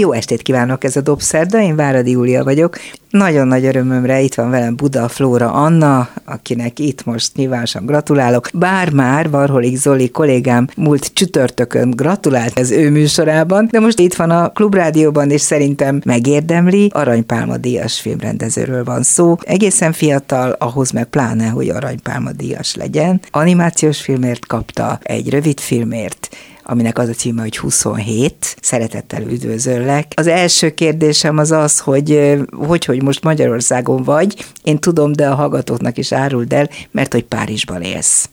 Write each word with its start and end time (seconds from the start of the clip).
Jó 0.00 0.12
estét 0.12 0.42
kívánok, 0.42 0.84
ez 0.84 0.96
a 0.96 1.00
Dobszerda, 1.00 1.60
én 1.60 1.76
Váradi 1.76 2.10
Júlia 2.10 2.44
vagyok. 2.44 2.78
Nagyon 3.10 3.46
nagy 3.46 3.64
örömömre 3.64 4.20
itt 4.20 4.34
van 4.34 4.50
velem 4.50 4.76
Buda 4.76 5.08
Flóra 5.08 5.52
Anna, 5.52 6.08
akinek 6.24 6.78
itt 6.78 7.04
most 7.04 7.36
nyilvánosan 7.36 7.86
gratulálok. 7.86 8.48
Bár 8.52 8.92
már 8.92 9.30
Varholik 9.30 9.76
Zoli 9.76 10.10
kollégám 10.10 10.66
múlt 10.76 11.10
csütörtökön 11.12 11.90
gratulált 11.90 12.58
az 12.58 12.70
ő 12.70 12.90
műsorában, 12.90 13.68
de 13.70 13.80
most 13.80 13.98
itt 13.98 14.14
van 14.14 14.30
a 14.30 14.48
Klubrádióban, 14.48 15.30
és 15.30 15.40
szerintem 15.40 16.00
megérdemli. 16.04 16.90
Aranypálma 16.94 17.56
díjas 17.56 18.00
filmrendezőről 18.00 18.84
van 18.84 19.02
szó. 19.02 19.36
Egészen 19.40 19.92
fiatal, 19.92 20.50
ahhoz 20.50 20.90
meg 20.90 21.04
pláne, 21.04 21.46
hogy 21.46 21.68
aranypálma 21.68 22.32
díjas 22.32 22.74
legyen. 22.74 23.20
Animációs 23.30 24.00
filmért 24.00 24.46
kapta, 24.46 24.98
egy 25.02 25.30
rövid 25.30 25.60
filmért, 25.60 26.28
aminek 26.70 26.98
az 26.98 27.08
a 27.08 27.12
címe, 27.12 27.42
hogy 27.42 27.58
27. 27.58 28.56
Szeretettel 28.60 29.22
üdvözöllek. 29.22 30.12
Az 30.14 30.26
első 30.26 30.70
kérdésem 30.70 31.38
az 31.38 31.50
az, 31.50 31.78
hogy 31.78 32.38
hogy, 32.50 32.84
hogy 32.84 33.02
most 33.02 33.22
Magyarországon 33.22 34.02
vagy, 34.02 34.44
én 34.62 34.78
tudom, 34.78 35.12
de 35.12 35.28
a 35.28 35.34
hallgatóknak 35.34 35.98
is 35.98 36.12
áruld 36.12 36.52
el, 36.52 36.68
mert 36.90 37.12
hogy 37.12 37.24
Párizsban 37.24 37.82
élsz. 37.82 38.28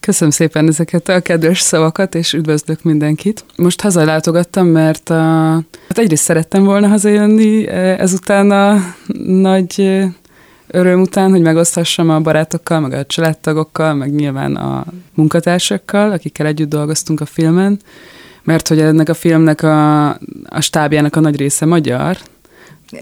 Köszönöm 0.00 0.30
szépen 0.30 0.68
ezeket 0.68 1.08
a 1.08 1.20
kedves 1.20 1.60
szavakat, 1.60 2.14
és 2.14 2.32
üdvözlök 2.32 2.82
mindenkit. 2.82 3.44
Most 3.56 3.80
hazalátogattam, 3.80 4.66
mert 4.66 5.10
a, 5.10 5.14
hát 5.88 5.98
egyrészt 5.98 6.22
szerettem 6.22 6.64
volna 6.64 6.88
hazajönni, 6.88 7.68
ezután 7.68 8.50
a 8.50 8.94
nagy 9.26 10.02
öröm 10.66 11.00
után, 11.00 11.30
hogy 11.30 11.40
megoszthassam 11.40 12.10
a 12.10 12.20
barátokkal, 12.20 12.80
meg 12.80 12.92
a 12.92 13.04
családtagokkal, 13.04 13.94
meg 13.94 14.14
nyilván 14.14 14.56
a 14.56 14.84
munkatársakkal, 15.14 16.10
akikkel 16.10 16.46
együtt 16.46 16.68
dolgoztunk 16.68 17.20
a 17.20 17.26
filmen, 17.26 17.78
mert 18.42 18.68
hogy 18.68 18.80
ennek 18.80 19.08
a 19.08 19.14
filmnek 19.14 19.62
a, 19.62 20.08
a 20.44 20.60
stábjának 20.60 21.16
a 21.16 21.20
nagy 21.20 21.36
része 21.36 21.66
magyar, 21.66 22.16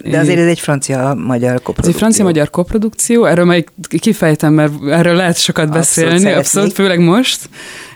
de 0.04 0.18
azért 0.18 0.38
ez 0.38 0.46
egy 0.46 0.60
francia-magyar 0.60 1.54
koprodukció. 1.54 1.82
Ez 1.82 1.88
egy 1.88 2.00
francia-magyar 2.00 2.50
koprodukció, 2.50 3.24
erről 3.24 3.44
majd 3.44 3.64
kifejtem, 3.98 4.52
mert 4.52 4.72
erről 4.88 5.14
lehet 5.14 5.38
sokat 5.38 5.70
beszélni, 5.70 6.14
abszolút, 6.14 6.36
abszolút 6.36 6.72
főleg 6.72 7.00
most. 7.00 7.48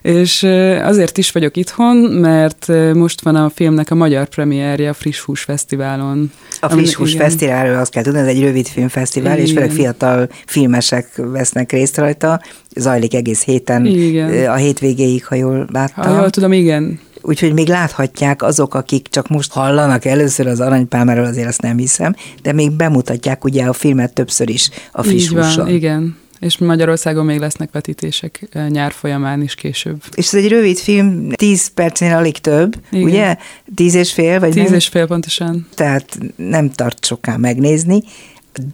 És 0.02 0.42
azért 0.82 1.18
is 1.18 1.32
vagyok 1.32 1.56
itthon, 1.56 1.96
mert 1.96 2.66
most 2.94 3.20
van 3.20 3.36
a 3.36 3.50
filmnek 3.54 3.90
a 3.90 3.94
magyar 3.94 4.28
premierje 4.28 4.88
a 4.88 4.92
Friss 4.92 5.20
Hús 5.20 5.42
Fesztiválon. 5.42 6.30
A 6.60 6.68
Friss 6.68 6.94
Hús 6.94 7.14
Fesztiválról 7.14 7.76
azt 7.76 7.90
kell 7.90 8.02
tudni, 8.02 8.18
ez 8.18 8.26
egy 8.26 8.40
rövid 8.40 8.66
filmfesztivál, 8.66 9.32
igen. 9.32 9.46
és 9.46 9.52
főleg 9.52 9.70
fiatal 9.70 10.28
filmesek 10.46 11.10
vesznek 11.16 11.72
részt 11.72 11.96
rajta. 11.96 12.40
Zajlik 12.74 13.14
egész 13.14 13.44
héten, 13.44 13.86
igen. 13.86 14.48
a 14.48 14.54
hétvégéig, 14.54 15.24
ha 15.24 15.34
jól 15.34 15.68
láttam. 15.72 16.04
Ha 16.12 16.20
jól 16.20 16.30
tudom, 16.30 16.52
igen 16.52 17.00
úgyhogy 17.26 17.52
még 17.52 17.68
láthatják 17.68 18.42
azok, 18.42 18.74
akik 18.74 19.08
csak 19.10 19.28
most 19.28 19.52
hallanak 19.52 20.04
először 20.04 20.46
az 20.46 20.60
aranypálmáról, 20.60 21.24
azért 21.24 21.48
azt 21.48 21.62
nem 21.62 21.78
hiszem, 21.78 22.14
de 22.42 22.52
még 22.52 22.70
bemutatják 22.70 23.44
ugye 23.44 23.64
a 23.64 23.72
filmet 23.72 24.12
többször 24.12 24.48
is 24.48 24.70
a 24.92 25.02
friss 25.02 25.22
Így 25.22 25.30
van, 25.30 25.68
igen. 25.68 26.16
És 26.40 26.58
Magyarországon 26.58 27.24
még 27.24 27.38
lesznek 27.38 27.72
vetítések 27.72 28.48
nyár 28.68 28.92
folyamán 28.92 29.42
is 29.42 29.54
később. 29.54 30.02
És 30.14 30.26
ez 30.26 30.34
egy 30.34 30.48
rövid 30.48 30.78
film, 30.78 31.30
tíz 31.30 31.66
percnél 31.66 32.16
alig 32.16 32.38
több, 32.38 32.76
Igen. 32.90 33.04
ugye? 33.04 33.36
Tíz 33.74 33.94
és 33.94 34.12
fél? 34.12 34.40
Vagy 34.40 34.52
tíz 34.52 34.64
nem? 34.64 34.74
és 34.74 34.88
fél 34.88 35.06
pontosan. 35.06 35.66
Tehát 35.74 36.18
nem 36.36 36.70
tart 36.70 37.04
soká 37.04 37.36
megnézni. 37.36 38.02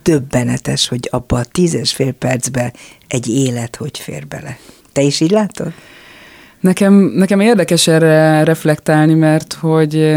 Döbbenetes, 0.02 0.88
hogy 0.88 1.08
abba 1.10 1.38
a 1.38 1.44
tíz 1.44 1.74
és 1.74 1.92
fél 1.92 2.12
percbe 2.12 2.72
egy 3.08 3.28
élet 3.28 3.76
hogy 3.76 3.98
fér 3.98 4.26
bele. 4.26 4.58
Te 4.92 5.02
is 5.02 5.20
így 5.20 5.30
látod? 5.30 5.72
Nekem, 6.62 6.94
nekem 6.94 7.40
érdekes 7.40 7.86
erre 7.86 8.44
reflektálni, 8.44 9.14
mert 9.14 9.52
hogy 9.52 10.16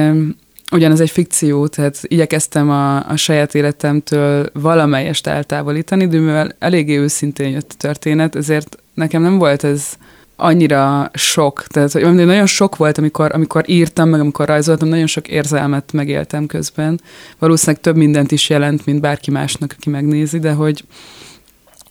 ugyanez 0.72 1.00
egy 1.00 1.09
fikció, 1.09 1.67
tehát 1.67 2.00
igyekeztem 2.01 2.69
a, 2.69 3.09
a 3.09 3.16
saját 3.16 3.56
életemtől 3.56 4.50
valamelyest 4.53 5.28
eltávolítani, 5.28 6.07
de 6.07 6.19
mivel 6.19 6.55
eléggé 6.59 6.97
őszintén 6.97 7.50
jött 7.50 7.72
a 7.72 7.78
történet, 7.78 8.35
ezért 8.35 8.78
nekem 8.94 9.22
nem 9.22 9.38
volt 9.38 9.63
ez 9.63 9.94
annyira 10.35 11.09
sok, 11.13 11.63
tehát 11.67 11.91
hogy 11.91 12.13
nagyon 12.13 12.45
sok 12.45 12.75
volt, 12.75 12.97
amikor, 12.97 13.31
amikor 13.34 13.63
írtam, 13.69 14.09
meg 14.09 14.19
amikor 14.19 14.47
rajzoltam, 14.47 14.88
nagyon 14.88 15.07
sok 15.07 15.28
érzelmet 15.28 15.91
megéltem 15.94 16.45
közben. 16.45 17.01
Valószínűleg 17.39 17.81
több 17.81 17.95
mindent 17.95 18.31
is 18.31 18.50
jelent, 18.50 18.85
mint 18.85 19.01
bárki 19.01 19.31
másnak, 19.31 19.75
aki 19.78 19.89
megnézi, 19.89 20.39
de 20.39 20.51
hogy, 20.51 20.84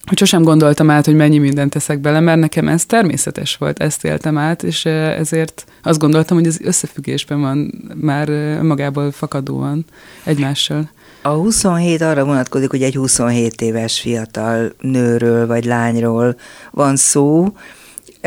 hogy 0.06 0.19
sosem 0.19 0.42
gondoltam 0.42 0.91
át, 0.91 1.04
hogy 1.04 1.15
mennyi 1.15 1.38
mindent 1.38 1.72
teszek 1.72 1.98
bele, 1.98 2.20
mert 2.20 2.38
nekem 2.38 2.69
ez 2.69 2.84
természetes 2.87 3.56
volt, 3.56 3.78
ezt 3.78 4.04
éltem 4.04 4.38
át, 4.38 4.62
és 4.62 4.84
ezért 4.84 5.65
azt 5.82 5.98
gondoltam, 5.98 6.37
hogy 6.37 6.47
ez 6.47 6.60
összefüggésben 6.60 7.41
van 7.41 7.84
már 7.94 8.28
magából 8.62 9.12
fakadóan 9.12 9.84
egymással. 10.25 10.91
A 11.22 11.28
27 11.28 12.00
arra 12.00 12.25
vonatkozik, 12.25 12.70
hogy 12.70 12.82
egy 12.82 12.94
27 12.94 13.60
éves 13.60 14.00
fiatal 14.00 14.72
nőről 14.81 15.47
vagy 15.47 15.64
lányról 15.64 16.37
van 16.70 16.97
szó, 16.97 17.53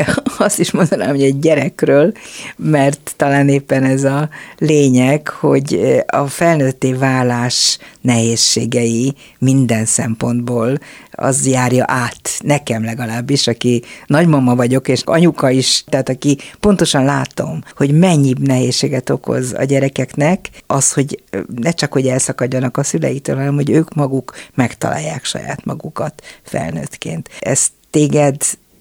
azt 0.38 0.58
is 0.58 0.70
mondanám, 0.70 1.08
hogy 1.08 1.22
egy 1.22 1.38
gyerekről, 1.38 2.12
mert 2.56 3.12
talán 3.16 3.48
éppen 3.48 3.84
ez 3.84 4.04
a 4.04 4.28
lényeg, 4.58 5.28
hogy 5.28 6.02
a 6.06 6.26
felnőtté 6.26 6.92
válás 6.92 7.78
nehézségei 8.00 9.14
minden 9.38 9.84
szempontból 9.84 10.78
az 11.10 11.46
járja 11.46 11.84
át, 11.86 12.30
nekem 12.44 12.84
legalábbis, 12.84 13.46
aki 13.46 13.82
nagymama 14.06 14.54
vagyok, 14.54 14.88
és 14.88 15.02
anyuka 15.04 15.50
is, 15.50 15.84
tehát 15.86 16.08
aki 16.08 16.38
pontosan 16.60 17.04
látom, 17.04 17.62
hogy 17.76 17.98
mennyi 17.98 18.32
nehézséget 18.40 19.10
okoz 19.10 19.52
a 19.52 19.64
gyerekeknek, 19.64 20.50
az, 20.66 20.92
hogy 20.92 21.22
ne 21.56 21.70
csak, 21.70 21.92
hogy 21.92 22.06
elszakadjanak 22.06 22.76
a 22.76 22.82
szüleitől, 22.82 23.36
hanem, 23.36 23.54
hogy 23.54 23.70
ők 23.70 23.94
maguk 23.94 24.34
megtalálják 24.54 25.24
saját 25.24 25.64
magukat 25.64 26.22
felnőttként. 26.42 27.28
Ez 27.40 27.66
téged 27.90 28.36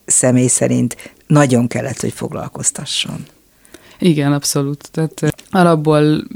személy 0.08 0.48
szerint 0.48 1.14
nagyon 1.28 1.68
kellett, 1.68 2.02
hogy 2.02 2.14
foglalkoztasson. 2.14 3.26
Igen, 4.00 4.34
abszolút. 4.34 4.90
Tehát 4.92 5.24
eh, 5.24 5.30
alapból 5.50 6.28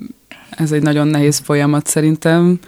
ez 0.49 0.71
egy 0.71 0.81
nagyon 0.81 1.07
nehéz 1.07 1.37
folyamat 1.37 1.87
szerintem, 1.87 2.59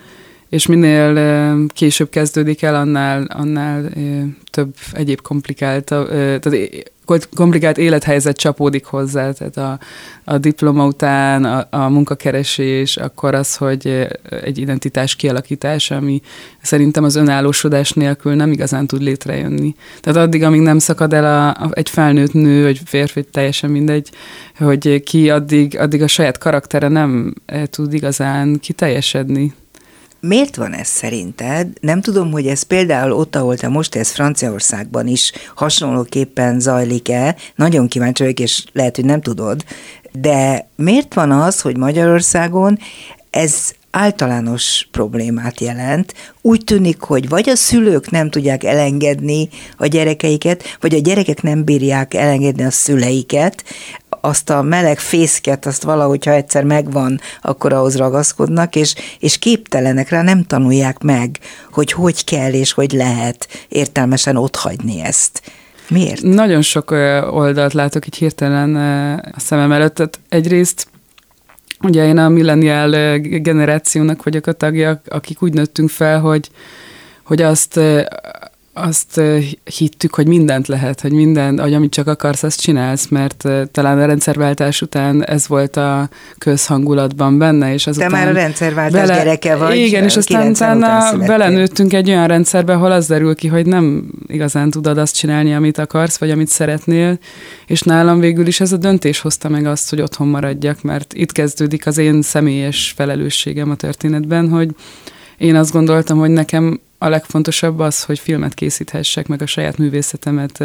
és 0.50 0.66
minél 0.66 1.18
eh, 1.18 1.54
később 1.68 2.10
kezdődik 2.10 2.62
el, 2.62 2.76
annál, 2.76 3.24
annál 3.24 3.86
eh, 3.86 4.24
több 4.52 4.76
egyéb 4.94 5.22
komplikált, 5.22 5.86
tehát 5.86 6.58
komplikált 7.36 7.78
élethelyzet 7.78 8.38
csapódik 8.38 8.86
hozzá, 8.86 9.32
tehát 9.32 9.58
a, 9.58 9.80
a 10.24 10.38
diploma 10.38 10.86
után 10.86 11.46
a, 11.46 11.68
a 11.70 11.90
munkakeresés, 11.90 12.98
akkor 12.98 13.36
az, 13.36 13.56
hogy 13.56 14.08
egy 14.44 14.58
identitás 14.58 15.16
kialakítás, 15.16 15.92
ami 15.92 16.22
szerintem 16.62 17.04
az 17.04 17.16
önállósodás 17.16 17.92
nélkül 17.92 18.34
nem 18.34 18.52
igazán 18.52 18.88
tud 18.88 19.02
létrejönni. 19.02 19.76
Tehát 20.02 20.20
addig, 20.20 20.44
amíg 20.44 20.62
nem 20.62 20.80
szakad 20.80 21.14
el 21.14 21.26
a, 21.26 21.48
a, 21.48 21.70
egy 21.72 21.90
felnőtt 21.90 22.34
nő, 22.34 22.64
vagy 22.64 22.82
férfi, 22.86 23.24
teljesen 23.24 23.70
mindegy, 23.70 24.10
hogy 24.58 25.04
ki 25.04 25.30
addig, 25.30 25.80
addig 25.80 26.02
a 26.02 26.08
saját 26.08 26.38
karaktere 26.38 26.88
nem 26.88 27.34
tud 27.70 27.94
igazán 27.94 28.60
kiteljesedni. 28.60 29.54
Miért 30.28 30.56
van 30.56 30.74
ez 30.74 30.88
szerinted? 30.88 31.68
Nem 31.82 32.02
tudom, 32.02 32.32
hogy 32.32 32.48
ez 32.48 32.62
például 32.62 33.12
ott, 33.12 33.36
ahol 33.36 33.58
te 33.58 33.68
most 33.68 33.96
ez 33.96 34.10
Franciaországban 34.12 35.08
is 35.08 35.32
hasonlóképpen 35.56 36.60
zajlik-e. 36.60 37.36
Nagyon 37.56 37.88
kíváncsi 37.88 38.24
vagyok, 38.24 38.40
és 38.40 38.64
lehet, 38.74 38.96
hogy 38.96 39.06
nem 39.06 39.22
tudod. 39.22 39.64
De 40.12 40.68
miért 40.76 41.14
van 41.14 41.32
az, 41.32 41.62
hogy 41.62 41.78
Magyarországon 41.78 42.80
ez 43.30 43.74
általános 43.92 44.88
problémát 44.92 45.60
jelent. 45.60 46.14
Úgy 46.42 46.64
tűnik, 46.64 47.02
hogy 47.02 47.30
vagy 47.30 47.50
a 47.50 47.56
szülők 47.56 48.10
nem 48.10 48.30
tudják 48.30 48.64
elengedni 48.64 49.50
a 49.78 49.86
gyerekeiket, 49.86 50.64
vagy 50.80 50.96
a 50.96 51.00
gyerekek 51.00 51.42
nem 51.42 51.64
bírják 51.64 52.14
elengedni 52.14 52.64
a 52.64 52.72
szüleiket, 52.72 53.64
azt 54.26 54.50
a 54.50 54.62
meleg 54.62 55.00
fészket, 55.00 55.66
azt 55.66 55.84
valahogy, 55.84 56.26
ha 56.26 56.32
egyszer 56.32 56.64
megvan, 56.64 57.20
akkor 57.42 57.74
ahhoz 57.74 57.98
ragaszkodnak, 57.98 58.76
és, 58.76 58.96
és 59.20 59.40
képtelenek 59.40 60.10
rá, 60.10 60.22
nem 60.22 60.44
tanulják 60.44 61.02
meg, 61.02 61.40
hogy 61.72 61.92
hogy 61.92 62.24
kell 62.24 62.54
és 62.54 62.72
hogy 62.72 62.92
lehet 62.92 63.48
értelmesen 63.70 64.36
otthagyni 64.36 65.02
ezt. 65.02 65.42
Miért? 65.90 66.22
Nagyon 66.22 66.62
sok 66.62 66.92
oldalt 67.32 67.74
látok 67.74 68.06
így 68.06 68.16
hirtelen 68.16 68.76
a 69.36 69.40
szemem 69.40 69.72
előtt. 69.72 69.96
Tehát 69.96 70.20
egyrészt 70.30 70.88
Ugye 71.82 72.06
én 72.06 72.18
a 72.18 72.30
millenial 72.30 73.18
generációnak 73.20 74.24
vagyok 74.24 74.48
a 74.48 74.52
tagja, 74.52 75.02
akik 75.08 75.42
úgy 75.42 75.54
nőttünk 75.54 75.90
fel, 75.90 76.20
hogy, 76.20 76.50
hogy 77.24 77.42
azt 77.42 77.80
azt 78.74 79.22
hittük, 79.78 80.14
hogy 80.14 80.28
mindent 80.28 80.68
lehet, 80.68 81.02
hogy 81.02 81.12
minden, 81.12 81.60
hogy 81.60 81.74
amit 81.74 81.92
csak 81.92 82.08
akarsz, 82.08 82.44
azt 82.44 82.62
csinálsz, 82.62 83.08
mert 83.08 83.48
talán 83.72 84.00
a 84.00 84.06
rendszerváltás 84.06 84.82
után 84.82 85.26
ez 85.26 85.48
volt 85.48 85.78
a 85.78 86.10
közhangulatban 86.38 87.38
benne, 87.38 87.74
és 87.74 87.88
azután... 87.88 88.10
Te 88.10 88.16
már 88.16 88.28
a 88.28 88.32
rendszerváltás 88.32 89.08
bele, 89.08 89.18
gyereke 89.18 89.56
vagy. 89.56 89.78
Igen, 89.78 90.04
és 90.04 90.18
aztán 90.18 90.50
utána 90.50 91.18
belenőttünk 91.18 91.94
egy 91.94 92.10
olyan 92.10 92.28
rendszerbe, 92.28 92.74
ahol 92.74 92.92
az 92.92 93.08
derül 93.08 93.36
ki, 93.36 93.48
hogy 93.48 93.66
nem 93.66 94.12
igazán 94.28 94.70
tudod 94.70 94.98
azt 94.98 95.16
csinálni, 95.16 95.54
amit 95.54 95.78
akarsz, 95.78 96.18
vagy 96.18 96.32
amit 96.32 96.48
szeretnél, 96.48 97.18
és 97.68 97.82
nálam 97.82 98.20
végül 98.20 98.48
is 98.48 98.60
ez 98.60 98.72
a 98.72 98.78
döntés 98.78 99.20
hozta 99.20 99.50
meg 99.50 99.66
azt, 99.66 99.90
hogy 99.90 100.02
otthon 100.02 100.28
maradjak, 100.28 100.82
mert 100.82 101.14
itt 101.14 101.32
kezdődik 101.32 101.88
az 101.88 101.98
én 101.98 102.22
személyes 102.22 102.94
felelősségem 102.96 103.70
a 103.70 103.76
történetben, 103.76 104.50
hogy 104.50 104.70
én 105.38 105.56
azt 105.56 105.72
gondoltam, 105.72 106.18
hogy 106.18 106.30
nekem 106.30 106.80
a 107.04 107.10
legfontosabb 107.10 107.80
az, 107.80 108.04
hogy 108.04 108.20
filmet 108.20 108.54
készíthessek, 108.54 109.28
meg 109.28 109.42
a 109.42 109.46
saját 109.46 109.78
művészetemet 109.78 110.64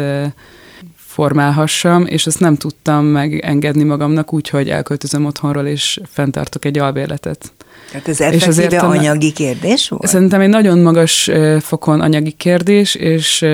formálhassam, 0.95 2.05
és 2.05 2.25
ezt 2.25 2.39
nem 2.39 2.55
tudtam 2.55 3.05
megengedni 3.05 3.83
magamnak 3.83 4.33
úgy, 4.33 4.49
hogy 4.49 4.69
elköltözöm 4.69 5.25
otthonról, 5.25 5.65
és 5.65 5.99
fenntartok 6.11 6.65
egy 6.65 6.77
albérletet. 6.77 7.51
Tehát 7.91 8.07
ez 8.07 8.21
effektíve 8.21 8.79
anyagi 8.79 9.31
kérdés 9.31 9.89
volt? 9.89 10.07
Szerintem 10.07 10.41
egy 10.41 10.49
nagyon 10.49 10.79
magas 10.79 11.29
fokon 11.59 12.01
anyagi 12.01 12.31
kérdés, 12.31 12.95
és, 12.95 13.45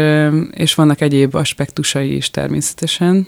és 0.51 0.75
vannak 0.75 1.01
egyéb 1.01 1.35
aspektusai 1.35 2.15
is 2.15 2.31
természetesen. 2.31 3.27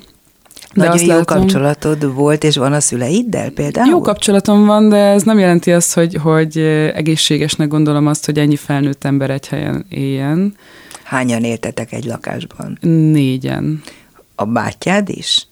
De 0.77 0.87
Nagyon 0.87 1.05
jó 1.05 1.07
látom, 1.07 1.37
kapcsolatod 1.39 2.13
volt, 2.13 2.43
és 2.43 2.57
van 2.57 2.73
a 2.73 2.79
szüleiddel 2.79 3.49
például? 3.49 3.89
Jó 3.89 4.01
kapcsolatom 4.01 4.65
van, 4.65 4.89
de 4.89 4.97
ez 4.97 5.23
nem 5.23 5.39
jelenti 5.39 5.71
azt, 5.71 5.93
hogy, 5.93 6.15
hogy 6.15 6.57
egészségesnek 6.93 7.67
gondolom 7.67 8.07
azt, 8.07 8.25
hogy 8.25 8.39
ennyi 8.39 8.55
felnőtt 8.55 9.03
ember 9.03 9.29
egy 9.29 9.47
helyen 9.47 9.85
éljen. 9.89 10.55
Hányan 11.03 11.43
éltetek 11.43 11.91
egy 11.91 12.05
lakásban? 12.05 12.77
Négyen. 13.11 13.81
A 14.35 14.45
bátyád 14.45 15.09
is? 15.09 15.47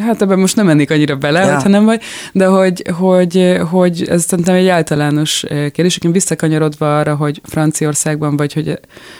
Hát 0.00 0.22
ebben 0.22 0.38
most 0.38 0.56
nem 0.56 0.66
mennék 0.66 0.90
annyira 0.90 1.16
bele, 1.16 1.40
ja. 1.40 1.54
hogyha 1.54 1.68
nem 1.68 1.84
vagy, 1.84 2.00
de 2.32 2.46
hogy, 2.46 2.82
hogy, 2.98 3.58
hogy 3.70 4.04
ez 4.08 4.24
szerintem 4.24 4.54
egy 4.54 4.66
általános 4.66 5.44
kérdés. 5.48 5.98
Én 6.04 6.12
visszakanyarodva 6.12 6.98
arra, 6.98 7.14
hogy 7.14 7.40
Franciaországban, 7.44 8.36
vagy 8.36 8.52
hogy 8.52 8.78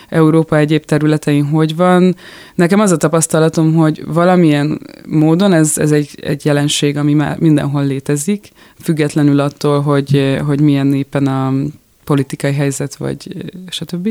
Európa 0.08 0.56
egyéb 0.56 0.84
területein 0.84 1.44
hogy 1.44 1.76
van, 1.76 2.16
nekem 2.54 2.80
az 2.80 2.90
a 2.90 2.96
tapasztalatom, 2.96 3.74
hogy 3.74 4.04
valamilyen 4.06 4.80
módon 5.06 5.52
ez, 5.52 5.78
ez 5.78 5.90
egy, 5.90 6.10
egy 6.22 6.44
jelenség, 6.44 6.96
ami 6.96 7.14
már 7.14 7.38
mindenhol 7.38 7.86
létezik, 7.86 8.48
függetlenül 8.82 9.40
attól, 9.40 9.80
hogy, 9.80 10.38
hogy 10.46 10.60
milyen 10.60 10.94
éppen 10.94 11.26
a 11.26 11.52
politikai 12.10 12.52
helyzet, 12.52 12.96
vagy 12.96 13.44
stb. 13.68 14.08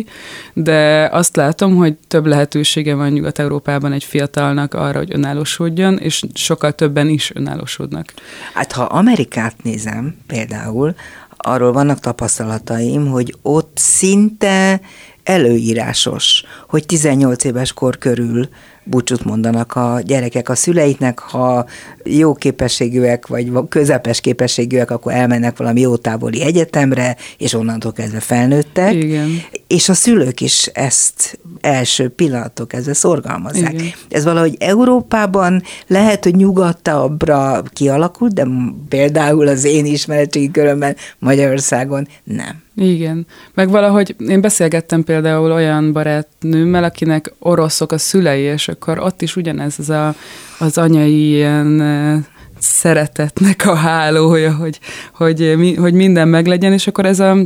De 0.53 1.09
azt 1.11 1.35
látom, 1.35 1.75
hogy 1.75 1.95
több 2.07 2.25
lehetősége 2.25 2.95
van 2.95 3.11
Nyugat-Európában 3.11 3.91
egy 3.91 4.03
fiatalnak 4.03 4.73
arra, 4.73 4.97
hogy 4.97 5.13
önállósodjon, 5.13 5.97
és 5.97 6.23
sokkal 6.33 6.71
többen 6.71 7.07
is 7.07 7.31
önállósodnak. 7.35 8.13
Hát 8.53 8.71
ha 8.71 8.83
Amerikát 8.83 9.63
nézem 9.63 10.15
például, 10.27 10.95
arról 11.37 11.71
vannak 11.71 11.99
tapasztalataim, 11.99 13.07
hogy 13.07 13.35
ott 13.41 13.77
szinte 13.77 14.81
előírásos, 15.23 16.43
hogy 16.67 16.85
18 16.85 17.43
éves 17.43 17.73
kor 17.73 17.97
körül 17.97 18.49
búcsút 18.89 19.23
mondanak 19.23 19.75
a 19.75 19.99
gyerekek 20.05 20.49
a 20.49 20.55
szüleiknek, 20.55 21.19
ha 21.19 21.65
jó 22.03 22.33
képességűek, 22.33 23.27
vagy 23.27 23.51
közepes 23.69 24.21
képességűek, 24.21 24.91
akkor 24.91 25.13
elmennek 25.13 25.57
valami 25.57 25.81
jó 25.81 25.95
távoli 25.95 26.41
egyetemre, 26.43 27.15
és 27.37 27.53
onnantól 27.53 27.91
kezdve 27.91 28.19
felnőttek. 28.19 28.93
Igen. 28.93 29.41
És 29.67 29.89
a 29.89 29.93
szülők 29.93 30.41
is 30.41 30.65
ezt 30.65 31.39
első 31.61 32.09
pillanatok 32.09 32.67
kezdve 32.67 32.93
szorgalmazzák. 32.93 33.73
Igen. 33.73 33.91
Ez 34.09 34.23
valahogy 34.23 34.55
Európában 34.59 35.63
lehet, 35.87 36.23
hogy 36.23 36.35
nyugatabbra 36.35 37.63
kialakult, 37.73 38.33
de 38.33 38.47
például 38.89 39.47
az 39.47 39.63
én 39.63 39.85
ismeretségi 39.85 40.51
körömben 40.51 40.95
Magyarországon 41.19 42.07
nem. 42.23 42.67
Igen. 42.79 43.25
Meg 43.53 43.69
valahogy 43.69 44.15
én 44.27 44.41
beszélgettem 44.41 45.03
például 45.03 45.51
olyan 45.51 45.91
barátnőmmel, 45.91 46.83
akinek 46.83 47.33
oroszok 47.39 47.91
a 47.91 47.97
szülei, 47.97 48.41
és 48.41 48.67
akkor 48.67 48.99
ott 48.99 49.21
is 49.21 49.35
ugyanez 49.35 49.79
az, 49.79 49.89
a, 49.89 50.15
az 50.59 50.77
anyai 50.77 51.29
ilyen 51.29 52.25
szeretetnek 52.59 53.65
a 53.65 53.75
hálója, 53.75 54.55
hogy, 54.55 54.79
hogy, 55.13 55.55
hogy 55.77 55.93
minden 55.93 56.27
meglegyen, 56.27 56.73
és 56.73 56.87
akkor 56.87 57.05
ez, 57.05 57.19
a, 57.19 57.37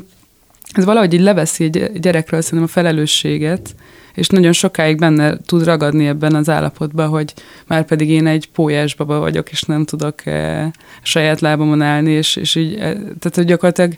ez 0.74 0.86
valahogy 0.86 1.14
így 1.14 1.22
leveszi 1.22 1.64
egy 1.64 2.00
gyerekről 2.00 2.42
szerintem 2.42 2.68
a 2.68 2.72
felelősséget, 2.72 3.76
és 4.14 4.28
nagyon 4.28 4.52
sokáig 4.52 4.98
benne 4.98 5.38
tud 5.46 5.64
ragadni 5.64 6.08
ebben 6.08 6.36
az 6.36 6.50
állapotban, 6.50 7.08
hogy 7.08 7.34
már 7.68 7.86
pedig 7.86 8.10
én 8.10 8.28
egy 8.28 8.50
pólyás 8.52 8.96
baba 8.96 9.20
vagyok, 9.20 9.52
és 9.52 9.62
nem 9.62 9.86
tudok 9.86 10.26
e, 10.26 10.72
saját 11.02 11.40
lábamon 11.40 11.82
állni, 11.82 12.12
és, 12.12 12.36
és 12.36 12.56
így, 12.56 12.74
e, 12.74 12.94
tehát 12.94 13.34
hogy 13.36 13.46
gyakorlatilag 13.46 13.96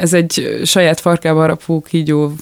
ez 0.00 0.12
egy 0.12 0.60
saját 0.64 1.00
farkába 1.00 1.40
harapó 1.40 1.80
kígyó 1.80 2.32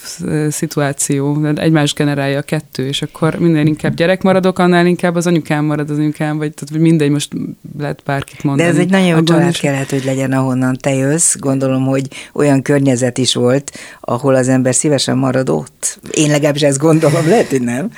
szituáció, 0.50 1.46
egymást 1.54 1.96
generálja 1.96 2.38
a 2.38 2.42
kettő, 2.42 2.86
és 2.86 3.02
akkor 3.02 3.34
minden 3.34 3.66
inkább 3.66 3.94
gyerek 3.94 4.22
maradok, 4.22 4.58
annál 4.58 4.86
inkább 4.86 5.14
az 5.14 5.26
anyukám 5.26 5.64
marad 5.64 5.90
az 5.90 5.98
anyukám, 5.98 6.38
vagy 6.38 6.54
tehát 6.54 6.82
mindegy, 6.82 7.10
most 7.10 7.32
lehet 7.78 8.02
bárkit 8.04 8.42
mondani. 8.42 8.68
De 8.68 8.74
ez 8.74 8.80
egy 8.80 8.90
nagyon 8.90 9.06
jó 9.06 9.22
család 9.22 9.50
is... 9.50 9.58
kellett, 9.58 9.90
hogy 9.90 10.04
legyen, 10.04 10.32
ahonnan 10.32 10.76
te 10.80 10.94
jössz. 10.94 11.36
Gondolom, 11.36 11.84
hogy 11.84 12.08
olyan 12.32 12.62
környezet 12.62 13.18
is 13.18 13.34
volt, 13.34 13.72
ahol 14.00 14.34
az 14.34 14.48
ember 14.48 14.74
szívesen 14.74 15.18
marad 15.18 15.48
ott. 15.48 15.98
Én 16.10 16.30
legalábbis 16.30 16.62
ezt 16.62 16.78
gondolom, 16.78 17.28
lehet, 17.28 17.48
hogy 17.48 17.62
nem. 17.62 17.90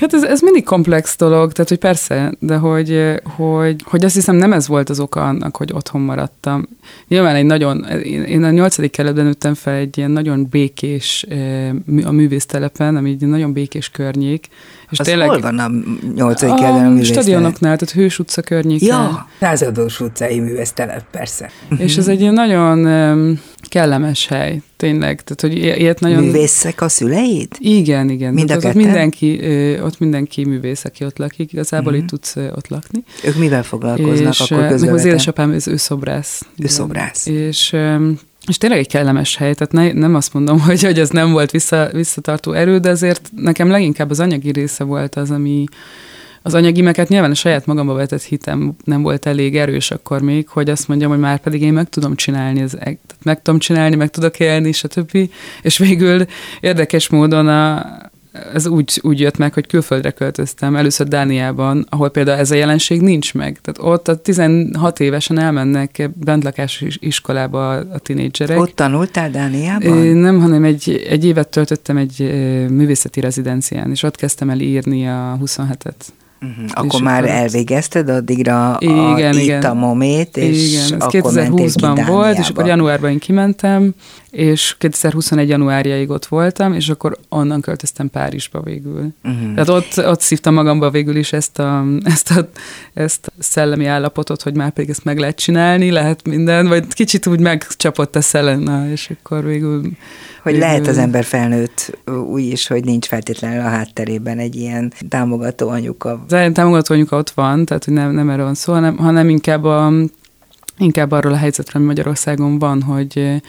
Hát 0.00 0.14
ez, 0.14 0.22
ez 0.22 0.40
mindig 0.40 0.64
komplex 0.64 1.16
dolog, 1.16 1.52
tehát 1.52 1.68
hogy 1.68 1.78
persze, 1.78 2.34
de 2.38 2.56
hogy, 2.56 3.20
hogy, 3.36 3.82
hogy 3.84 4.04
azt 4.04 4.14
hiszem 4.14 4.36
nem 4.36 4.52
ez 4.52 4.68
volt 4.68 4.90
az 4.90 5.00
oka 5.00 5.22
annak, 5.22 5.56
hogy 5.56 5.70
otthon 5.72 6.00
maradtam. 6.00 6.68
Nyilván 7.08 7.34
egy 7.34 7.44
nagyon, 7.44 7.84
én 8.04 8.44
a 8.44 8.50
nyolcadik 8.50 8.90
keletben 8.90 9.24
nőttem 9.24 9.54
fel 9.54 9.74
egy 9.74 9.98
ilyen 9.98 10.10
nagyon 10.10 10.46
békés, 10.50 11.26
a 12.04 12.10
művésztelepen, 12.10 12.96
ami 12.96 13.10
egy 13.10 13.26
nagyon 13.26 13.52
békés 13.52 13.88
környék, 13.88 14.48
és 14.90 14.98
az 14.98 15.06
tényleg, 15.06 15.28
hol 15.28 15.40
van 15.40 15.58
a 15.58 15.70
nyolcadik 16.14 16.54
kerületben 16.54 16.98
a 16.98 17.04
stadionoknál, 17.04 17.76
tehát 17.76 17.94
Hős 17.94 18.18
utca 18.18 18.42
környéken. 18.42 18.88
Ja, 18.88 19.28
Századós 19.40 20.00
utcai 20.00 20.40
művésztelep, 20.40 21.04
persze. 21.10 21.50
És 21.78 21.96
ez 21.96 22.08
egy 22.08 22.20
ilyen 22.20 22.32
nagyon 22.32 22.86
kellemes 23.74 24.26
hely, 24.26 24.62
tényleg. 24.76 25.22
Tehát, 25.22 25.40
hogy 25.40 25.80
ilyet 25.80 26.00
nagyon... 26.00 26.22
Művészek 26.22 26.80
a 26.80 26.88
szüleid? 26.88 27.48
Igen, 27.58 28.10
igen. 28.10 28.34
Mind 28.34 28.50
a 28.50 28.56
ott 28.56 28.74
mindenki, 28.74 29.40
ott 29.82 29.98
mindenki 29.98 30.44
művész, 30.44 30.84
aki 30.84 31.04
ott 31.04 31.18
lakik, 31.18 31.52
igazából 31.52 31.92
uh-huh. 31.92 32.02
itt 32.02 32.10
tudsz 32.10 32.36
ott 32.36 32.68
lakni. 32.68 33.04
Ők 33.24 33.36
mivel 33.36 33.62
foglalkoznak 33.62 34.32
és, 34.32 34.40
akkor 34.40 34.66
közben? 34.66 34.94
Az 34.94 35.04
édesapám, 35.04 35.50
ez 35.50 35.68
ő 35.68 35.76
szobrász. 35.76 36.46
Ő 36.58 36.66
szobrász. 36.66 37.26
És 37.26 37.76
és 38.46 38.58
tényleg 38.58 38.78
egy 38.78 38.88
kellemes 38.88 39.36
hely, 39.36 39.54
tehát 39.54 39.72
ne, 39.72 40.00
nem 40.00 40.14
azt 40.14 40.32
mondom, 40.32 40.60
hogy, 40.66 40.82
hogy 40.82 40.98
ez 40.98 41.10
nem 41.10 41.32
volt 41.32 41.50
vissza, 41.50 41.88
visszatartó 41.92 42.52
erő, 42.52 42.78
de 42.78 42.90
azért 42.90 43.30
nekem 43.36 43.70
leginkább 43.70 44.10
az 44.10 44.20
anyagi 44.20 44.50
része 44.50 44.84
volt 44.84 45.14
az, 45.14 45.30
ami 45.30 45.64
az 46.46 46.54
anyagi 46.54 46.82
meket 46.82 47.08
nyilván 47.08 47.30
a 47.30 47.34
saját 47.34 47.66
magamba 47.66 47.92
vetett 47.92 48.22
hitem 48.22 48.76
nem 48.84 49.02
volt 49.02 49.26
elég 49.26 49.56
erős 49.56 49.90
akkor 49.90 50.20
még, 50.20 50.48
hogy 50.48 50.70
azt 50.70 50.88
mondjam, 50.88 51.10
hogy 51.10 51.18
már 51.18 51.38
pedig 51.38 51.62
én 51.62 51.72
meg 51.72 51.88
tudom 51.88 52.16
csinálni, 52.16 52.60
ez, 52.60 52.76
meg 53.22 53.42
tudom 53.42 53.60
csinálni, 53.60 53.96
meg 53.96 54.10
tudok 54.10 54.40
élni, 54.40 54.72
stb. 54.72 55.30
És 55.62 55.78
végül 55.78 56.26
érdekes 56.60 57.08
módon 57.08 57.48
a, 57.48 57.86
ez 58.54 58.66
úgy, 58.66 59.00
úgy 59.02 59.20
jött 59.20 59.36
meg, 59.36 59.52
hogy 59.52 59.66
külföldre 59.66 60.10
költöztem, 60.10 60.76
először 60.76 61.08
Dániában, 61.08 61.86
ahol 61.88 62.10
például 62.10 62.38
ez 62.38 62.50
a 62.50 62.54
jelenség 62.54 63.00
nincs 63.00 63.34
meg. 63.34 63.58
Tehát 63.62 63.92
ott 63.92 64.08
a 64.08 64.20
16 64.20 65.00
évesen 65.00 65.38
elmennek 65.38 66.10
bentlakás 66.14 66.84
iskolába 66.98 67.70
a 67.72 67.98
tinédzserek. 67.98 68.58
Ott 68.58 68.74
tanultál 68.74 69.30
Dániában? 69.30 69.98
Nem, 69.98 70.40
hanem 70.40 70.64
egy, 70.64 71.04
egy 71.08 71.24
évet 71.24 71.48
töltöttem 71.48 71.96
egy 71.96 72.18
művészeti 72.70 73.20
rezidencián, 73.20 73.90
és 73.90 74.02
ott 74.02 74.16
kezdtem 74.16 74.50
el 74.50 74.60
írni 74.60 75.08
a 75.08 75.38
27-et. 75.44 75.94
Uh-huh. 76.44 76.70
Akkor 76.72 77.02
már 77.02 77.24
elvégezted 77.24 78.08
addigra 78.08 78.74
a, 78.74 78.78
igen. 79.16 79.38
itt 79.38 79.64
a 79.64 79.74
momét, 79.74 80.36
és 80.36 80.72
igen, 80.72 80.82
ez 80.82 80.90
akkor 80.90 81.32
2020-ban 81.32 82.04
volt, 82.06 82.38
és 82.38 82.48
akkor 82.48 82.66
januárban 82.66 83.10
én 83.10 83.18
kimentem, 83.18 83.94
és 84.30 84.74
2021 84.78 85.48
januárjáig 85.48 86.10
ott 86.10 86.26
voltam, 86.26 86.72
és 86.72 86.88
akkor 86.88 87.18
onnan 87.28 87.60
költöztem 87.60 88.10
Párizsba 88.10 88.60
végül. 88.60 89.08
Uh-huh. 89.24 89.54
Tehát 89.54 89.68
ott, 89.68 90.06
ott 90.06 90.20
szívtam 90.20 90.54
magamba 90.54 90.90
végül 90.90 91.16
is 91.16 91.32
ezt 91.32 91.58
a, 91.58 91.84
ezt, 92.04 92.30
a, 92.30 92.48
ezt 92.94 93.26
a 93.26 93.32
szellemi 93.38 93.86
állapotot, 93.86 94.42
hogy 94.42 94.54
már 94.54 94.70
pedig 94.70 94.90
ezt 94.90 95.04
meg 95.04 95.18
lehet 95.18 95.36
csinálni, 95.36 95.90
lehet 95.90 96.28
minden, 96.28 96.68
vagy 96.68 96.86
kicsit 96.94 97.26
úgy 97.26 97.40
megcsapott 97.40 98.16
a 98.16 98.20
szellem, 98.20 98.88
és 98.92 99.10
akkor 99.10 99.44
végül 99.44 99.82
hogy 100.44 100.58
lehet 100.58 100.86
az 100.86 100.98
ember 100.98 101.24
felnőtt 101.24 101.98
úgy 102.30 102.44
is, 102.44 102.66
hogy 102.66 102.84
nincs 102.84 103.06
feltétlenül 103.06 103.60
a 103.60 103.68
hátterében 103.68 104.38
egy 104.38 104.56
ilyen 104.56 104.92
támogató 105.08 105.68
anyuka. 105.68 106.24
Támogató 106.52 106.94
anyuka 106.94 107.16
ott 107.16 107.30
van, 107.30 107.64
tehát 107.64 107.84
hogy 107.84 107.94
nem, 107.94 108.10
nem 108.10 108.30
erről 108.30 108.44
van 108.44 108.54
szó, 108.54 108.72
hanem, 108.72 108.96
hanem 108.96 109.28
inkább, 109.28 109.64
a, 109.64 109.92
inkább 110.78 111.12
arról 111.12 111.32
a 111.32 111.36
helyzetről, 111.36 111.82
ami 111.82 111.90
Magyarországon 111.90 112.58
van, 112.58 112.82
hogy 112.82 113.42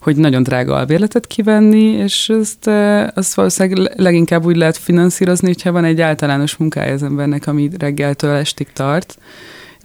hogy 0.00 0.16
nagyon 0.16 0.42
drága 0.42 0.74
albérletet 0.74 1.26
kivenni, 1.26 1.84
és 1.84 2.28
ezt, 2.28 2.66
azt 3.14 3.34
valószínűleg 3.34 3.92
leginkább 3.96 4.44
úgy 4.44 4.56
lehet 4.56 4.76
finanszírozni, 4.76 5.46
hogyha 5.46 5.72
van 5.72 5.84
egy 5.84 6.00
általános 6.00 6.56
munkája 6.56 6.92
az 6.92 7.02
embernek, 7.02 7.46
ami 7.46 7.70
reggeltől 7.78 8.34
estig 8.34 8.72
tart. 8.72 9.18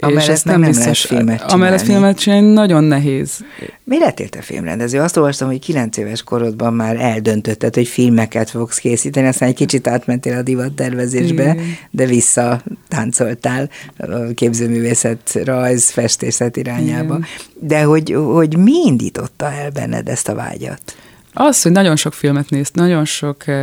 Amellett 0.01 0.23
és 0.23 0.29
ezt 0.29 0.45
nem, 0.45 0.59
nem 0.59 0.69
biztos, 0.69 0.85
lehet 0.85 0.97
filmet 0.97 1.35
csinálni. 1.37 1.53
Amellett 1.53 1.81
filmet 1.81 2.17
csinálni 2.19 2.53
nagyon 2.53 2.83
nehéz. 2.83 3.43
Mi 3.83 3.99
lettél 3.99 4.29
te 4.29 4.41
filmrendező? 4.41 4.99
Azt 4.99 5.17
olvastam, 5.17 5.47
hogy 5.47 5.59
kilenc 5.59 5.97
éves 5.97 6.23
korodban 6.23 6.73
már 6.73 6.95
eldöntötted, 6.95 7.75
hogy 7.75 7.87
filmeket 7.87 8.49
fogsz 8.49 8.77
készíteni, 8.77 9.27
aztán 9.27 9.49
egy 9.49 9.55
kicsit 9.55 9.87
átmentél 9.87 10.37
a 10.37 10.41
divat 10.41 10.71
tervezésbe, 10.71 11.43
Igen. 11.43 11.57
de 11.91 12.05
vissza 12.05 12.61
táncoltál 12.87 13.69
a 13.97 14.33
képzőművészet, 14.35 15.39
rajz, 15.43 15.89
festészet 15.89 16.57
irányába. 16.57 17.15
Igen. 17.15 17.27
De 17.59 17.83
hogy, 17.83 18.11
hogy 18.11 18.57
mi 18.57 18.85
indította 18.85 19.51
el 19.51 19.69
benned 19.69 20.07
ezt 20.07 20.27
a 20.29 20.35
vágyat? 20.35 20.95
Az, 21.33 21.61
hogy 21.61 21.71
nagyon 21.71 21.95
sok 21.95 22.13
filmet 22.13 22.49
nézt, 22.49 22.75
nagyon 22.75 23.05
sok 23.05 23.43
uh, 23.47 23.55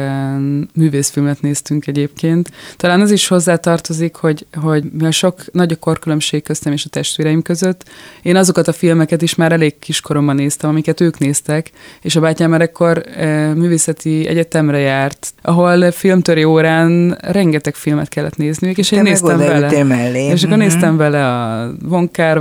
művészfilmet 0.75 1.41
néztünk 1.41 1.87
egyébként. 1.87 2.51
Talán 2.77 3.01
az 3.01 3.11
is 3.11 3.29
hozzátartozik, 3.29 4.15
hogy, 4.15 4.47
hogy 4.63 4.85
mivel 4.93 5.11
sok 5.11 5.45
nagy 5.53 5.73
a 5.73 5.77
korkülönbség 5.77 6.43
köztem 6.43 6.73
és 6.73 6.85
a 6.85 6.89
testvéreim 6.89 7.43
között, 7.43 7.85
én 8.23 8.37
azokat 8.37 8.69
a 8.69 8.73
filmeket 8.73 9.23
is 9.23 9.35
már 9.35 9.53
elég 9.53 9.79
kiskoromban 9.79 10.35
néztem, 10.35 10.71
amiket 10.71 11.01
ők 11.01 11.19
néztek, 11.19 11.71
és 12.03 12.17
a 12.17 12.21
bátyám 12.21 12.51
már 12.51 12.61
ekkor 12.61 13.05
uh, 13.07 13.55
művészeti 13.55 14.27
egyetemre 14.27 14.79
járt, 14.79 15.33
ahol 15.43 15.91
filmtöri 15.91 16.45
órán 16.45 17.19
rengeteg 17.21 17.75
filmet 17.75 18.09
kellett 18.09 18.37
nézniük, 18.37 18.79
és 18.79 18.89
Te 18.89 18.97
én 18.97 19.03
néztem 19.03 19.39
vele. 19.39 19.85
Mellé. 19.85 20.25
És 20.25 20.43
akkor 20.43 20.57
uh-huh. 20.57 20.73
néztem 20.73 20.97
vele 20.97 21.27
a 21.27 21.71
Von 21.83 22.11
kar 22.11 22.37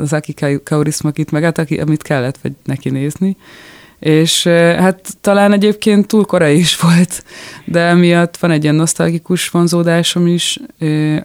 az 0.00 0.12
Aki 0.12 0.34
Kaurismakit, 0.64 1.30
meg 1.30 1.42
hát 1.42 1.66
amit 1.80 2.02
kellett 2.02 2.38
vagy 2.42 2.52
neki 2.64 2.90
nézni. 2.90 3.36
És 4.04 4.42
hát 4.78 5.16
talán 5.20 5.52
egyébként 5.52 6.06
túl 6.06 6.24
korai 6.24 6.58
is 6.58 6.76
volt, 6.80 7.24
de 7.64 7.94
miatt 7.94 8.36
van 8.36 8.50
egy 8.50 8.62
ilyen 8.62 8.74
nosztalgikus 8.74 9.48
vonzódásom 9.48 10.26
is, 10.26 10.58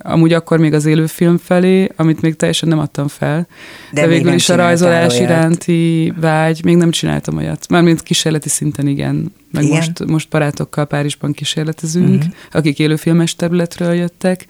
amúgy 0.01 0.33
akkor 0.33 0.59
még 0.59 0.74
az 0.74 0.86
élőfilm 0.86 1.38
felé, 1.38 1.89
amit 1.95 2.21
még 2.21 2.36
teljesen 2.36 2.69
nem 2.69 2.79
adtam 2.79 3.07
fel, 3.07 3.48
de, 3.91 4.01
de 4.01 4.07
végül 4.07 4.33
is 4.33 4.50
a 4.50 4.55
rajzolás 4.55 5.13
olyat. 5.13 5.29
iránti 5.29 6.13
vágy, 6.19 6.63
még 6.63 6.75
nem 6.75 6.91
csináltam 6.91 7.38
olyat. 7.38 7.69
Mármint 7.69 8.03
kísérleti 8.03 8.50
szinten 8.50 8.88
igen, 8.88 9.33
meg 9.51 9.63
igen? 9.63 9.75
Most, 9.75 10.05
most 10.05 10.29
barátokkal 10.29 10.86
Párizsban 10.86 11.31
kísérletezünk, 11.31 12.15
uh-huh. 12.15 12.33
akik 12.51 12.79
élőfilmes 12.79 13.36
területről 13.36 13.93
jöttek, 13.93 14.45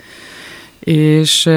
és, 0.79 1.49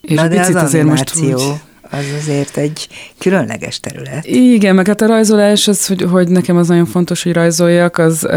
és 0.00 0.14
Na, 0.14 0.28
de 0.28 0.40
az 0.40 0.54
azért 0.54 0.84
most 0.86 1.16
úgy, 1.16 1.42
az 1.90 2.04
azért 2.18 2.56
egy 2.56 2.88
különleges 3.18 3.80
terület. 3.80 4.26
Igen, 4.26 4.74
meg 4.74 4.86
hát 4.86 5.00
a 5.00 5.06
rajzolás, 5.06 5.68
az, 5.68 5.86
hogy, 5.86 6.02
hogy 6.02 6.28
nekem 6.28 6.56
az 6.56 6.68
nagyon 6.68 6.86
fontos, 6.86 7.22
hogy 7.22 7.32
rajzoljak, 7.32 7.98
az, 7.98 8.28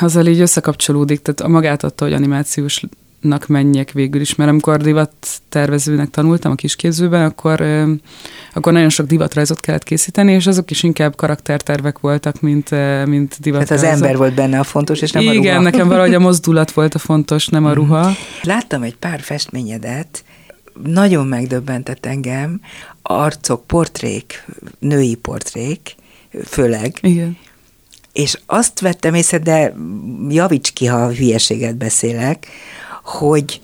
azzal 0.00 0.26
így 0.26 0.40
összekapcsolódik, 0.40 1.22
tehát 1.22 1.40
a 1.40 1.48
magát 1.48 1.84
attól, 1.84 2.08
hogy 2.08 2.16
animációs 2.16 2.82
nak 3.20 3.46
menjek 3.46 3.92
végül 3.92 4.20
is, 4.20 4.34
mert 4.34 4.50
amikor 4.50 4.76
divat 4.76 5.12
tervezőnek 5.48 6.10
tanultam 6.10 6.52
a 6.52 6.54
kisképzőben, 6.54 7.24
akkor, 7.24 7.60
akkor 8.54 8.72
nagyon 8.72 8.88
sok 8.88 9.06
divatrajzot 9.06 9.60
kellett 9.60 9.82
készíteni, 9.82 10.32
és 10.32 10.46
azok 10.46 10.70
is 10.70 10.82
inkább 10.82 11.16
karaktertervek 11.16 11.98
voltak, 11.98 12.40
mint, 12.40 12.70
mint 13.06 13.36
divatrajzok. 13.40 13.76
Tehát 13.78 13.94
az 13.94 14.02
ember 14.02 14.16
volt 14.16 14.34
benne 14.34 14.58
a 14.58 14.64
fontos, 14.64 15.00
és 15.00 15.10
nem 15.10 15.22
Igen, 15.22 15.34
a 15.34 15.36
ruha. 15.36 15.48
Igen, 15.48 15.62
nekem 15.62 15.88
valahogy 15.88 16.14
a 16.14 16.18
mozdulat 16.18 16.70
volt 16.70 16.94
a 16.94 16.98
fontos, 16.98 17.48
nem 17.48 17.64
a 17.64 17.68
mhm. 17.68 17.78
ruha. 17.78 18.10
Láttam 18.42 18.82
egy 18.82 18.96
pár 18.96 19.20
festményedet, 19.20 20.24
nagyon 20.82 21.26
megdöbbentett 21.26 22.06
engem, 22.06 22.60
arcok, 23.02 23.66
portrék, 23.66 24.46
női 24.78 25.14
portrék, 25.14 25.94
főleg. 26.44 26.98
Igen. 27.02 27.38
És 28.12 28.38
azt 28.46 28.80
vettem 28.80 29.14
észre, 29.14 29.38
de 29.38 29.74
javíts 30.28 30.72
ki, 30.72 30.86
ha 30.86 31.12
hülyeséget 31.12 31.76
beszélek, 31.76 32.46
hogy 33.02 33.60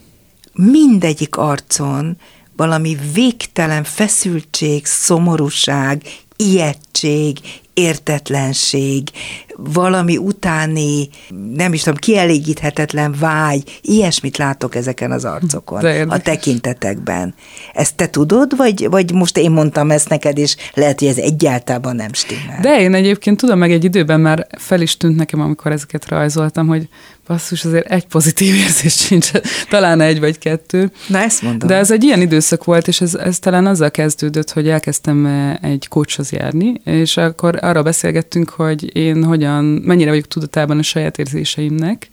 mindegyik 0.53 1.37
arcon 1.37 2.17
valami 2.57 2.97
végtelen 3.13 3.85
feszültség, 3.85 4.87
szomorúság, 4.87 6.03
ijegység, 6.37 7.39
értetlenség, 7.77 9.11
valami 9.57 10.17
utáni, 10.17 11.09
nem 11.55 11.73
is 11.73 11.83
tudom, 11.83 11.99
kielégíthetetlen 11.99 13.15
vágy, 13.19 13.81
ilyesmit 13.83 14.37
látok 14.37 14.75
ezeken 14.75 15.13
az 15.13 15.25
arcokon, 15.25 15.85
a 16.09 16.19
tekintetekben. 16.19 17.35
Ezt 17.73 17.97
te 17.97 18.09
tudod, 18.11 18.57
vagy, 18.57 18.87
vagy 18.91 19.13
most 19.13 19.37
én 19.37 19.51
mondtam 19.51 19.91
ezt 19.91 20.09
neked, 20.09 20.39
és 20.39 20.57
lehet, 20.75 20.99
hogy 20.99 21.09
ez 21.09 21.17
egyáltalán 21.17 21.97
nem 21.97 22.13
stimmel? 22.13 22.61
De 22.61 22.81
én 22.81 22.95
egyébként 22.95 23.37
tudom, 23.37 23.59
meg 23.59 23.73
egy 23.73 23.85
időben 23.85 24.21
már 24.21 24.47
fel 24.59 24.81
is 24.81 24.97
tűnt 24.97 25.17
nekem, 25.17 25.41
amikor 25.41 25.73
ezeket 25.73 26.09
rajzoltam, 26.09 26.67
hogy 26.67 26.89
basszus, 27.27 27.65
azért 27.65 27.87
egy 27.87 28.07
pozitív 28.07 28.55
érzés 28.65 28.97
sincs, 28.97 29.31
talán 29.69 30.01
egy 30.01 30.21
vagy 30.21 30.39
kettő. 30.39 30.91
Na 31.09 31.19
ezt 31.19 31.43
mondom. 31.43 31.69
De 31.69 31.75
ez 31.75 31.91
egy 31.91 32.05
ilyen 32.05 32.21
időszak 32.21 32.65
volt, 32.65 32.89
és 32.89 33.01
ez, 33.01 33.15
ez 33.15 33.39
talán 33.39 33.67
azzal 33.67 33.91
kezdődött, 33.91 34.51
hogy 34.51 34.69
elkezdtem 34.69 35.27
eh, 35.27 35.55
egy 35.55 35.89
coachhoz 35.89 36.33
járni, 36.33 36.81
és 36.85 37.17
akkor 37.17 37.59
arra 37.61 37.83
beszélgettünk, 37.83 38.51
hogy 38.51 38.97
én 38.97 39.25
hogyan, 39.25 39.65
mennyire 39.65 40.11
vagyok 40.11 40.29
tudatában 40.29 40.79
a 40.79 40.83
saját 40.83 41.19
érzéseimnek. 41.19 42.09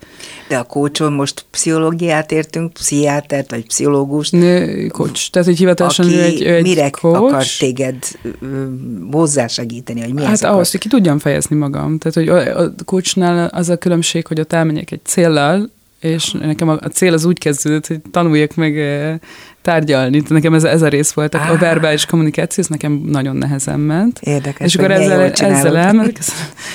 De 0.53 0.59
a 0.59 0.63
coachon 0.63 1.13
most 1.13 1.45
pszichológiát 1.51 2.31
értünk, 2.31 2.73
pszichiátert 2.73 3.49
vagy 3.51 3.65
pszichológust. 3.65 4.31
Nő, 4.31 4.87
coach, 4.87 5.29
tehát 5.31 5.47
hogy 5.47 5.57
hivatalosan 5.57 6.05
aki 6.05 6.19
egy, 6.19 6.41
egy 6.43 6.63
mire 6.63 6.89
coach. 6.89 7.21
akar 7.23 7.45
téged 7.59 7.95
hozzásegíteni, 9.11 10.01
hogy 10.01 10.13
mi 10.13 10.21
Hát 10.21 10.29
ahhoz, 10.29 10.41
akar? 10.41 10.65
hogy 10.71 10.79
ki 10.79 10.87
tudjam 10.87 11.19
fejezni 11.19 11.55
magam. 11.55 11.97
Tehát, 11.97 12.13
hogy 12.13 12.29
a 12.49 12.73
coachnál 12.85 13.47
az 13.47 13.69
a 13.69 13.77
különbség, 13.77 14.27
hogy 14.27 14.39
ott 14.39 14.53
elmegyek 14.53 14.91
egy 14.91 14.99
céllal, 15.03 15.69
és 15.99 16.31
nekem 16.31 16.69
a, 16.69 16.77
a 16.81 16.87
cél 16.87 17.13
az 17.13 17.25
úgy 17.25 17.39
kezdődött, 17.39 17.87
hogy 17.87 18.01
tanuljak 18.11 18.55
meg 18.55 18.73
tárgyalni. 19.63 20.23
Nekem 20.27 20.53
ez, 20.53 20.63
ez 20.63 20.81
a 20.81 20.87
rész 20.87 21.11
volt, 21.11 21.33
a, 21.33 21.51
a 21.51 21.57
verbális 21.57 22.05
kommunikáció, 22.05 22.63
ez 22.63 22.69
nekem 22.69 22.91
nagyon 22.91 23.35
nehezen 23.35 23.79
ment. 23.79 24.19
Érdekes, 24.19 24.65
És 24.65 24.75
akkor 24.75 24.91
ezzel, 24.91 25.21
ezzel 25.21 25.77
elmentek, 25.77 26.23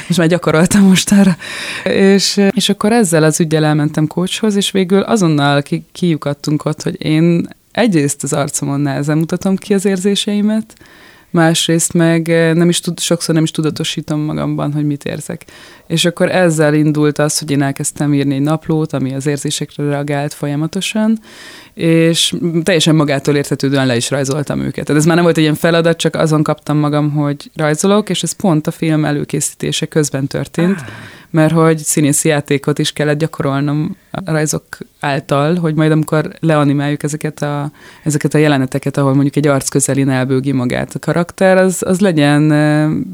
most 0.06 0.18
már 0.18 0.28
gyakoroltam 0.28 0.82
mostanra, 0.82 1.36
és, 1.84 2.40
és 2.50 2.68
akkor 2.68 2.92
ezzel 2.92 3.22
az 3.22 3.40
ügyel 3.40 3.64
elmentem 3.64 4.06
coachhoz, 4.06 4.56
és 4.56 4.70
végül 4.70 5.00
azonnal 5.00 5.62
ki, 5.62 5.84
kiukadtunk 5.92 6.64
ott, 6.64 6.82
hogy 6.82 7.04
én 7.04 7.48
egyrészt 7.72 8.22
az 8.22 8.32
arcomon 8.32 8.80
nehezen 8.80 9.18
mutatom 9.18 9.56
ki 9.56 9.74
az 9.74 9.84
érzéseimet, 9.84 10.74
másrészt 11.30 11.92
meg 11.92 12.28
eh, 12.28 12.54
nem 12.54 12.68
is 12.68 12.80
tud, 12.80 13.00
sokszor 13.00 13.34
nem 13.34 13.44
is 13.44 13.50
tudatosítom 13.50 14.20
magamban, 14.20 14.72
hogy 14.72 14.86
mit 14.86 15.04
érzek. 15.04 15.44
És 15.86 16.04
akkor 16.04 16.30
ezzel 16.30 16.74
indult 16.74 17.18
az, 17.18 17.38
hogy 17.38 17.50
én 17.50 17.62
elkezdtem 17.62 18.14
írni 18.14 18.34
egy 18.34 18.40
naplót, 18.40 18.92
ami 18.92 19.14
az 19.14 19.26
érzésekre 19.26 19.84
reagált 19.84 20.34
folyamatosan, 20.34 21.18
és 21.74 22.34
teljesen 22.62 22.94
magától 22.94 23.36
értetődően 23.36 23.86
le 23.86 23.96
is 23.96 24.10
rajzoltam 24.10 24.60
őket. 24.60 24.84
Tehát 24.84 25.00
ez 25.00 25.06
már 25.06 25.14
nem 25.14 25.24
volt 25.24 25.36
egy 25.36 25.42
ilyen 25.42 25.54
feladat, 25.54 25.96
csak 25.96 26.14
azon 26.14 26.42
kaptam 26.42 26.76
magam, 26.76 27.10
hogy 27.10 27.50
rajzolok, 27.54 28.08
és 28.08 28.22
ez 28.22 28.32
pont 28.32 28.66
a 28.66 28.70
film 28.70 29.04
előkészítése 29.04 29.86
közben 29.86 30.26
történt, 30.26 30.84
mert 31.30 31.52
hogy 31.52 31.78
színészi 31.78 32.28
játékot 32.28 32.78
is 32.78 32.92
kellett 32.92 33.18
gyakorolnom 33.18 33.96
a 34.10 34.30
rajzok 34.30 34.64
által, 35.00 35.54
hogy 35.54 35.74
majd 35.74 35.90
amikor 35.90 36.32
leanimáljuk 36.40 37.02
ezeket 37.02 37.42
a, 37.42 37.70
ezeket 38.04 38.34
a 38.34 38.38
jeleneteket, 38.38 38.96
ahol 38.96 39.14
mondjuk 39.14 39.36
egy 39.36 39.46
arc 39.46 39.68
közelin 39.68 40.08
elbőgi 40.08 40.52
magát 40.52 40.94
a 40.94 40.98
karakter, 40.98 41.56
az, 41.56 41.82
az 41.86 42.00
legyen 42.00 42.48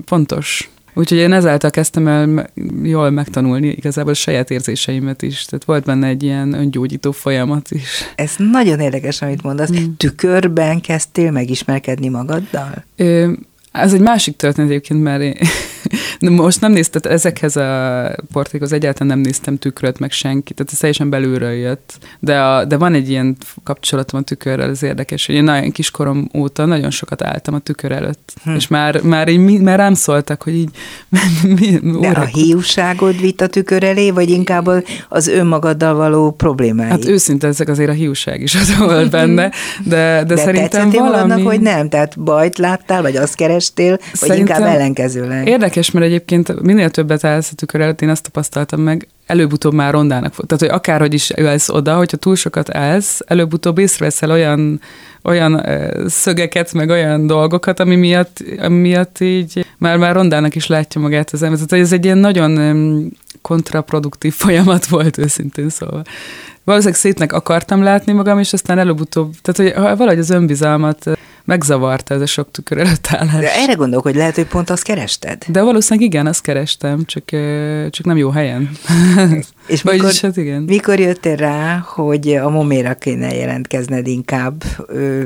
pontos 0.04 0.68
Úgyhogy 0.96 1.18
én 1.18 1.32
ezáltal 1.32 1.70
kezdtem 1.70 2.06
el 2.06 2.50
jól 2.82 3.10
megtanulni 3.10 3.68
igazából 3.68 4.10
a 4.10 4.14
saját 4.14 4.50
érzéseimet 4.50 5.22
is. 5.22 5.44
Tehát 5.44 5.64
volt 5.64 5.84
benne 5.84 6.06
egy 6.06 6.22
ilyen 6.22 6.52
öngyógyító 6.52 7.10
folyamat 7.10 7.70
is. 7.70 8.04
Ez 8.14 8.34
nagyon 8.36 8.80
érdekes, 8.80 9.22
amit 9.22 9.42
mondasz. 9.42 9.70
Mm. 9.72 9.92
Tükörben 9.96 10.80
kezdtél 10.80 11.30
megismerkedni 11.30 12.08
magaddal? 12.08 12.84
Ö, 12.96 13.32
ez 13.74 13.92
egy 13.92 14.00
másik 14.00 14.36
történet 14.36 14.70
egyébként, 14.70 15.02
mert 15.02 15.22
én, 15.22 15.34
most 16.30 16.60
nem 16.60 16.72
néztem, 16.72 17.00
ezekhez 17.12 17.56
a 17.56 18.16
portrékhoz 18.32 18.72
egyáltalán 18.72 19.08
nem 19.08 19.18
néztem 19.18 19.58
tükröt, 19.58 19.98
meg 19.98 20.10
senki, 20.10 20.54
tehát 20.54 20.72
ez 20.72 20.78
teljesen 20.78 21.10
belülről 21.10 21.52
jött. 21.52 21.98
De, 22.18 22.40
a, 22.40 22.64
de 22.64 22.76
van 22.76 22.94
egy 22.94 23.10
ilyen 23.10 23.36
kapcsolatom 23.62 24.20
a 24.20 24.22
tükörrel, 24.22 24.70
ez 24.70 24.82
érdekes, 24.82 25.26
hogy 25.26 25.34
én 25.34 25.44
nagyon 25.44 25.70
kiskorom 25.70 26.28
óta 26.34 26.64
nagyon 26.64 26.90
sokat 26.90 27.22
álltam 27.22 27.54
a 27.54 27.58
tükör 27.58 27.92
előtt, 27.92 28.32
hm. 28.44 28.54
és 28.54 28.68
már, 28.68 29.00
már, 29.02 29.28
így, 29.28 29.60
már 29.60 29.78
rám 29.78 29.94
szóltak, 29.94 30.42
hogy 30.42 30.54
így 30.54 30.70
mi, 31.58 31.78
De 32.00 32.08
a 32.08 32.24
hiúságod 32.24 33.20
vitt 33.20 33.40
a 33.40 33.46
tükör 33.46 33.82
elé, 33.84 34.10
vagy 34.10 34.30
inkább 34.30 34.84
az 35.08 35.28
önmagaddal 35.28 35.94
való 35.94 36.30
problémái? 36.30 36.88
Hát 36.88 37.08
őszinte 37.08 37.46
ezek 37.46 37.68
azért 37.68 37.90
a 37.90 37.92
hiúság 37.92 38.40
is 38.40 38.54
az 38.54 38.78
volt 38.78 39.10
benne, 39.10 39.50
de, 39.84 39.96
de, 39.96 40.24
de 40.24 40.36
szerintem 40.36 40.90
valami... 40.90 41.10
magadnak, 41.10 41.46
hogy 41.46 41.60
nem? 41.60 41.88
Tehát 41.88 42.20
bajt 42.20 42.58
láttál, 42.58 43.02
vagy 43.02 43.16
azt 43.16 43.34
kerestél, 43.72 43.96
vagy 43.96 44.28
Szerintem 44.30 44.56
inkább 44.56 44.74
ellenkezőleg? 44.74 45.48
Érdekes, 45.48 45.90
mert 45.90 46.06
egyébként 46.06 46.60
minél 46.62 46.90
többet 46.90 47.24
állsz 47.24 47.50
a 47.50 47.54
tükör 47.54 47.80
előtt, 47.80 48.02
én 48.02 48.08
azt 48.08 48.22
tapasztaltam 48.22 48.80
meg, 48.80 49.08
előbb-utóbb 49.26 49.72
már 49.72 49.92
rondának 49.92 50.34
fog. 50.34 50.46
Tehát, 50.46 50.62
hogy 50.62 50.72
akárhogy 50.72 51.14
is 51.14 51.30
ülsz 51.36 51.68
oda, 51.68 51.96
hogyha 51.96 52.16
túl 52.16 52.36
sokat 52.36 52.74
állsz, 52.74 53.20
előbb-utóbb 53.26 53.78
észreveszel 53.78 54.30
olyan, 54.30 54.80
olyan 55.22 55.66
szögeket, 56.06 56.72
meg 56.72 56.88
olyan 56.88 57.26
dolgokat, 57.26 57.80
ami 57.80 57.96
miatt, 57.96 58.44
ami 58.58 58.80
miatt 58.80 59.20
így 59.20 59.66
már, 59.78 59.96
már 59.96 60.14
rondának 60.14 60.54
is 60.54 60.66
látja 60.66 61.00
magát 61.00 61.30
az 61.30 61.42
ember. 61.42 61.58
Tehát, 61.58 61.84
ez 61.84 61.92
egy 61.92 62.04
ilyen 62.04 62.18
nagyon 62.18 63.12
kontraproduktív 63.42 64.34
folyamat 64.44 64.86
volt 64.86 65.18
őszintén 65.18 65.68
szóval. 65.68 66.02
Valószínűleg 66.64 67.00
szétnek 67.00 67.32
akartam 67.32 67.82
látni 67.82 68.12
magam, 68.12 68.38
és 68.38 68.52
aztán 68.52 68.78
előbb-utóbb, 68.78 69.34
tehát 69.42 69.74
hogy 69.74 69.82
valahogy 69.96 70.18
az 70.18 70.30
önbizalmat 70.30 71.18
megzavarta 71.44 72.14
ez 72.14 72.20
a 72.20 72.26
sok 72.26 72.50
tükör 72.50 72.78
előtt 72.78 73.06
állás. 73.10 73.40
De 73.40 73.54
erre 73.54 73.72
gondolok, 73.74 74.04
hogy 74.04 74.14
lehet, 74.14 74.34
hogy 74.34 74.46
pont 74.46 74.70
azt 74.70 74.82
kerested. 74.82 75.44
De 75.48 75.62
valószínűleg 75.62 76.08
igen, 76.08 76.26
azt 76.26 76.42
kerestem, 76.42 77.04
csak, 77.04 77.24
csak 77.90 78.06
nem 78.06 78.16
jó 78.16 78.30
helyen. 78.30 78.70
És 79.66 79.82
mikor, 79.82 80.10
is, 80.10 80.20
hát 80.20 80.36
igen. 80.36 80.62
mikor 80.62 80.98
jöttél 80.98 81.36
rá, 81.36 81.84
hogy 81.86 82.28
a 82.28 82.48
moméra 82.48 82.94
kéne 82.94 83.34
jelentkezned 83.34 84.06
inkább, 84.06 84.64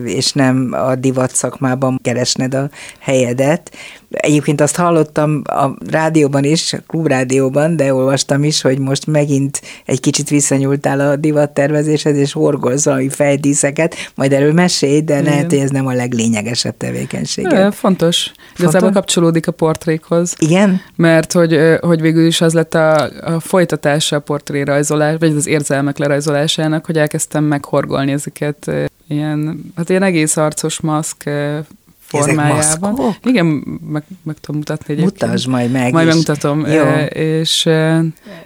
és 0.04 0.32
nem 0.32 0.68
a 0.72 0.94
divat 0.94 1.34
szakmában 1.34 1.98
keresned 2.02 2.54
a 2.54 2.70
helyedet? 2.98 3.70
Egyébként 4.10 4.60
azt 4.60 4.76
hallottam 4.76 5.42
a 5.44 5.68
rádióban 5.90 6.44
is, 6.44 6.72
a 6.72 6.78
klubrádióban, 6.86 7.76
de 7.76 7.94
olvastam 7.94 8.44
is, 8.44 8.60
hogy 8.60 8.78
most 8.78 9.06
megint 9.06 9.60
egy 9.84 10.00
kicsit 10.00 10.28
visszanyúltál 10.28 11.00
a 11.00 11.16
divattervezéshez, 11.16 12.16
és 12.16 12.32
horgolsz 12.32 12.84
valami 12.84 13.08
fejdíszeket, 13.08 13.94
majd 14.14 14.32
erről 14.32 14.52
mesélj, 14.52 15.00
de 15.00 15.12
Igen. 15.12 15.24
lehet, 15.24 15.50
hogy 15.50 15.58
ez 15.58 15.70
nem 15.70 15.86
a 15.86 15.92
leglényegesebb 15.92 16.76
tevékenység. 16.76 17.46
fontos. 17.46 17.76
fontos. 17.76 18.32
Igazából 18.58 18.90
kapcsolódik 18.90 19.46
a 19.46 19.52
portrékhoz. 19.52 20.34
Igen? 20.38 20.80
Mert 20.96 21.32
hogy, 21.32 21.58
hogy 21.80 22.00
végül 22.00 22.26
is 22.26 22.40
az 22.40 22.52
lett 22.52 22.74
a, 22.74 23.10
a 23.34 23.40
folytatása 23.40 24.20
a 24.28 24.32
portrérajzolás, 24.32 25.16
vagy 25.18 25.36
az 25.36 25.46
érzelmek 25.46 25.98
lerajzolásának, 25.98 26.86
hogy 26.86 26.98
elkezdtem 26.98 27.44
meghorgolni 27.44 28.12
ezeket 28.12 28.70
ilyen, 29.08 29.72
hát 29.76 29.88
ilyen 29.88 30.02
egész 30.02 30.36
arcos 30.36 30.80
maszk 30.80 31.30
formájában. 32.08 33.16
Igen, 33.22 33.46
meg, 33.88 34.02
meg 34.22 34.36
tudom 34.40 34.56
mutatni 34.56 34.94
egyébként. 34.94 35.20
Mutasd 35.22 35.48
majd 35.48 35.70
meg. 35.70 35.92
Majd 35.92 36.06
is. 36.06 36.12
megmutatom. 36.12 36.66
Jó. 36.66 36.84
És, 37.22 37.68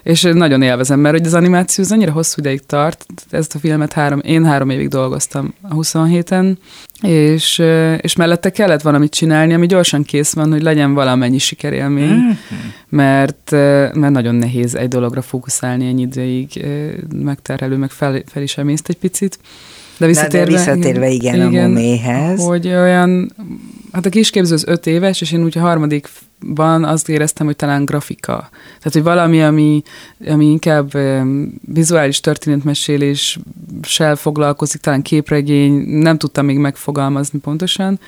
és 0.03 0.21
nagyon 0.21 0.61
élvezem, 0.61 0.99
mert 0.99 1.17
hogy 1.17 1.25
az 1.25 1.33
animáció 1.33 1.83
az 1.83 1.91
annyira 1.91 2.11
hosszú 2.11 2.39
ideig 2.39 2.65
tart. 2.65 3.05
Ezt 3.29 3.55
a 3.55 3.59
filmet 3.59 3.93
három, 3.93 4.19
én 4.19 4.45
három 4.45 4.69
évig 4.69 4.87
dolgoztam 4.87 5.53
a 5.61 5.75
27-en, 5.75 6.55
és, 7.01 7.61
és 8.01 8.15
mellette 8.15 8.49
kellett 8.49 8.81
valamit 8.81 9.13
csinálni, 9.13 9.53
ami 9.53 9.65
gyorsan 9.65 10.03
kész 10.03 10.33
van, 10.33 10.51
hogy 10.51 10.61
legyen 10.61 10.93
valamennyi 10.93 11.37
sikerélmény, 11.37 12.13
mm-hmm. 12.13 12.29
mert, 12.89 13.51
mert 13.51 14.09
nagyon 14.09 14.35
nehéz 14.35 14.75
egy 14.75 14.87
dologra 14.87 15.21
fókuszálni 15.21 15.87
ennyi 15.87 16.01
ideig, 16.01 16.65
megterhelő, 17.15 17.75
meg 17.75 17.91
fel, 17.91 18.21
fel 18.25 18.41
is 18.41 18.57
emészt 18.57 18.89
egy 18.89 18.97
picit. 18.97 19.39
De 20.03 20.09
visszatérve, 20.09 20.45
de 20.45 20.51
visszatérve 20.51 21.09
igen, 21.09 21.35
igen, 21.35 21.63
a 21.63 21.67
moméhez. 21.67 22.45
Hogy 22.45 22.67
olyan, 22.67 23.31
hát 23.91 24.05
a 24.05 24.09
kisképző 24.09 24.53
az 24.53 24.67
öt 24.67 24.87
éves, 24.87 25.21
és 25.21 25.31
én 25.31 25.43
úgy 25.43 25.57
a 25.57 25.61
harmadikban 25.61 26.83
azt 26.83 27.09
éreztem, 27.09 27.45
hogy 27.45 27.55
talán 27.55 27.85
grafika. 27.85 28.49
Tehát, 28.77 28.93
hogy 28.93 29.03
valami, 29.03 29.43
ami, 29.43 29.83
ami 30.27 30.45
inkább 30.45 30.91
vizuális 31.73 32.19
történetmeséléssel 32.19 34.15
foglalkozik, 34.15 34.81
talán 34.81 35.01
képregény, 35.01 35.73
nem 35.87 36.17
tudtam 36.17 36.45
még 36.45 36.57
megfogalmazni 36.57 37.39
pontosan, 37.39 37.99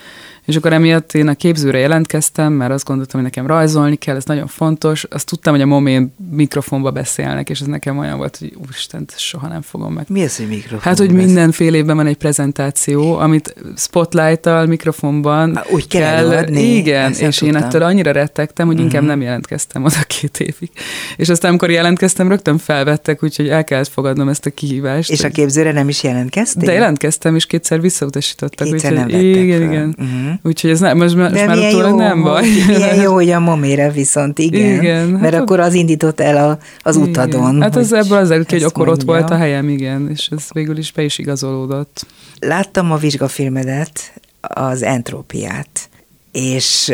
és 0.46 0.56
akkor 0.56 0.74
emiatt 0.74 1.14
én 1.14 1.28
a 1.28 1.34
képzőre 1.34 1.78
jelentkeztem, 1.78 2.54
mert 2.54 2.72
azt 2.72 2.86
gondoltam, 2.86 3.22
hogy 3.22 3.30
nekem 3.30 3.48
rajzolni 3.48 3.96
kell, 3.96 4.16
ez 4.16 4.26
nagyon 4.26 4.48
fontos. 4.48 5.04
Azt 5.04 5.26
tudtam, 5.26 5.54
hogy 5.54 5.62
a 5.62 5.66
momén 5.66 6.16
mikrofonba 6.32 6.92
beszélnek, 6.92 7.50
és 7.50 7.62
ez 7.62 7.68
nekem 7.68 7.98
olyan 7.98 8.18
volt, 8.18 8.38
hogy 8.38 8.58
úristen, 8.64 9.06
soha 9.16 9.48
nem 9.48 9.62
fogom 9.62 9.94
meg. 9.94 10.06
Mi 10.08 10.24
az, 10.24 10.38
hogy 10.38 10.48
mikrofon? 10.48 10.80
Hát, 10.80 10.98
hogy 10.98 11.12
minden 11.12 11.52
fél 11.52 11.74
évben 11.74 11.96
van 11.96 12.08
egy 12.08 12.18
prezentáció, 12.18 13.18
amit 13.18 13.56
spotlight-tal, 13.76 14.66
mikrofonban 14.66 15.56
Há, 15.56 15.64
úgy 15.72 15.88
kell, 15.88 16.02
kell 16.02 16.38
adni. 16.38 16.62
Igen, 16.62 17.12
Ezt 17.12 17.22
és 17.22 17.42
én 17.42 17.56
ettől 17.56 17.82
annyira 17.82 18.12
rettegtem, 18.12 18.66
hogy 18.66 18.76
uh-huh. 18.76 18.92
inkább 18.92 19.08
mhm. 19.08 19.18
nem 19.18 19.22
jelentkeztem 19.22 19.84
oda 19.84 20.04
két 20.08 20.40
évig. 20.40 20.70
És 21.16 21.30
aztán, 21.30 21.50
amikor 21.50 21.70
jelentkeztem, 21.70 22.28
rögtön 22.28 22.58
felvettek, 22.58 23.24
úgyhogy 23.24 23.48
el 23.48 23.64
kellett 23.64 23.88
fogadnom 23.88 24.30
ezt 24.30 24.46
a 24.46 24.50
kihívást. 24.50 25.12
És 25.12 25.24
a 25.24 25.30
képzőre 25.30 25.72
nem 25.72 25.90
is 25.90 26.04
jelentkeztél? 26.04 26.66
De 26.66 26.74
jelentkeztem, 26.74 27.36
és 27.36 27.46
kétszer 27.46 27.82
visszautasítottak. 27.82 28.68
Kétszer 28.68 28.92
úgyhogy, 28.92 29.12
nem 29.12 29.20
igen, 29.20 29.60
fel. 29.60 29.72
igen. 29.72 29.96
Uh-huh. 29.98 30.35
Úgyhogy 30.44 30.70
ez 30.70 30.80
nem, 30.80 30.98
most, 30.98 31.16
most 31.16 31.46
már 31.46 31.72
jó, 31.72 31.96
nem 31.96 32.24
baj. 32.24 32.48
Milyen 32.68 33.02
jó, 33.04 33.14
hogy 33.14 33.30
a 33.30 33.40
momére 33.40 33.92
viszont 33.92 34.40
igen. 34.40 34.82
igen 34.82 35.08
mert 35.08 35.34
hát 35.34 35.42
akkor 35.42 35.60
az 35.60 35.74
indított 35.74 36.20
el 36.20 36.50
a, 36.50 36.58
az 36.82 36.96
igen. 36.96 37.10
utadon. 37.10 37.62
Hát 37.62 37.76
az 37.76 37.94
ebből 37.94 38.18
az 38.18 38.32
előtt, 38.32 38.50
hogy 38.50 38.64
akkor 38.64 38.88
ott 38.88 39.02
volt 39.02 39.30
a 39.30 39.36
helyem, 39.36 39.70
igen, 39.70 40.10
és 40.10 40.30
ez 40.32 40.44
végül 40.54 40.78
is 40.78 40.92
be 40.92 41.04
is 41.04 41.18
igazolódott. 41.18 42.06
Láttam 42.40 42.92
a 42.92 42.98
vizsgafilmedet, 42.98 44.14
az 44.42 44.84
entrópiát, 44.84 45.90
és 46.32 46.94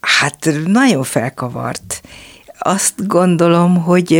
hát 0.00 0.48
nagyon 0.66 1.02
felkavart. 1.02 2.00
Azt 2.58 3.06
gondolom, 3.06 3.82
hogy 3.82 4.12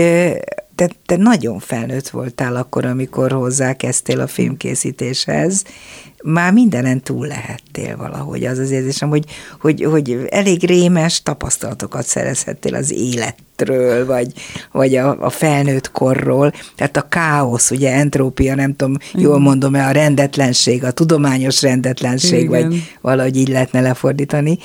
te, 0.77 0.91
te 1.07 1.17
nagyon 1.17 1.59
felnőtt 1.59 2.09
voltál 2.09 2.57
akkor, 2.57 2.85
amikor 2.85 3.33
hozzákezdtél 3.33 4.21
a 4.21 4.27
filmkészítéshez, 4.27 5.65
már 6.25 6.53
mindenen 6.53 7.03
túl 7.03 7.27
lehettél 7.27 7.97
valahogy. 7.97 8.45
Az 8.45 8.59
az 8.59 8.71
érzésem, 8.71 9.09
hogy, 9.09 9.25
hogy, 9.61 9.83
hogy 9.83 10.27
elég 10.31 10.65
rémes 10.65 11.23
tapasztalatokat 11.23 12.07
szerezhettél 12.07 12.75
az 12.75 12.93
életről, 12.93 14.07
vagy, 14.07 14.33
vagy 14.73 14.97
a, 14.97 15.21
a 15.21 15.31
felnőtt 15.31 15.91
korról. 15.91 16.53
Tehát 16.77 16.97
a 16.97 17.09
káosz, 17.09 17.71
ugye 17.71 17.93
entrópia, 17.93 18.55
nem 18.55 18.77
tudom, 18.77 18.97
jól 19.13 19.39
mondom-e, 19.39 19.87
a 19.87 19.91
rendetlenség, 19.91 20.85
a 20.85 20.91
tudományos 20.91 21.63
rendetlenség, 21.63 22.43
Igen. 22.43 22.69
vagy 22.69 22.83
valahogy 23.01 23.37
így 23.37 23.49
lehetne 23.49 23.81
lefordítani, 23.81 24.59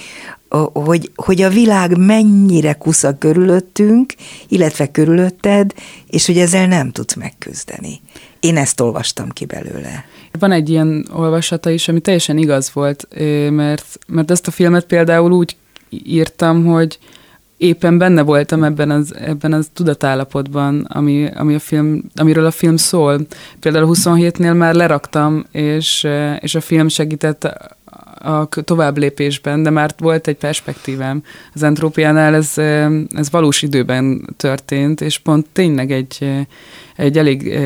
hogy, 0.73 1.11
hogy 1.15 1.41
a 1.41 1.49
világ 1.49 1.97
mennyire 1.97 2.73
kusza 2.73 3.17
körülöttünk, 3.17 4.13
illetve 4.47 4.91
körülötted, 4.91 5.73
és 6.07 6.25
hogy 6.25 6.37
ezzel 6.37 6.67
nem 6.67 6.91
tudsz 6.91 7.15
megküzdeni. 7.15 8.01
Én 8.39 8.57
ezt 8.57 8.79
olvastam 8.79 9.29
ki 9.29 9.45
belőle. 9.45 10.05
Van 10.39 10.51
egy 10.51 10.69
ilyen 10.69 11.07
olvasata 11.13 11.69
is, 11.69 11.87
ami 11.87 11.99
teljesen 11.99 12.37
igaz 12.37 12.73
volt, 12.73 13.07
mert, 13.49 13.99
mert 14.07 14.31
ezt 14.31 14.47
a 14.47 14.51
filmet 14.51 14.85
például 14.85 15.31
úgy 15.31 15.55
írtam, 15.89 16.65
hogy 16.65 16.99
éppen 17.57 17.97
benne 17.97 18.21
voltam 18.21 18.63
ebben 18.63 18.89
az, 18.89 19.15
ebben 19.15 19.53
az 19.53 19.69
tudatállapotban, 19.73 20.79
ami, 20.79 21.29
ami 21.35 21.53
a 21.53 21.59
film, 21.59 22.03
amiről 22.15 22.45
a 22.45 22.51
film 22.51 22.75
szól. 22.77 23.19
Például 23.59 23.85
a 23.85 23.87
27-nél 23.87 24.57
már 24.57 24.73
leraktam, 24.73 25.45
és, 25.51 26.07
és 26.39 26.55
a 26.55 26.61
film 26.61 26.87
segített 26.87 27.47
a 28.21 28.47
tovább 28.63 28.97
lépésben, 28.97 29.63
de 29.63 29.69
már 29.69 29.93
volt 29.97 30.27
egy 30.27 30.35
perspektívám. 30.35 31.23
Az 31.53 31.63
entrópiánál 31.63 32.35
ez, 32.35 32.57
ez 33.15 33.31
valós 33.31 33.61
időben 33.61 34.33
történt, 34.37 35.01
és 35.01 35.17
pont 35.17 35.47
tényleg 35.51 35.91
egy, 35.91 36.45
egy 36.95 37.17
elég 37.17 37.59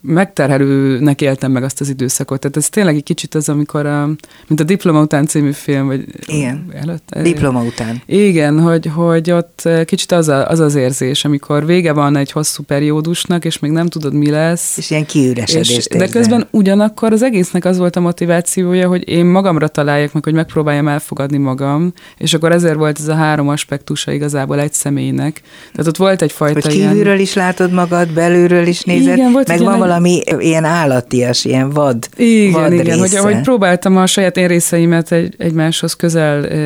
megterhelőnek 0.00 1.20
éltem 1.20 1.52
meg 1.52 1.62
azt 1.62 1.80
az 1.80 1.88
időszakot. 1.88 2.40
Tehát 2.40 2.56
ez 2.56 2.68
tényleg 2.68 2.96
egy 2.96 3.02
kicsit 3.02 3.34
az, 3.34 3.48
amikor, 3.48 3.86
a, 3.86 4.06
mint 4.46 4.60
a 4.60 4.64
Diploma 4.64 5.00
után 5.00 5.26
című 5.26 5.52
film, 5.52 5.86
vagy 5.86 6.04
igen. 6.26 6.66
előtt. 6.74 7.14
Diploma 7.22 7.62
után. 7.62 8.02
Igen, 8.06 8.60
hogy, 8.60 8.90
hogy 8.94 9.30
ott 9.30 9.68
kicsit 9.84 10.12
az, 10.12 10.28
a, 10.28 10.48
az 10.48 10.60
az 10.60 10.74
érzés, 10.74 11.24
amikor 11.24 11.66
vége 11.66 11.92
van 11.92 12.16
egy 12.16 12.32
hosszú 12.32 12.62
periódusnak, 12.62 13.44
és 13.44 13.58
még 13.58 13.70
nem 13.70 13.86
tudod, 13.86 14.14
mi 14.14 14.30
lesz. 14.30 14.76
És 14.76 14.90
ilyen 14.90 15.06
kiüresedést 15.06 15.96
De 15.96 16.08
közben 16.08 16.46
ugyanakkor 16.50 17.12
az 17.12 17.22
egésznek 17.22 17.64
az 17.64 17.78
volt 17.78 17.96
a 17.96 18.00
motivációja, 18.00 18.88
hogy 18.88 19.08
én 19.08 19.26
magamra 19.26 19.68
találjak 19.68 20.12
meg, 20.12 20.24
hogy 20.24 20.34
megpróbáljam 20.34 20.88
elfogadni 20.88 21.38
magam, 21.38 21.92
és 22.18 22.34
akkor 22.34 22.52
ezért 22.52 22.76
volt 22.76 22.98
ez 22.98 23.08
a 23.08 23.14
három 23.14 23.48
aspektusa 23.48 24.12
igazából 24.12 24.60
egy 24.60 24.72
személynek. 24.72 25.42
Tehát 25.72 25.86
ott 25.86 25.96
volt 25.96 26.22
egyfajta 26.22 26.60
Hogy 26.62 26.72
kívülről 26.72 27.04
ilyen... 27.04 27.18
is 27.18 27.34
látod 27.34 27.72
magad, 27.72 28.12
belülről 28.12 28.66
is 28.66 28.71
nézed, 28.80 29.16
igen, 29.16 29.32
volt 29.32 29.48
meg 29.48 29.58
van 29.58 29.78
valami 29.78 30.20
ilyen 30.38 30.64
állatias, 30.64 31.44
ilyen 31.44 31.70
vad 31.70 32.08
Igen, 32.16 32.52
vad 32.52 32.72
igen, 32.72 32.98
hogy, 32.98 33.16
hogy 33.16 33.40
próbáltam 33.40 33.96
a 33.96 34.06
saját 34.06 34.36
én 34.36 34.46
részeimet 34.46 35.12
egy, 35.12 35.34
egymáshoz 35.38 35.94
közel 35.94 36.46
e, 36.46 36.56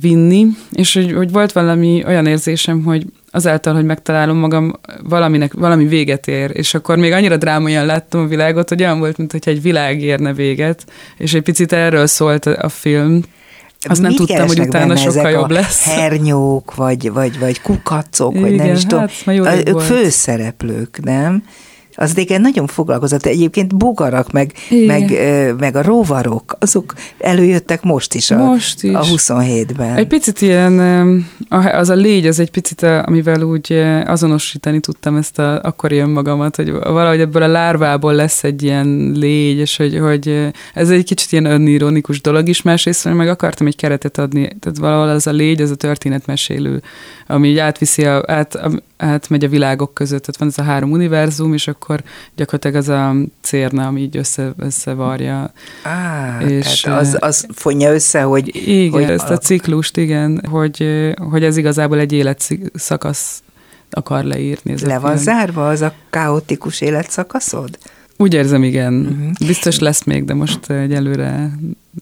vinni, 0.00 0.46
és 0.72 0.94
hogy, 0.94 1.12
hogy 1.12 1.30
volt 1.32 1.52
valami 1.52 2.02
olyan 2.06 2.26
érzésem, 2.26 2.82
hogy 2.82 3.06
azáltal, 3.30 3.74
hogy 3.74 3.84
megtalálom 3.84 4.36
magam, 4.36 4.72
valaminek, 5.02 5.52
valami 5.52 5.86
véget 5.86 6.26
ér, 6.26 6.50
és 6.54 6.74
akkor 6.74 6.96
még 6.96 7.12
annyira 7.12 7.36
drámaian 7.36 7.86
láttam 7.86 8.20
a 8.20 8.26
világot, 8.26 8.68
hogy 8.68 8.82
olyan 8.82 8.98
volt, 8.98 9.16
mintha 9.16 9.38
egy 9.50 9.62
világ 9.62 10.02
érne 10.02 10.32
véget, 10.32 10.84
és 11.16 11.34
egy 11.34 11.42
picit 11.42 11.72
erről 11.72 12.06
szólt 12.06 12.46
a 12.46 12.68
film, 12.68 13.20
azt 13.88 14.00
nem 14.00 14.14
tudtam, 14.14 14.46
hogy 14.46 14.60
utána 14.60 14.96
sokkal 14.96 15.30
jobb 15.30 15.50
lesz. 15.50 15.84
hernyók, 15.84 16.74
vagy, 16.74 17.12
vagy, 17.12 17.38
vagy 17.38 17.60
kukacok, 17.60 18.30
Igen, 18.30 18.42
vagy 18.42 18.54
nem 18.54 18.72
is 18.72 18.84
hát, 18.84 19.12
tudom. 19.26 19.46
Ők 19.66 19.80
főszereplők, 19.80 21.00
nem? 21.04 21.42
Az 21.94 22.18
igen 22.18 22.40
nagyon 22.40 22.66
foglalkozott. 22.66 23.26
Egyébként 23.26 23.76
bogarak, 23.76 24.32
meg, 24.32 24.52
meg, 24.86 25.12
meg 25.58 25.76
a 25.76 25.82
rovarok, 25.82 26.56
azok 26.58 26.94
előjöttek 27.18 27.82
most 27.82 28.14
is 28.14 28.30
a, 28.30 28.36
most 28.36 28.82
is. 28.82 28.94
a 28.94 29.00
27-ben. 29.00 29.96
Egy 29.96 30.06
picit 30.06 30.40
ilyen, 30.40 30.78
az 31.48 31.88
a 31.88 31.94
légy, 31.94 32.26
az 32.26 32.38
egy 32.38 32.50
picit, 32.50 32.82
amivel 32.82 33.42
úgy 33.42 33.72
azonosítani 34.06 34.80
tudtam 34.80 35.16
ezt 35.16 35.38
a 35.38 35.60
akkori 35.62 35.98
önmagamat, 35.98 36.56
hogy 36.56 36.70
valahogy 36.70 37.20
ebből 37.20 37.42
a 37.42 37.46
lárvából 37.46 38.14
lesz 38.14 38.44
egy 38.44 38.62
ilyen 38.62 39.12
légy, 39.14 39.58
és 39.58 39.76
hogy, 39.76 39.98
hogy 39.98 40.48
ez 40.74 40.90
egy 40.90 41.04
kicsit 41.04 41.32
ilyen 41.32 41.44
önironikus 41.44 42.20
dolog 42.20 42.48
is, 42.48 42.62
másrészt 42.62 43.14
meg 43.14 43.28
akartam 43.28 43.66
egy 43.66 43.76
keretet 43.76 44.18
adni, 44.18 44.56
tehát 44.60 44.78
valahol 44.78 45.08
az 45.08 45.26
a 45.26 45.32
légy, 45.32 45.60
az 45.60 45.70
a 45.70 45.74
történetmesélő, 45.74 46.82
ami 47.26 47.48
így 47.48 47.58
átviszi, 47.58 48.04
a, 48.04 48.22
át, 48.26 48.58
átmegy 49.02 49.44
a 49.44 49.48
világok 49.48 49.94
között, 49.94 50.20
tehát 50.20 50.36
van 50.36 50.48
ez 50.48 50.58
a 50.58 50.62
három 50.62 50.90
univerzum, 50.90 51.52
és 51.52 51.68
akkor 51.68 52.02
gyakorlatilag 52.36 52.76
az 52.76 52.88
a 52.88 53.14
cérna, 53.40 53.86
ami 53.86 54.00
így 54.00 54.16
össze, 54.16 54.52
összevarja. 54.56 55.52
Á, 55.82 56.40
és 56.40 56.80
tehát 56.80 57.00
az, 57.00 57.16
az 57.20 57.46
fonja 57.52 57.92
össze, 57.92 58.22
hogy... 58.22 58.68
Igen, 58.68 58.92
hogy 58.92 59.10
ezt 59.10 59.30
a 59.30 59.38
ciklust, 59.38 59.96
igen, 59.96 60.44
hogy, 60.50 60.86
hogy 61.30 61.44
ez 61.44 61.56
igazából 61.56 61.98
egy 61.98 62.12
életszakasz 62.12 63.42
akar 63.90 64.24
leírni. 64.24 64.74
Le 64.82 64.98
van 64.98 65.12
film. 65.12 65.22
zárva 65.22 65.68
az 65.68 65.80
a 65.80 65.94
kaotikus 66.10 66.80
életszakaszod? 66.80 67.78
Úgy 68.16 68.34
érzem, 68.34 68.62
igen. 68.62 68.94
Uh-huh. 68.94 69.46
Biztos 69.46 69.78
lesz 69.78 70.04
még, 70.04 70.24
de 70.24 70.34
most 70.34 70.70
egyelőre 70.70 71.50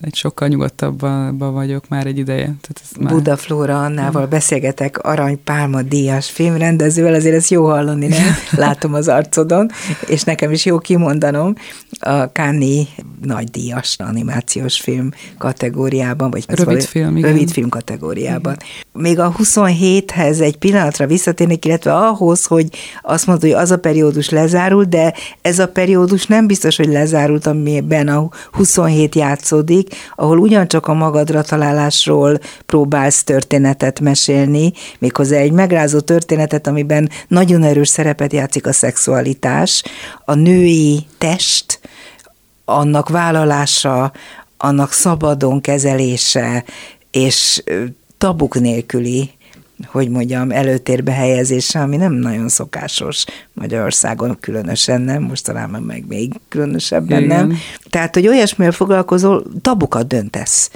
egy 0.01 0.15
sokkal 0.15 0.49
nyugodtabban 0.49 1.37
vagyok 1.37 1.89
már 1.89 2.07
egy 2.07 2.19
ideje. 2.19 2.45
Tehát 2.45 2.81
ez 2.83 2.91
már... 3.01 3.13
Buda 3.13 3.37
Flóra 3.37 3.83
Annával 3.83 4.27
beszélgetek, 4.27 4.99
Arany 4.99 5.43
Pálma 5.45 5.83
díjas 5.83 6.31
filmrendezővel, 6.31 7.15
azért 7.15 7.35
ez 7.35 7.49
jó 7.49 7.65
hallani, 7.65 8.07
nem? 8.07 8.35
Látom 8.67 8.95
az 8.95 9.09
arcodon, 9.09 9.71
és 10.07 10.23
nekem 10.23 10.53
is 10.53 10.65
jó 10.65 10.79
kimondanom, 10.79 11.55
a 12.01 12.33
Káni 12.33 12.89
nagy 13.23 13.51
díjas 13.51 13.97
animációs 13.99 14.81
film 14.81 15.11
kategóriában, 15.39 16.31
vagy 16.31 16.45
rövid 16.47 16.83
film, 16.83 17.17
igen. 17.17 17.31
rövid 17.31 17.51
film 17.51 17.69
kategóriában. 17.69 18.57
Igen. 18.57 19.03
Még 19.03 19.19
a 19.19 19.33
27-hez 19.39 20.41
egy 20.41 20.57
pillanatra 20.57 21.07
visszatérnék, 21.07 21.65
illetve 21.65 21.95
ahhoz, 21.95 22.45
hogy 22.47 22.69
azt 23.03 23.27
mondod, 23.27 23.45
hogy 23.45 23.61
az 23.63 23.71
a 23.71 23.79
periódus 23.79 24.29
lezárult, 24.29 24.89
de 24.89 25.15
ez 25.43 25.59
a 25.59 25.69
periódus 25.69 26.27
nem 26.27 26.47
biztos, 26.47 26.77
hogy 26.77 26.89
lezárult, 26.89 27.47
amiben 27.47 28.09
a 28.09 28.29
27 28.53 29.15
játszódik, 29.15 29.80
második, 29.81 29.95
ahol 30.15 30.39
ugyancsak 30.39 30.87
a 30.87 30.95
magadra 30.95 31.43
találásról 31.43 32.39
próbálsz 32.67 33.25
történetet 33.25 34.01
mesélni, 34.01 34.73
méghozzá 34.99 35.37
egy 35.37 35.53
megrázó 35.53 36.01
történetet, 36.01 36.67
amiben 36.67 37.11
nagyon 37.29 37.63
erős 37.63 37.89
szerepet 37.89 38.33
játszik 38.33 38.67
a 38.67 38.73
szexualitás, 38.73 39.83
a 40.25 40.35
női 40.35 41.07
test, 41.19 41.81
annak 42.65 43.09
vállalása, 43.09 44.13
annak 44.57 44.93
szabadon 44.93 45.61
kezelése, 45.61 46.65
és 47.11 47.63
tabuk 48.19 48.61
nélküli 48.61 49.31
hogy 49.87 50.09
mondjam, 50.09 50.51
előtérbe 50.51 51.13
helyezése, 51.13 51.81
ami 51.81 51.97
nem 51.97 52.13
nagyon 52.13 52.49
szokásos 52.49 53.25
Magyarországon, 53.53 54.37
különösen 54.41 55.01
nem, 55.01 55.23
mostanában 55.23 55.83
meg 55.83 56.05
még 56.09 56.33
különösebben 56.49 57.23
Igen. 57.23 57.47
nem. 57.47 57.59
Tehát, 57.91 58.15
hogy 58.15 58.29
olyasmivel 58.29 58.73
foglalkozol, 58.73 59.45
tabukat 59.63 60.07
döntesz. 60.07 60.71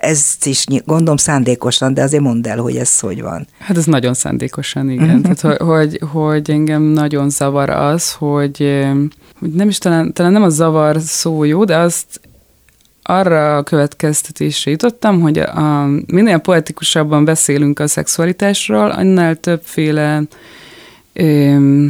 Ez 0.00 0.36
is 0.44 0.64
gondolom 0.84 1.16
szándékosan, 1.16 1.94
de 1.94 2.02
azért 2.02 2.22
mondd 2.22 2.48
el, 2.48 2.58
hogy 2.58 2.76
ez 2.76 3.00
hogy 3.00 3.22
van. 3.22 3.46
Hát 3.58 3.76
ez 3.76 3.84
nagyon 3.84 4.14
szándékosan, 4.14 4.90
igen. 4.90 5.08
Mhm. 5.08 5.20
Tehát, 5.20 5.40
hogy, 5.40 5.56
hogy, 5.56 6.00
hogy 6.12 6.50
engem 6.50 6.82
nagyon 6.82 7.30
zavar 7.30 7.70
az, 7.70 8.12
hogy, 8.12 8.86
hogy 9.38 9.50
nem 9.50 9.68
is 9.68 9.78
talán, 9.78 10.12
talán 10.12 10.32
nem 10.32 10.42
a 10.42 10.48
zavar 10.48 11.00
szó 11.00 11.44
jó, 11.44 11.64
de 11.64 11.76
azt 11.76 12.20
arra 13.06 13.56
a 13.56 13.62
következtetésre 13.62 14.70
jutottam, 14.70 15.20
hogy 15.20 15.38
a, 15.38 15.86
minél 16.06 16.38
poetikusabban 16.38 17.24
beszélünk 17.24 17.78
a 17.78 17.86
szexualitásról, 17.86 18.90
annál 18.90 19.36
többféle 19.36 20.22
ö, 21.12 21.86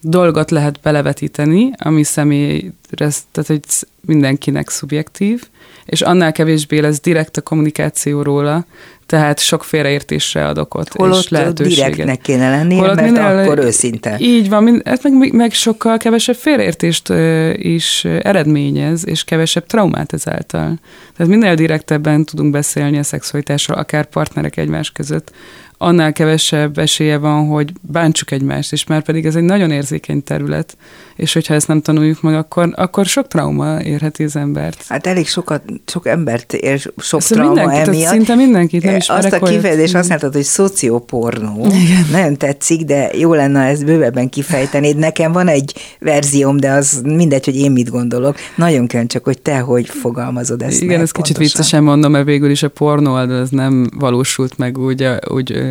dolgot 0.00 0.50
lehet 0.50 0.80
belevetíteni, 0.82 1.70
ami 1.76 2.02
személyre, 2.02 3.10
tehát 3.32 3.46
hogy 3.46 3.60
mindenkinek 4.00 4.68
szubjektív, 4.68 5.48
és 5.84 6.00
annál 6.00 6.32
kevésbé 6.32 6.78
lesz 6.78 7.00
direkt 7.00 7.36
a 7.36 7.42
kommunikáció 7.42 8.22
róla, 8.22 8.64
tehát 9.06 9.38
sok 9.38 9.64
félreértésre 9.64 10.46
ad 10.46 10.58
okot, 10.58 10.88
Holott 10.92 11.22
és 11.22 11.28
lehetőséget. 11.28 11.90
direktnek 11.90 12.20
kéne 12.20 12.50
lennie, 12.50 12.78
Holott 12.78 12.94
mert 12.94 13.10
minél, 13.10 13.24
akkor 13.24 13.58
őszinte. 13.58 14.16
Így 14.18 14.48
van, 14.48 14.82
ez 14.84 15.00
hát 15.00 15.02
meg, 15.02 15.32
meg 15.32 15.52
sokkal 15.52 15.96
kevesebb 15.96 16.34
félreértést 16.34 17.12
is 17.56 18.04
eredményez, 18.04 19.06
és 19.06 19.24
kevesebb 19.24 19.66
traumát 19.66 20.12
ezáltal. 20.12 20.78
Tehát 21.16 21.32
minél 21.32 21.54
direktebben 21.54 22.24
tudunk 22.24 22.50
beszélni 22.50 22.98
a 22.98 23.02
szexualitásról, 23.02 23.78
akár 23.78 24.04
partnerek 24.04 24.56
egymás 24.56 24.90
között, 24.90 25.32
annál 25.78 26.12
kevesebb 26.12 26.78
esélye 26.78 27.18
van, 27.18 27.46
hogy 27.46 27.72
bántsuk 27.80 28.30
egymást, 28.30 28.72
és 28.72 28.86
már 28.86 29.02
pedig 29.02 29.26
ez 29.26 29.34
egy 29.34 29.42
nagyon 29.42 29.70
érzékeny 29.70 30.22
terület, 30.22 30.76
és 31.16 31.32
hogyha 31.32 31.54
ezt 31.54 31.68
nem 31.68 31.80
tanuljuk 31.80 32.22
meg, 32.22 32.34
akkor, 32.34 32.72
akkor 32.74 33.06
sok 33.06 33.26
trauma 33.26 33.82
érheti 33.82 34.24
az 34.24 34.36
embert. 34.36 34.84
Hát 34.88 35.06
elég 35.06 35.26
sokat, 35.26 35.62
sok 35.86 36.06
embert 36.06 36.52
ér 36.52 36.92
sok 36.96 37.20
ezt 37.20 37.32
trauma 37.32 37.54
mindenkit, 37.54 37.88
emiatt. 37.88 38.12
Szinte 38.12 38.34
mindenkit 38.34 38.82
nem 38.82 38.98
Azt 39.06 39.32
a 39.32 39.38
kifejezést 39.38 39.94
használtad, 39.94 40.32
hogy 40.32 40.42
szociopornó. 40.42 41.66
Igen. 41.66 42.06
Nagyon 42.10 42.36
tetszik, 42.36 42.84
de 42.84 43.10
jó 43.18 43.34
lenne 43.34 43.60
ezt 43.60 43.84
bővebben 43.84 44.28
kifejtenéd. 44.28 44.96
Nekem 44.96 45.32
van 45.32 45.48
egy 45.48 45.74
verzióm, 46.00 46.56
de 46.56 46.70
az 46.70 47.00
mindegy, 47.04 47.44
hogy 47.44 47.56
én 47.56 47.72
mit 47.72 47.90
gondolok. 47.90 48.36
Nagyon 48.54 48.86
kell 48.86 49.06
csak, 49.06 49.24
hogy 49.24 49.42
te 49.42 49.58
hogy 49.58 49.88
fogalmazod 49.88 50.62
ezt 50.62 50.82
Igen, 50.82 51.00
ezt 51.00 51.12
kicsit 51.12 51.36
viccesen 51.36 51.82
mondom, 51.82 52.10
mert 52.10 52.24
végül 52.24 52.50
is 52.50 52.62
a 52.62 52.68
pornó 52.68 53.14
az 53.14 53.50
nem 53.50 53.86
valósult 53.94 54.58
meg 54.58 54.78
úgy, 54.78 55.08
úgy 55.28 55.65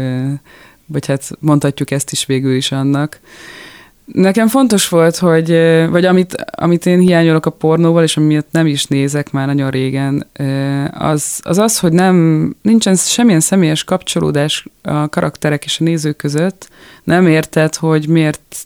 vagy 0.86 1.06
hát 1.06 1.32
mondhatjuk 1.40 1.92
ezt 1.92 2.12
is 2.12 2.26
végül 2.26 2.56
is 2.56 2.72
annak. 2.72 3.20
Nekem 4.06 4.48
fontos 4.48 4.90
volt, 4.90 5.18
hogy, 5.18 5.50
vagy 5.90 6.06
amit, 6.06 6.46
amit 6.52 6.86
én 6.86 7.00
hiányolok 7.00 7.46
a 7.46 7.50
pornóval, 7.50 8.04
és 8.04 8.18
amiért 8.18 8.52
nem 8.52 8.66
is 8.66 8.86
nézek 8.86 9.32
már 9.32 9.48
nagyon 9.48 9.70
régen, 9.70 10.28
az 10.92 11.40
az, 11.44 11.58
az 11.58 11.80
hogy 11.80 11.92
nem, 11.92 12.56
nincsen 12.62 12.96
semmilyen 12.96 13.40
személyes 13.40 13.84
kapcsolódás 13.84 14.66
a 14.82 15.10
karakterek 15.10 15.66
és 15.66 15.80
a 15.80 15.84
nézők 15.84 16.16
között. 16.16 16.70
Nem 17.04 17.28
érted, 17.28 17.76
hogy 17.76 18.08
miért 18.08 18.66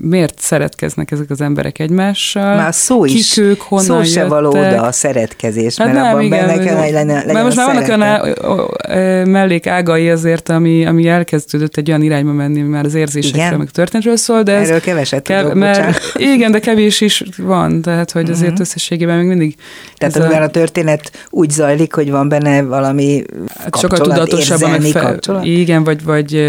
miért 0.00 0.38
szeretkeznek 0.40 1.10
ezek 1.10 1.30
az 1.30 1.40
emberek 1.40 1.78
egymással. 1.78 2.56
Már 2.56 2.74
szó 2.74 3.04
is, 3.04 3.34
Kik 3.34 3.44
ők, 3.44 3.60
honnan 3.60 4.04
szó 4.04 4.10
se 4.10 4.24
való 4.24 4.48
oda 4.48 4.82
a 4.82 4.92
szeretkezés, 4.92 5.76
hát 5.76 5.86
mert 5.86 5.98
nem, 5.98 6.08
abban 6.12 6.22
igen, 6.22 6.46
benne 6.46 6.64
kell, 6.64 6.76
hogy 6.76 6.92
legyen, 6.92 7.06
legyen 7.06 7.32
Mert 7.32 7.44
most 7.44 7.56
már 7.56 7.66
vannak 7.66 7.88
olyan 7.88 9.28
mellék 9.28 9.66
ágai 9.66 10.10
azért, 10.10 10.48
ami, 10.48 10.86
ami 10.86 11.08
elkezdődött 11.08 11.76
egy 11.76 11.88
olyan 11.88 12.02
irányba 12.02 12.32
menni, 12.32 12.60
már 12.60 12.84
az 12.84 12.94
érzésekről, 12.94 13.44
igen? 13.44 13.58
meg 13.58 13.70
történetről 13.70 14.16
szól, 14.16 14.42
de 14.42 14.52
ez... 14.52 14.68
Erről 14.68 14.80
keveset 14.80 15.22
kev- 15.22 15.42
tudok, 15.42 15.58
mert, 15.58 16.00
Igen, 16.34 16.50
de 16.50 16.58
kevés 16.58 17.00
is 17.00 17.22
van, 17.36 17.82
tehát 17.82 18.10
hogy 18.10 18.30
azért 18.30 18.42
uh-huh. 18.42 18.60
összességében 18.60 19.18
még 19.18 19.26
mindig... 19.26 19.54
Tehát 19.96 20.16
amivel 20.16 20.42
a... 20.42 20.44
a 20.44 20.48
történet 20.48 21.26
úgy 21.30 21.50
zajlik, 21.50 21.94
hogy 21.94 22.10
van 22.10 22.28
benne 22.28 22.62
valami 22.62 23.24
hát 23.58 23.78
sokkal 23.78 23.98
tudatosabban 23.98 24.70
meg 24.70 24.80
fe... 24.80 25.00
kapcsolat? 25.00 25.44
Igen, 25.44 25.84
vagy, 25.84 26.04
vagy, 26.04 26.44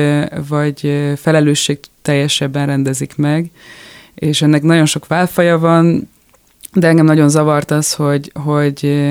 vagy 0.47 0.93
felelősség 1.21 1.79
teljesebben 2.09 2.65
rendezik 2.65 3.15
meg, 3.15 3.51
és 4.15 4.41
ennek 4.41 4.61
nagyon 4.61 4.85
sok 4.85 5.07
válfaja 5.07 5.59
van, 5.59 6.09
de 6.73 6.87
engem 6.87 7.05
nagyon 7.05 7.29
zavart 7.29 7.71
az, 7.71 7.93
hogy, 7.93 8.31
hogy 8.33 9.07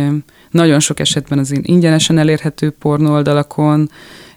nagyon 0.50 0.80
sok 0.80 1.00
esetben 1.00 1.38
az 1.38 1.60
ingyenesen 1.62 2.18
elérhető 2.18 2.70
pornóoldalakon 2.70 3.90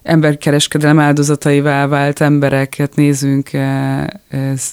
emberkereskedelem 0.03 0.99
áldozataivá 0.99 1.87
vált 1.87 2.21
embereket 2.21 2.95
nézünk 2.95 3.49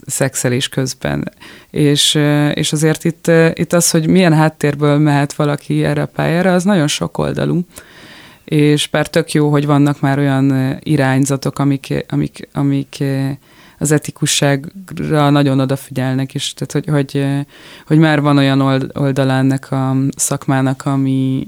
szexelés 0.06 0.68
közben. 0.68 1.32
És, 1.70 2.14
és 2.54 2.72
azért 2.72 3.04
itt, 3.04 3.30
itt 3.54 3.72
az, 3.72 3.90
hogy 3.90 4.08
milyen 4.08 4.34
háttérből 4.34 4.98
mehet 4.98 5.32
valaki 5.32 5.84
erre 5.84 6.02
a 6.02 6.06
pályára, 6.06 6.52
az 6.52 6.64
nagyon 6.64 6.88
sok 6.88 7.18
oldalú 7.18 7.64
és 8.48 8.88
bár 8.88 9.08
tök 9.08 9.32
jó, 9.32 9.50
hogy 9.50 9.66
vannak 9.66 10.00
már 10.00 10.18
olyan 10.18 10.78
irányzatok, 10.82 11.58
amik, 11.58 12.04
amik, 12.08 12.48
amik 12.52 13.04
az 13.78 13.90
etikusságra 13.90 15.30
nagyon 15.30 15.60
odafigyelnek, 15.60 16.34
és 16.34 16.54
tehát, 16.54 16.72
hogy, 16.72 16.94
hogy, 16.94 17.26
hogy 17.86 17.98
már 17.98 18.20
van 18.20 18.36
olyan 18.36 18.60
oldala 18.94 19.32
ennek 19.32 19.72
a 19.72 19.96
szakmának, 20.16 20.86
ami 20.86 21.46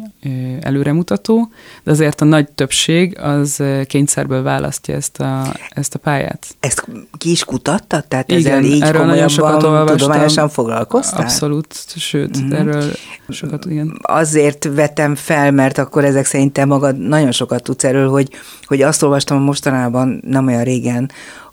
előremutató, 0.61 1.51
de 1.83 1.91
azért 1.91 2.21
a 2.21 2.25
nagy 2.25 2.51
többség 2.51 3.19
az 3.19 3.63
kényszerből 3.87 4.43
választja 4.43 4.95
ezt 4.95 5.21
a, 5.21 5.55
ezt 5.69 5.95
a 5.95 5.99
pályát. 5.99 6.47
Ezt 6.61 6.87
ki 7.19 7.31
is 7.31 7.45
kutattad? 7.45 8.05
Tehát 8.07 8.31
Igen, 8.31 8.41
ezzel 8.41 8.63
így 8.63 8.83
erről 8.83 9.05
nagyon 9.05 9.29
sokat 9.29 9.63
olvastam. 9.63 9.97
tudományosan 9.97 10.49
foglalkoztál? 10.49 11.21
Abszolút, 11.21 11.75
sőt, 11.97 12.39
mm-hmm. 12.43 12.53
erről 12.53 12.91
sokat, 13.29 13.65
igen. 13.65 13.99
Azért 14.03 14.65
vetem 14.75 15.15
fel, 15.15 15.51
mert 15.51 15.79
akkor 15.79 16.05
ezek 16.05 16.25
szerint 16.25 16.53
te 16.53 16.65
magad 16.65 16.99
nagyon 16.99 17.33
sokat 17.33 17.63
tudsz 17.63 17.85
erről, 17.85 18.09
hogy, 18.09 18.29
hogy 18.65 18.83
azt 18.83 19.03
olvastam 19.03 19.43
mostanában, 19.43 20.21
nem 20.27 20.47
olyan 20.47 20.65
régen, 20.65 21.11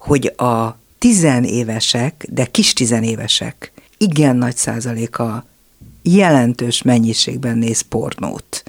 hogy 0.07 0.33
a 0.37 0.77
tizenévesek, 0.97 2.25
de 2.29 2.45
kis 2.45 2.73
tizenévesek 2.73 3.71
igen 3.97 4.35
nagy 4.35 4.55
százaléka 4.55 5.45
jelentős 6.01 6.81
mennyiségben 6.81 7.57
néz 7.57 7.81
pornót. 7.81 8.63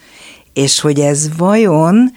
És 0.53 0.81
hogy 0.81 1.01
ez 1.01 1.37
vajon 1.37 2.11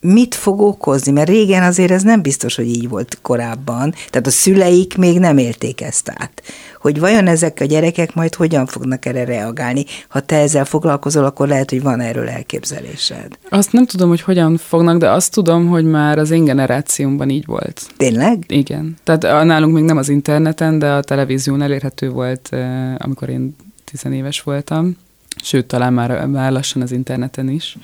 mit 0.00 0.34
fog 0.34 0.60
okozni, 0.60 1.12
mert 1.12 1.28
régen 1.28 1.62
azért 1.62 1.90
ez 1.90 2.02
nem 2.02 2.22
biztos, 2.22 2.56
hogy 2.56 2.66
így 2.66 2.88
volt 2.88 3.18
korábban, 3.22 3.94
tehát 4.10 4.26
a 4.26 4.30
szüleik 4.30 4.96
még 4.96 5.18
nem 5.18 5.38
élték 5.38 5.80
ezt 5.80 6.12
át. 6.14 6.42
Hogy 6.80 6.98
vajon 6.98 7.26
ezek 7.26 7.58
a 7.60 7.64
gyerekek 7.64 8.14
majd 8.14 8.34
hogyan 8.34 8.66
fognak 8.66 9.06
erre 9.06 9.24
reagálni? 9.24 9.84
Ha 10.08 10.20
te 10.20 10.36
ezzel 10.36 10.64
foglalkozol, 10.64 11.24
akkor 11.24 11.48
lehet, 11.48 11.70
hogy 11.70 11.82
van 11.82 12.00
erről 12.00 12.28
elképzelésed. 12.28 13.38
Azt 13.48 13.72
nem 13.72 13.86
tudom, 13.86 14.08
hogy 14.08 14.20
hogyan 14.20 14.56
fognak, 14.56 14.98
de 14.98 15.10
azt 15.10 15.32
tudom, 15.32 15.68
hogy 15.68 15.84
már 15.84 16.18
az 16.18 16.30
én 16.30 16.44
generációmban 16.44 17.30
így 17.30 17.46
volt. 17.46 17.82
Tényleg? 17.96 18.44
Igen. 18.48 18.96
Tehát 19.04 19.44
nálunk 19.44 19.74
még 19.74 19.84
nem 19.84 19.96
az 19.96 20.08
interneten, 20.08 20.78
de 20.78 20.90
a 20.90 21.02
televízión 21.02 21.62
elérhető 21.62 22.10
volt, 22.10 22.50
amikor 22.98 23.28
én 23.28 23.56
tizenéves 23.84 24.40
voltam. 24.40 24.96
Sőt, 25.42 25.66
talán 25.66 25.92
már, 25.92 26.26
már 26.26 26.52
lassan 26.52 26.82
az 26.82 26.92
interneten 26.92 27.48
is 27.48 27.76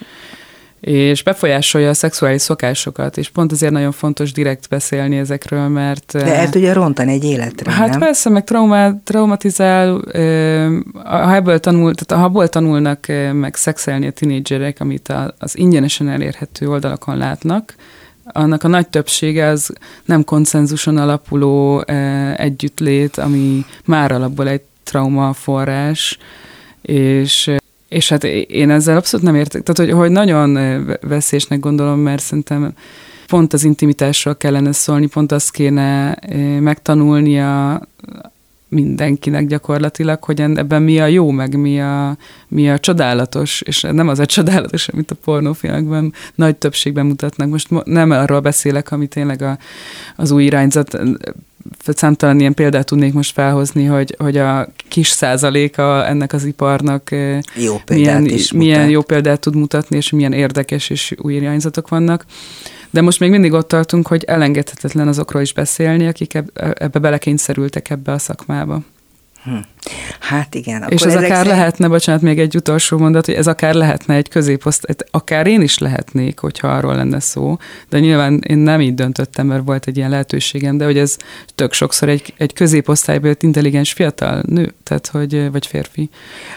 és 0.84 1.22
befolyásolja 1.22 1.88
a 1.88 1.94
szexuális 1.94 2.42
szokásokat, 2.42 3.16
és 3.16 3.28
pont 3.28 3.52
azért 3.52 3.72
nagyon 3.72 3.92
fontos 3.92 4.32
direkt 4.32 4.68
beszélni 4.68 5.16
ezekről, 5.16 5.68
mert... 5.68 6.12
De 6.12 6.36
el 6.36 6.48
tudja 6.50 6.72
rontani 6.72 7.12
egy 7.12 7.24
életre, 7.24 7.72
Hát 7.72 7.88
nem? 7.88 7.98
persze, 7.98 8.30
meg 8.30 8.44
traumá, 8.44 8.92
traumatizál, 9.04 10.00
ha 11.04 11.34
ebből 11.34 11.60
tanul, 11.60 11.94
tehát 11.94 12.22
ha 12.22 12.28
abból 12.28 12.48
tanulnak 12.48 13.06
meg 13.32 13.54
szexelni 13.54 14.06
a 14.06 14.10
tinédzserek, 14.10 14.80
amit 14.80 15.12
az 15.38 15.58
ingyenesen 15.58 16.08
elérhető 16.08 16.68
oldalakon 16.68 17.16
látnak, 17.16 17.74
annak 18.24 18.62
a 18.62 18.68
nagy 18.68 18.88
többsége 18.88 19.46
az 19.46 19.72
nem 20.04 20.24
konszenzuson 20.24 20.96
alapuló 20.96 21.84
együttlét, 22.36 23.18
ami 23.18 23.64
már 23.84 24.12
alapból 24.12 24.48
egy 24.48 24.62
trauma 24.82 25.32
forrás, 25.32 26.18
és 26.82 27.50
és 27.94 28.08
hát 28.08 28.24
én 28.24 28.70
ezzel 28.70 28.96
abszolút 28.96 29.26
nem 29.26 29.34
értek. 29.34 29.62
Tehát, 29.62 29.90
hogy, 29.90 30.00
hogy 30.00 30.10
nagyon 30.10 30.58
veszélyesnek 31.00 31.60
gondolom, 31.60 31.98
mert 31.98 32.22
szerintem 32.22 32.72
pont 33.26 33.52
az 33.52 33.64
intimitásról 33.64 34.36
kellene 34.36 34.72
szólni, 34.72 35.06
pont 35.06 35.32
azt 35.32 35.50
kéne 35.50 36.18
megtanulnia 36.60 37.80
mindenkinek 38.68 39.46
gyakorlatilag, 39.46 40.24
hogy 40.24 40.40
ebben 40.40 40.82
mi 40.82 41.00
a 41.00 41.06
jó, 41.06 41.30
meg 41.30 41.56
mi 41.56 41.80
a, 41.80 42.16
mi 42.48 42.70
a 42.70 42.78
csodálatos, 42.78 43.60
és 43.60 43.80
nem 43.80 44.08
az 44.08 44.18
a 44.18 44.26
csodálatos, 44.26 44.88
amit 44.88 45.10
a 45.10 45.16
pornófilmekben 45.24 46.12
nagy 46.34 46.56
többségben 46.56 47.06
mutatnak. 47.06 47.48
Most 47.48 47.84
nem 47.84 48.10
arról 48.10 48.40
beszélek, 48.40 48.92
ami 48.92 49.06
tényleg 49.06 49.42
a, 49.42 49.58
az 50.16 50.30
új 50.30 50.44
irányzat 50.44 50.98
számtalan 51.86 52.40
ilyen 52.40 52.54
példát 52.54 52.86
tudnék 52.86 53.12
most 53.12 53.32
felhozni, 53.32 53.84
hogy, 53.84 54.14
hogy 54.18 54.36
a 54.36 54.68
kis 54.88 55.08
százaléka 55.08 56.06
ennek 56.06 56.32
az 56.32 56.44
iparnak 56.44 57.10
jó 57.54 57.76
milyen, 57.86 58.26
is 58.26 58.52
milyen 58.52 58.88
jó 58.88 59.02
példát 59.02 59.40
tud 59.40 59.56
mutatni, 59.56 59.96
és 59.96 60.10
milyen 60.10 60.32
érdekes 60.32 60.90
és 60.90 61.14
új 61.18 61.34
irányzatok 61.34 61.88
vannak. 61.88 62.24
De 62.90 63.00
most 63.00 63.20
még 63.20 63.30
mindig 63.30 63.52
ott 63.52 63.68
tartunk, 63.68 64.06
hogy 64.06 64.24
elengedhetetlen 64.24 65.08
azokról 65.08 65.42
is 65.42 65.52
beszélni, 65.52 66.06
akik 66.06 66.42
ebbe 66.54 66.98
belekényszerültek 66.98 67.90
ebbe 67.90 68.12
a 68.12 68.18
szakmába. 68.18 68.80
Hm. 69.44 69.56
Hát 70.20 70.54
igen. 70.54 70.82
Akkor 70.82 70.92
és 70.92 71.02
ez 71.02 71.14
akár 71.14 71.28
szerint... 71.28 71.46
lehetne, 71.46 71.88
bocsánat, 71.88 72.22
még 72.22 72.38
egy 72.38 72.56
utolsó 72.56 72.98
mondat, 72.98 73.26
hogy 73.26 73.34
ez 73.34 73.46
akár 73.46 73.74
lehetne 73.74 74.14
egy 74.14 74.28
középosztály, 74.28 74.94
akár 75.10 75.46
én 75.46 75.60
is 75.60 75.78
lehetnék, 75.78 76.38
hogyha 76.38 76.68
arról 76.68 76.94
lenne 76.94 77.20
szó, 77.20 77.56
de 77.88 77.98
nyilván 77.98 78.40
én 78.48 78.58
nem 78.58 78.80
így 78.80 78.94
döntöttem, 78.94 79.46
mert 79.46 79.64
volt 79.64 79.86
egy 79.86 79.96
ilyen 79.96 80.10
lehetőségem, 80.10 80.76
de 80.76 80.84
hogy 80.84 80.98
ez 80.98 81.16
tök 81.54 81.72
sokszor 81.72 82.08
egy, 82.08 82.34
egy 82.36 82.52
középosztályból 82.52 83.28
jött 83.28 83.42
intelligens 83.42 83.92
fiatal 83.92 84.42
nő, 84.46 84.74
tehát 84.82 85.06
hogy, 85.06 85.50
vagy 85.50 85.66
férfi. 85.66 86.10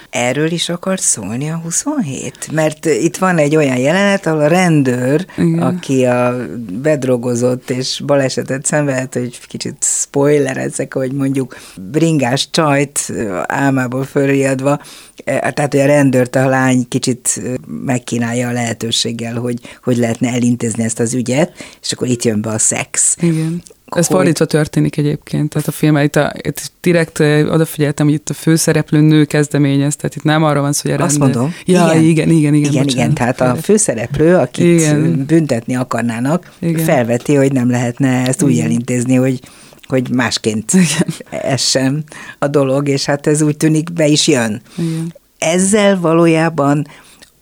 Erről 0.10 0.52
is 0.52 0.70
akar 0.70 1.00
szólni 1.00 1.50
a 1.50 1.56
27? 1.56 2.52
Mert 2.52 2.86
itt 2.86 3.18
van 3.18 3.38
egy 3.38 3.56
olyan 3.56 3.78
jelenet, 3.78 4.26
ahol 4.26 4.40
a 4.42 4.48
rendőr, 4.48 5.26
igen. 5.38 5.62
aki 5.62 6.06
a 6.06 6.36
bedrogozott 6.82 7.70
és 7.70 8.02
balesetet 8.06 8.66
szenvedett, 8.66 9.14
hogy 9.14 9.40
kicsit 9.48 9.76
spoiler 9.80 10.58
ezek, 10.58 10.94
hogy 10.94 11.12
mondjuk 11.12 11.58
bringás 11.92 12.50
csajt 12.50 13.12
álmából 13.46 14.04
fölriadva, 14.04 14.80
e, 15.24 15.52
tehát 15.52 15.72
hogy 15.74 15.82
a 15.82 15.86
rendőrt 15.86 16.36
a 16.36 16.48
lány 16.48 16.88
kicsit 16.88 17.42
megkínálja 17.86 18.48
a 18.48 18.52
lehetőséggel, 18.52 19.36
hogy 19.36 19.60
hogy 19.84 19.98
lehetne 19.98 20.30
elintézni 20.30 20.84
ezt 20.84 21.00
az 21.00 21.14
ügyet, 21.14 21.52
és 21.82 21.92
akkor 21.92 22.08
itt 22.08 22.24
jön 22.24 22.42
be 22.42 22.50
a 22.50 22.58
szex. 22.58 23.18
Igen. 23.20 23.62
Ez 23.88 24.08
hogy... 24.08 24.16
fordítva 24.16 24.46
történik 24.46 24.98
egyébként, 24.98 25.50
tehát 25.50 25.68
a 25.68 25.72
film, 25.72 25.98
itt, 25.98 26.16
a, 26.16 26.34
itt 26.42 26.72
direkt 26.82 27.20
odafigyeltem, 27.50 28.06
hogy 28.06 28.16
itt 28.16 28.30
a 28.30 28.34
főszereplő 28.34 29.02
nő 29.02 29.26
kezdeményez, 29.26 29.96
tehát 29.96 30.16
itt 30.16 30.24
nem 30.24 30.44
arra 30.44 30.62
van 30.62 30.74
szó, 30.74 30.90
hogy 30.90 31.02
a 31.02 31.04
Azt 31.04 31.20
mondom. 31.20 31.54
Ja, 31.66 31.92
igen, 31.94 32.04
igen, 32.04 32.30
igen. 32.30 32.54
Igen, 32.54 32.72
igen, 32.72 32.88
igen 32.88 33.14
tehát 33.14 33.42
a 33.42 33.56
főszereplő, 33.56 34.36
akit 34.36 34.66
igen. 34.66 35.26
büntetni 35.26 35.76
akarnának, 35.76 36.52
igen. 36.60 36.84
felveti, 36.84 37.36
hogy 37.36 37.52
nem 37.52 37.70
lehetne 37.70 38.28
ezt 38.28 38.44
úgy 38.44 38.60
elintézni, 38.60 39.16
hogy 39.16 39.40
hogy 39.88 40.10
másként 40.10 40.72
essen 41.30 42.04
a 42.40 42.48
dolog, 42.48 42.88
és 42.88 43.06
hát 43.06 43.28
ez 43.28 43.42
úgy 43.42 43.58
tűnik 43.58 43.94
be 43.94 44.08
is 44.08 44.28
jön. 44.28 44.62
Igen. 44.78 45.14
Ezzel 45.38 46.00
valójában 46.00 46.88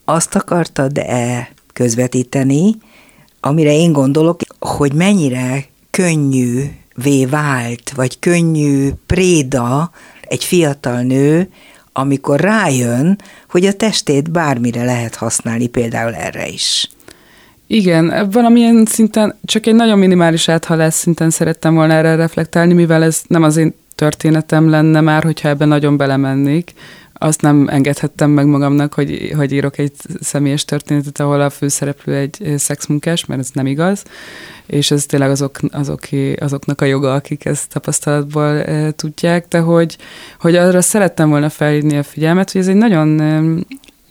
azt 0.06 0.36
akartad-e 0.36 1.50
közvetíteni, 1.74 2.76
amire 3.40 3.74
én 3.74 3.92
gondolok, 3.92 4.40
hogy 4.60 4.94
mennyire 4.94 5.66
könnyű 5.90 6.64
vé 6.96 7.26
vált, 7.26 7.92
vagy 7.96 8.20
könnyű 8.20 8.90
préda 9.06 9.92
egy 10.22 10.44
fiatal 10.44 11.02
nő, 11.02 11.50
amikor 11.94 12.40
rájön, 12.40 13.22
hogy 13.50 13.66
a 13.66 13.74
testét 13.74 14.32
bármire 14.32 14.84
lehet 14.84 15.16
használni, 15.16 15.68
például 15.68 16.14
erre 16.14 16.48
is. 16.48 16.90
Igen, 17.68 18.30
valamilyen 18.32 18.86
szinten, 18.86 19.36
csak 19.46 19.66
egy 19.66 19.76
nagyon 19.76 20.00
minimális 20.00 20.50
áthalás 20.50 20.94
szinten 20.94 21.30
szerettem 21.30 21.74
volna 21.76 21.94
erre 21.94 22.16
reflektálni, 22.16 22.74
mivel 22.74 23.04
ez 23.04 23.22
nem 23.28 23.44
az 23.44 23.58
én 23.58 23.74
történetem 23.96 24.70
lenne 24.70 25.02
már, 25.02 25.24
hogyha 25.24 25.50
ebben 25.50 25.68
nagyon 25.68 25.98
belemennék. 25.98 26.74
Azt 27.14 27.42
nem 27.42 27.68
engedhettem 27.68 28.30
meg 28.30 28.46
magamnak, 28.46 28.94
hogy, 28.94 29.34
hogy 29.36 29.52
írok 29.52 29.78
egy 29.78 29.92
személyes 30.22 30.66
történetet, 30.66 31.20
ahol 31.20 31.42
a 31.42 31.50
főszereplő 31.50 32.16
egy 32.16 32.54
szexmunkás, 32.58 33.26
mert 33.26 33.40
ez 33.40 33.50
nem 33.54 33.66
igaz, 33.66 34.04
és 34.66 34.92
ez 34.92 35.06
tényleg 35.06 35.30
azok, 35.30 35.60
azok, 35.72 36.02
azoknak 36.38 36.82
a 36.82 36.86
joga, 36.86 37.14
akik 37.14 37.46
ezt 37.46 37.70
tapasztalatból 37.70 38.58
e, 38.62 38.92
tudják, 38.92 39.48
de 39.48 39.60
hogy, 39.60 39.98
hogy 40.40 40.56
arra 40.56 40.82
szerettem 40.82 41.30
volna 41.30 41.50
felhívni 41.50 41.98
a 41.98 42.04
figyelmet, 42.04 42.52
hogy 42.52 42.62
ez 42.62 42.68
egy 42.68 42.76
nagyon 42.76 43.20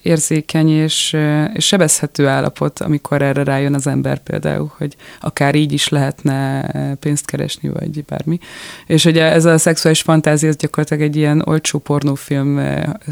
érzékeny 0.05 0.69
és, 0.69 1.17
és 1.55 1.67
sebezhető 1.67 2.27
állapot, 2.27 2.81
amikor 2.81 3.23
erre 3.23 3.45
rájön 3.45 3.75
az 3.75 3.87
ember 3.87 4.19
például, 4.19 4.73
hogy 4.77 4.97
akár 5.21 5.55
így 5.55 5.73
is 5.73 5.88
lehetne 5.88 6.67
pénzt 7.01 7.27
keresni, 7.27 7.69
vagy 7.69 8.05
bármi. 8.05 8.38
És 8.87 9.05
ugye 9.05 9.25
ez 9.25 9.45
a 9.45 9.59
szexuális 9.59 10.03
fantázia 10.03 10.49
ez 10.49 10.57
gyakorlatilag 10.57 11.03
egy 11.03 11.17
ilyen 11.17 11.43
olcsó 11.45 11.79
pornófilm 11.79 12.61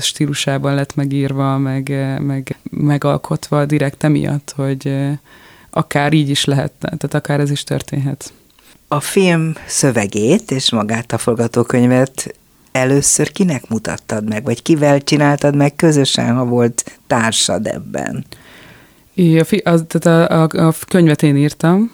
stílusában 0.01 0.75
lett 0.75 0.95
megírva, 0.95 1.59
meg, 1.59 2.17
meg 2.21 2.57
megalkotva 2.71 3.65
direkt 3.65 4.05
emiatt, 4.05 4.53
hogy 4.57 4.97
akár 5.71 6.13
így 6.13 6.29
is 6.29 6.45
lehetne, 6.45 6.89
tehát 6.89 7.15
akár 7.15 7.41
ez 7.41 7.51
is 7.51 7.65
történhet. 7.65 8.33
A 8.89 9.01
film 9.01 9.55
szövegét 9.67 10.51
és 10.51 10.71
magát 10.71 11.13
a 11.13 11.19
forgatókönyvet 11.19 12.35
először 12.73 13.33
kinek 13.33 13.69
mutattad 13.69 14.29
meg, 14.29 14.45
vagy 14.45 14.63
kivel 14.63 15.03
csináltad 15.03 15.57
meg 15.57 15.77
közösen, 15.77 16.35
ha 16.35 16.45
volt 16.45 16.99
társad 17.07 17.67
ebben? 17.67 18.25
I, 19.15 19.39
a, 19.39 19.45
fi, 19.45 19.57
az, 19.57 19.85
tehát 19.89 20.31
a, 20.31 20.43
a, 20.43 20.69
a 20.69 20.75
könyvet 20.89 21.23
én 21.23 21.37
írtam, 21.37 21.93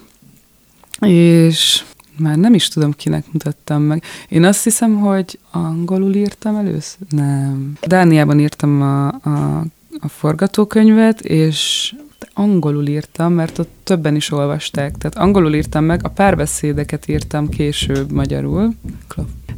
és 1.01 1.83
már 2.19 2.37
nem 2.37 2.55
is 2.55 2.69
tudom, 2.69 2.93
kinek 2.93 3.25
mutattam 3.33 3.83
meg. 3.83 4.03
Én 4.29 4.45
azt 4.45 4.65
hiszem, 4.65 4.99
hogy 4.99 5.39
angolul 5.51 6.15
írtam 6.15 6.57
először? 6.57 6.99
Nem. 7.11 7.73
Dániában 7.87 8.41
írtam 8.41 8.83
a, 8.83 9.07
a, 9.07 9.65
a 10.01 10.09
forgatókönyvet, 10.09 11.21
és 11.21 11.95
angolul 12.33 12.87
írtam, 12.87 13.33
mert 13.33 13.59
ott 13.59 13.71
többen 13.85 14.17
is 14.17 14.31
olvasták. 14.31 14.97
Tehát 14.97 15.17
angolul 15.17 15.55
írtam 15.55 15.85
meg, 15.85 16.01
a 16.05 16.09
párbeszédeket 16.09 17.09
írtam 17.09 17.49
később 17.49 18.13
magyarul. 18.13 18.75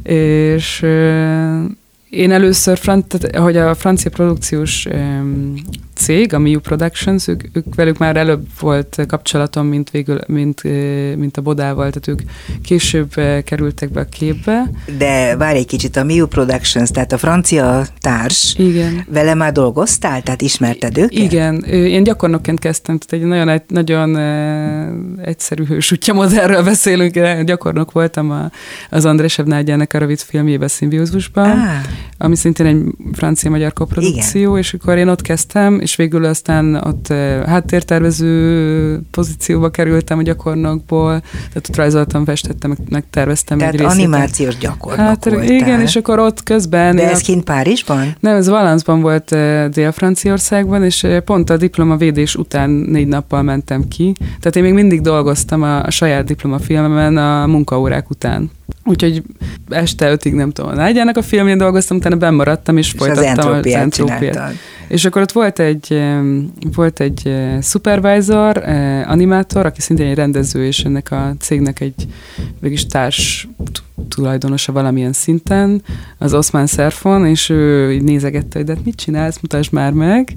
És 0.03 0.81
Én 2.11 2.31
először, 2.31 2.79
tehát, 2.79 3.35
hogy 3.35 3.57
a 3.57 3.75
francia 3.75 4.09
produkciós 4.09 4.87
cég, 5.95 6.33
a 6.33 6.39
Miu 6.39 6.59
Productions, 6.59 7.27
ők, 7.27 7.43
ők 7.53 7.75
velük 7.75 7.97
már 7.97 8.17
előbb 8.17 8.47
volt 8.59 9.03
kapcsolatom, 9.07 9.67
mint, 9.67 9.89
végül, 9.89 10.19
mint, 10.27 10.63
mint 11.17 11.37
a 11.37 11.41
Bodával, 11.41 11.91
tehát 11.91 12.07
ők 12.07 12.29
később 12.63 13.13
kerültek 13.43 13.91
be 13.91 13.99
a 13.99 14.05
képbe. 14.05 14.71
De 14.97 15.35
várj 15.37 15.57
egy 15.57 15.65
kicsit, 15.65 15.95
a 15.95 16.03
Miu 16.03 16.25
Productions, 16.25 16.91
tehát 16.91 17.11
a 17.11 17.17
francia 17.17 17.85
társ, 17.99 18.55
Igen. 18.57 19.05
vele 19.09 19.33
már 19.33 19.51
dolgoztál, 19.51 20.21
tehát 20.21 20.41
ismerted 20.41 20.97
őket? 20.97 21.11
Igen, 21.11 21.63
én 21.63 22.03
gyakornokként 22.03 22.59
kezdtem, 22.59 22.97
tehát 22.97 23.25
egy 23.25 23.29
nagyon, 23.29 23.61
nagyon 23.67 24.17
egyszerű 25.23 25.63
hősútja 25.65 26.13
modellről 26.13 26.63
beszélünk, 26.63 27.43
gyakornok 27.43 27.91
voltam 27.91 28.31
a, 28.31 28.51
az 28.89 29.05
Andrés 29.05 29.39
Evnágyának 29.39 29.93
a 29.93 29.97
rövid 29.97 30.19
filmjébe 30.19 30.67
Szimbiózusban, 30.67 31.49
ah. 31.49 31.67
Ami 32.17 32.35
szintén 32.35 32.65
egy 32.65 32.83
francia-magyar 33.13 33.73
koprodukció, 33.73 34.41
Igen. 34.41 34.57
és 34.57 34.73
akkor 34.73 34.97
én 34.97 35.07
ott 35.07 35.21
kezdtem, 35.21 35.79
és 35.79 35.95
végül 35.95 36.25
aztán 36.25 36.75
ott 36.75 37.07
háttértervező 37.45 39.01
pozícióba 39.11 39.69
kerültem 39.69 40.17
a 40.17 40.21
gyakornokból, 40.21 41.19
tehát 41.31 41.69
ott 41.69 41.75
rajzoltam, 41.75 42.25
festettem, 42.25 42.77
meg 42.89 43.03
terveztem 43.09 43.57
tehát 43.57 43.73
egy 43.73 43.79
részét. 43.79 43.97
animációs 43.97 44.57
gyakornok 44.57 45.05
hát, 45.05 45.25
voltál. 45.25 45.49
Igen, 45.49 45.81
és 45.81 45.95
akkor 45.95 46.19
ott 46.19 46.43
közben... 46.43 46.95
De 46.95 47.09
ez 47.09 47.21
kint 47.21 47.43
Párizsban? 47.43 48.15
Nem, 48.19 48.35
ez 48.35 48.49
Valenszban 48.49 49.01
volt 49.01 49.35
Dél-Franciaországban, 49.69 50.83
és 50.83 51.07
pont 51.25 51.49
a 51.49 51.57
diplomavédés 51.57 52.35
után 52.35 52.69
négy 52.69 53.07
nappal 53.07 53.41
mentem 53.41 53.87
ki. 53.87 54.13
Tehát 54.19 54.55
én 54.55 54.63
még 54.63 54.73
mindig 54.73 55.01
dolgoztam 55.01 55.61
a, 55.61 55.83
a 55.83 55.91
saját 55.91 56.25
diplomafilmemen 56.25 57.17
a 57.17 57.47
munkaórák 57.47 58.09
után. 58.09 58.49
Úgyhogy 58.85 59.23
este 59.69 60.11
ötig 60.11 60.33
nem 60.33 60.51
tudom, 60.51 60.73
Nágyának 60.73 61.17
a 61.17 61.21
filmjén 61.21 61.57
dolgoztam, 61.57 61.90
utána 61.97 62.15
bemaradtam, 62.15 62.77
és, 62.77 62.93
és 62.93 62.99
folytattam 62.99 63.51
az 63.51 63.65
entrópiát. 63.65 64.53
És 64.87 65.05
akkor 65.05 65.21
ott 65.21 65.31
volt 65.31 65.59
egy, 65.59 66.01
volt 66.75 66.99
egy 66.99 67.27
eh, 67.27 67.61
supervisor, 67.61 68.57
eh, 68.57 69.11
animátor, 69.11 69.65
aki 69.65 69.81
szintén 69.81 70.07
egy 70.07 70.15
rendező, 70.15 70.65
és 70.65 70.83
ennek 70.83 71.11
a 71.11 71.35
cégnek 71.39 71.79
egy 71.79 72.07
végig 72.59 72.85
társ 72.87 73.47
tulajdonosa 74.07 74.71
valamilyen 74.71 75.13
szinten, 75.13 75.83
az 76.17 76.33
Osman 76.33 76.65
Szerfon, 76.65 77.25
és 77.25 77.49
ő 77.49 77.91
így 77.91 78.03
nézegette, 78.03 78.57
hogy 78.57 78.67
de 78.67 78.73
hát 78.75 78.85
mit 78.85 78.95
csinálsz, 78.95 79.39
mutasd 79.41 79.73
már 79.73 79.91
meg 79.91 80.35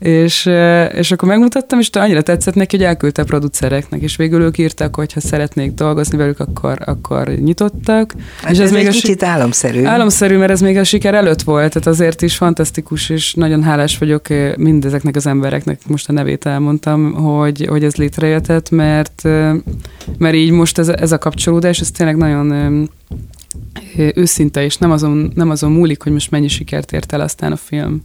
és, 0.00 0.50
és 0.92 1.10
akkor 1.10 1.28
megmutattam, 1.28 1.78
és 1.78 1.88
annyira 1.92 2.22
tetszett 2.22 2.54
neki, 2.54 2.76
hogy 2.76 2.86
elküldte 2.86 3.22
a 3.22 3.24
producereknek, 3.24 4.00
és 4.00 4.16
végül 4.16 4.42
ők 4.42 4.58
írtak, 4.58 4.96
hogy 4.96 5.12
ha 5.12 5.20
szeretnék 5.20 5.74
dolgozni 5.74 6.16
velük, 6.16 6.40
akkor, 6.40 6.78
akkor 6.84 7.28
nyitottak. 7.28 8.14
Hát 8.42 8.52
és 8.52 8.58
ez, 8.58 8.64
ez 8.64 8.72
még 8.72 8.80
egy 8.80 8.86
a 8.86 8.90
kicsit 8.90 9.22
álomszerű. 9.22 9.84
Álomszerű, 9.84 10.36
mert 10.36 10.50
ez 10.50 10.60
még 10.60 10.76
a 10.76 10.84
siker 10.84 11.14
előtt 11.14 11.42
volt, 11.42 11.72
tehát 11.72 11.88
azért 11.88 12.22
is 12.22 12.36
fantasztikus, 12.36 13.10
és 13.10 13.34
nagyon 13.34 13.62
hálás 13.62 13.98
vagyok 13.98 14.26
mindezeknek 14.56 15.16
az 15.16 15.26
embereknek, 15.26 15.80
most 15.86 16.08
a 16.08 16.12
nevét 16.12 16.46
elmondtam, 16.46 17.12
hogy, 17.12 17.66
hogy 17.68 17.84
ez 17.84 17.94
létrejöhetett, 17.94 18.70
mert, 18.70 19.22
mert 20.18 20.34
így 20.34 20.50
most 20.50 20.78
ez, 20.78 20.88
ez 20.88 21.12
a 21.12 21.18
kapcsolódás, 21.18 21.80
ez 21.80 21.90
tényleg 21.90 22.16
nagyon 22.16 22.88
őszinte, 24.14 24.64
és 24.64 24.76
nem 24.76 24.90
azon, 24.90 25.32
nem 25.34 25.50
azon 25.50 25.72
múlik, 25.72 26.02
hogy 26.02 26.12
most 26.12 26.30
mennyi 26.30 26.48
sikert 26.48 26.92
ért 26.92 27.12
el 27.12 27.20
aztán 27.20 27.52
a 27.52 27.56
film. 27.56 28.02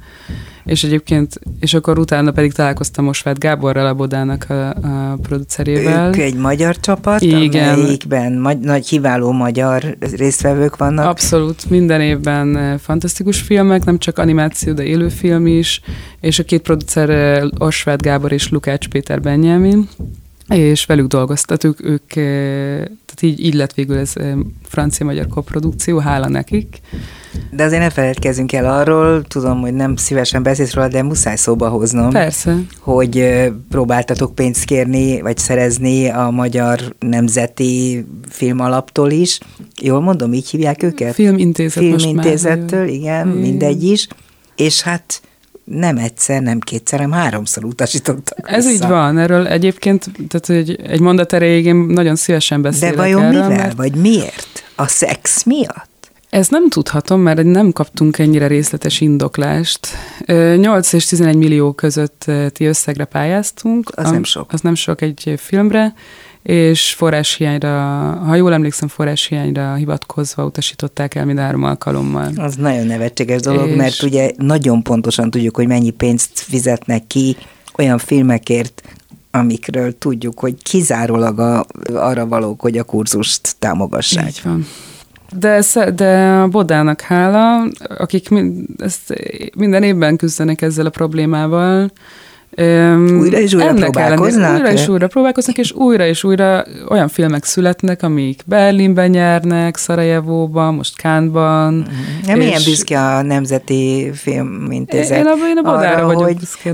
És 0.66 0.84
egyébként, 0.84 1.40
és 1.60 1.74
akkor 1.74 2.00
utána 2.00 2.32
pedig 2.32 2.54
találkoztam 2.54 3.06
Mosvát 3.06 3.40
Gáborral, 3.40 3.88
a 3.88 3.94
Bodának 3.94 4.46
a, 4.50 4.70
a 4.70 5.18
producerével. 5.22 6.08
Ők 6.08 6.18
egy 6.18 6.36
magyar 6.36 6.80
csapat, 6.80 7.22
Igen. 7.22 7.74
amelyikben 7.74 8.34
magy- 8.34 8.60
nagy 8.60 8.88
hiváló 8.88 9.32
magyar 9.32 9.98
résztvevők 10.00 10.78
vannak. 10.78 11.06
Abszolút, 11.06 11.70
minden 11.70 12.02
évben 12.02 12.78
fantasztikus 12.78 13.42
filmek, 13.42 13.84
nem 13.84 13.98
csak 13.98 14.18
animáció, 14.18 14.74
de 14.74 14.84
élőfilm 14.84 15.48
is, 15.48 15.82
és 16.20 16.40
a 16.40 16.44
két 16.44 16.62
producer 16.62 17.44
Osvát 17.58 18.02
Gábor 18.02 18.32
és 18.32 18.50
Lukács 18.50 18.88
Péter 18.88 19.22
Benyelmin 19.22 19.88
és 20.50 20.86
velük 20.86 21.08
dolgoztatuk, 21.08 21.84
ők, 21.84 22.08
tehát 22.08 23.22
így, 23.22 23.46
így 23.46 23.54
lett 23.54 23.74
végül 23.74 23.98
ez 23.98 24.14
francia-magyar 24.64 25.28
koprodukció, 25.28 25.98
hála 25.98 26.28
nekik. 26.28 26.80
De 27.52 27.64
azért 27.64 27.82
ne 27.82 27.90
feledkezzünk 27.90 28.54
el 28.54 28.74
arról, 28.80 29.24
tudom, 29.24 29.62
hogy 29.62 29.74
nem 29.74 29.96
szívesen 29.96 30.44
beszélsz 30.44 30.74
róla, 30.74 30.88
de 30.88 31.04
muszáj 31.04 31.36
szóba 31.36 31.70
hoznom. 31.70 32.10
Persze. 32.10 32.58
Hogy 32.80 33.44
próbáltatok 33.70 34.36
pénzt 34.36 34.64
kérni, 34.64 35.22
vagy 35.22 35.38
szerezni 35.38 36.10
a 36.10 36.30
Magyar 36.30 36.96
Nemzeti 37.00 38.06
Filmalaptól 38.30 39.12
is. 39.12 39.40
Jól 39.82 40.02
mondom, 40.02 40.34
így 40.34 40.50
hívják 40.50 40.84
őket? 40.84 41.14
Filmintézet 41.14 41.84
Filmintézettől, 41.84 42.88
igen, 42.88 43.28
igen, 43.28 43.28
mindegy 43.28 43.84
is. 43.84 44.08
És 44.56 44.82
hát 44.82 45.22
nem 45.66 45.98
egyszer, 45.98 46.42
nem 46.42 46.60
kétszer, 46.60 47.00
hanem 47.00 47.20
háromszor 47.20 47.66
utasítottak 47.66 48.52
Ez 48.52 48.66
vissza. 48.66 48.84
így 48.84 48.90
van, 48.90 49.18
erről 49.18 49.48
egyébként, 49.48 50.06
tehát 50.28 50.50
egy, 50.50 50.82
egy 50.82 51.00
mondat 51.00 51.34
erejéig 51.34 51.66
én 51.66 51.76
nagyon 51.76 52.16
szívesen 52.16 52.62
beszélek 52.62 52.96
De 52.96 53.02
vajon 53.02 53.22
erről, 53.22 53.42
mivel, 53.42 53.58
mert... 53.58 53.76
vagy 53.76 53.96
miért? 53.96 54.64
A 54.76 54.88
szex 54.88 55.44
miatt? 55.44 55.94
Ez 56.30 56.48
nem 56.48 56.70
tudhatom, 56.70 57.22
mert 57.22 57.44
nem 57.44 57.72
kaptunk 57.72 58.20
ennyire 58.20 58.48
részletes 58.48 59.02
indoklást. 59.02 59.88
8 60.56 60.94
és 60.94 61.06
11 61.06 61.36
millió 61.36 61.74
közötti 61.74 62.66
összegre 62.66 63.06
pályáztunk. 63.06 63.92
Az 63.96 64.12
nem 64.12 64.24
sok. 64.24 64.54
Az 64.54 64.62
nem 64.62 64.76
sok 64.76 65.02
egy 65.02 65.34
filmre, 65.38 65.94
és 66.46 66.94
forráshiányra, 66.94 67.72
ha 68.26 68.36
jól 68.36 68.54
emlékszem, 68.54 68.88
forráshiányra 68.88 69.74
hivatkozva 69.74 70.46
utasították 70.46 71.16
el 71.16 71.26
mind 71.26 71.40
három 71.40 71.64
alkalommal. 71.64 72.32
Az 72.36 72.56
nagyon 72.56 72.86
nevetséges 72.86 73.42
dolog, 73.42 73.68
és... 73.68 73.76
mert 73.76 74.04
ugye 74.04 74.32
nagyon 74.38 74.84
pontosan 74.84 75.30
tudjuk, 75.30 75.56
hogy 75.56 75.68
mennyi 75.68 75.90
pénzt 75.90 76.40
fizetnek 76.40 77.08
ki 77.08 77.38
olyan 77.78 77.98
filmekért, 77.98 78.82
amikről 79.32 79.98
tudjuk, 79.98 80.40
hogy 80.40 80.56
kizárólag 80.64 81.40
a, 81.40 81.66
arra 81.94 82.28
valók, 82.28 82.62
hogy 82.62 82.78
a 82.78 82.84
kurzust 82.84 83.56
támogassák. 83.60 84.28
Így 84.28 84.42
van. 84.44 84.66
De, 85.40 85.64
de 85.96 86.18
a 86.28 86.48
Bodának 86.48 87.02
hála, 87.02 87.68
akik 87.98 88.30
mind, 88.30 88.66
ezt 88.78 89.14
minden 89.56 89.84
évben 89.84 90.16
küzdenek 90.16 90.62
ezzel 90.62 90.86
a 90.86 90.90
problémával, 90.90 91.92
Öm, 92.56 93.20
újra 93.20 93.38
és 93.38 93.54
újra 93.54 93.74
próbálkoznak? 93.74 94.54
Újra 94.54 94.72
és 94.72 94.88
újra 94.88 95.08
próbálkoznak, 95.08 95.58
és 95.58 95.72
újra 95.72 96.06
és 96.06 96.24
újra 96.24 96.66
olyan 96.90 97.08
filmek 97.08 97.44
születnek, 97.44 98.04
amik 98.04 98.42
Berlinben 98.46 99.10
nyernek, 99.10 99.78
Szarajevóban, 99.78 100.74
most 100.74 100.98
Kánban. 100.98 101.88
Nem 102.26 102.38
milyen 102.38 102.62
büszke 102.66 103.02
a 103.02 103.22
Nemzeti 103.22 104.12
Filmintézet. 104.14 105.18
Én, 105.18 105.26
én 105.26 105.58
a 105.58 105.74
arra, 105.74 106.06
vagyok 106.06 106.24
hogy, 106.24 106.38
büszke, 106.38 106.72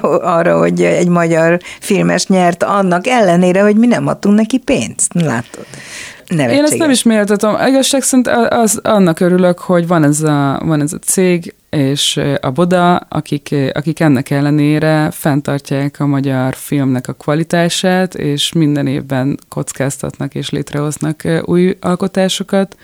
arra, 0.36 0.58
hogy 0.58 0.82
egy 0.82 1.08
magyar 1.08 1.60
filmes 1.80 2.26
nyert, 2.26 2.62
annak 2.62 3.06
ellenére, 3.06 3.62
hogy 3.62 3.76
mi 3.76 3.86
nem 3.86 4.06
adtunk 4.06 4.36
neki 4.36 4.58
pénzt. 4.58 5.14
Látod? 5.14 5.66
Nevetséges. 6.28 6.58
Én 6.58 6.64
ezt 6.64 6.78
nem 6.78 6.90
is 6.90 7.02
méltatom. 7.02 7.56
Igazság 7.66 8.02
szerint 8.02 8.28
az, 8.48 8.80
annak 8.82 9.20
örülök, 9.20 9.58
hogy 9.58 9.86
van 9.86 10.04
ez 10.04 10.22
a, 10.22 10.60
van 10.64 10.80
ez 10.80 10.92
a 10.92 10.98
cég, 10.98 11.54
és 11.70 12.20
a 12.40 12.50
Boda, 12.50 12.96
akik, 12.96 13.54
akik 13.72 14.00
ennek 14.00 14.30
ellenére 14.30 15.10
fenntartják 15.10 16.00
a 16.00 16.06
magyar 16.06 16.54
filmnek 16.54 17.08
a 17.08 17.12
kvalitását, 17.12 18.14
és 18.14 18.52
minden 18.52 18.86
évben 18.86 19.38
kockáztatnak 19.48 20.34
és 20.34 20.50
létrehoznak 20.50 21.22
új 21.44 21.76
alkotásokat, 21.80 22.76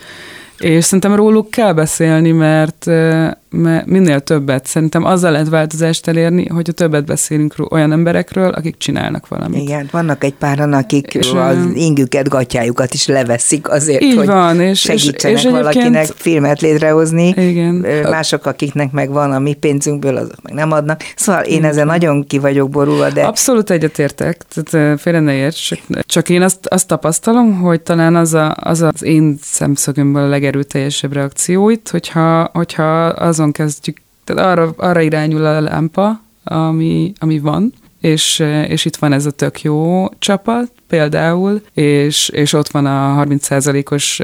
és 0.58 0.84
szerintem 0.84 1.14
róluk 1.14 1.50
kell 1.50 1.72
beszélni, 1.72 2.30
mert 2.30 2.86
mert 2.86 3.40
minél 3.84 4.20
többet, 4.20 4.66
szerintem 4.66 5.04
azzal 5.04 5.30
lehet 5.30 5.48
változást 5.48 6.08
elérni, 6.08 6.48
hogyha 6.48 6.72
többet 6.72 7.04
beszélünk 7.04 7.54
olyan 7.70 7.92
emberekről, 7.92 8.48
akik 8.48 8.76
csinálnak 8.76 9.28
valamit. 9.28 9.62
Igen, 9.62 9.88
vannak 9.90 10.24
egy 10.24 10.34
páran, 10.34 10.72
akik 10.72 11.14
és 11.14 11.32
az 11.32 11.56
ingüket, 11.74 12.28
gatyájukat 12.28 12.94
is 12.94 13.06
leveszik 13.06 13.70
azért, 13.70 14.02
így 14.02 14.16
hogy 14.16 14.26
van, 14.26 14.60
és, 14.60 14.80
segítsenek 14.80 15.38
és, 15.38 15.44
és 15.44 15.50
valakinek 15.50 16.06
filmet 16.06 16.60
létrehozni. 16.60 17.34
Igen. 17.36 17.74
Mások, 18.02 18.46
akiknek 18.46 18.90
meg 18.90 19.10
van 19.10 19.32
a 19.32 19.38
mi 19.38 19.54
pénzünkből, 19.54 20.16
azok 20.16 20.42
meg 20.42 20.52
nem 20.52 20.72
adnak. 20.72 21.00
Szóval 21.16 21.42
én 21.42 21.64
ezen 21.64 21.86
nagyon 21.86 22.26
ki 22.26 22.38
vagyok 22.38 22.70
borulva, 22.70 23.10
de... 23.10 23.22
Abszolút 23.22 23.70
egyetértek, 23.70 24.42
tehát 24.54 25.00
félre 25.00 25.20
ne 25.20 25.34
érts, 25.34 25.68
csak, 25.68 25.78
csak 26.06 26.28
én 26.28 26.42
azt, 26.42 26.66
azt 26.66 26.86
tapasztalom, 26.86 27.60
hogy 27.60 27.80
talán 27.80 28.16
az, 28.16 28.34
a, 28.34 28.54
az 28.60 28.80
az 28.80 29.02
én 29.02 29.38
szemszögömből 29.42 30.22
a 30.22 30.28
legerőteljesebb 30.28 31.12
reakció 31.12 31.70
itt, 31.70 31.88
hogyha, 31.88 32.50
hogyha 32.52 33.04
az 33.06 33.40
azon 33.42 33.52
kezdjük, 33.52 34.00
tehát 34.24 34.44
arra, 34.44 34.74
arra 34.76 35.00
irányul 35.00 35.44
a 35.44 35.60
lámpa, 35.60 36.20
ami, 36.44 37.12
ami 37.18 37.38
van, 37.38 37.72
és, 38.00 38.38
és 38.68 38.84
itt 38.84 38.96
van 38.96 39.12
ez 39.12 39.26
a 39.26 39.30
tök 39.30 39.62
jó 39.62 40.06
csapat 40.18 40.72
például, 40.88 41.62
és, 41.74 42.28
és 42.28 42.52
ott 42.52 42.68
van 42.68 42.86
a 42.86 43.24
30%-os 43.24 44.20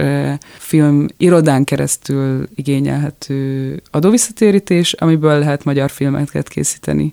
film 0.59 1.07
irodán 1.16 1.64
keresztül 1.64 2.48
igényelhető 2.54 3.83
adóvisszatérítés, 3.90 4.92
amiből 4.92 5.38
lehet 5.38 5.64
magyar 5.64 5.90
filmeket 5.90 6.48
készíteni. 6.48 7.12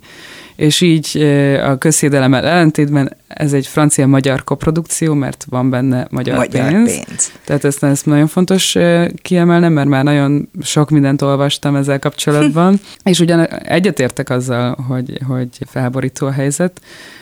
És 0.55 0.81
így 0.81 1.17
a 1.63 1.77
közszédelemmel 1.77 2.45
ellentétben 2.45 3.15
ez 3.27 3.53
egy 3.53 3.67
francia-magyar 3.67 4.43
koprodukció, 4.43 5.13
mert 5.13 5.45
van 5.49 5.69
benne 5.69 6.07
magyar, 6.09 6.37
magyar 6.37 6.71
pénz. 6.71 7.05
pénz. 7.05 7.31
Tehát 7.45 7.63
ezt, 7.63 7.83
ezt 7.83 8.05
nagyon 8.05 8.27
fontos 8.27 8.77
kiemelnem, 9.21 9.73
mert 9.73 9.87
már 9.87 10.03
nagyon 10.03 10.49
sok 10.61 10.89
mindent 10.89 11.21
olvastam 11.21 11.75
ezzel 11.75 11.99
kapcsolatban, 11.99 12.79
és 13.03 13.19
ugyan 13.19 13.47
egyetértek 13.47 14.29
azzal, 14.29 14.75
hogy, 14.87 15.19
hogy 15.27 15.49
felborító 15.65 16.27
a 16.27 16.31
helyzet, 16.31 16.81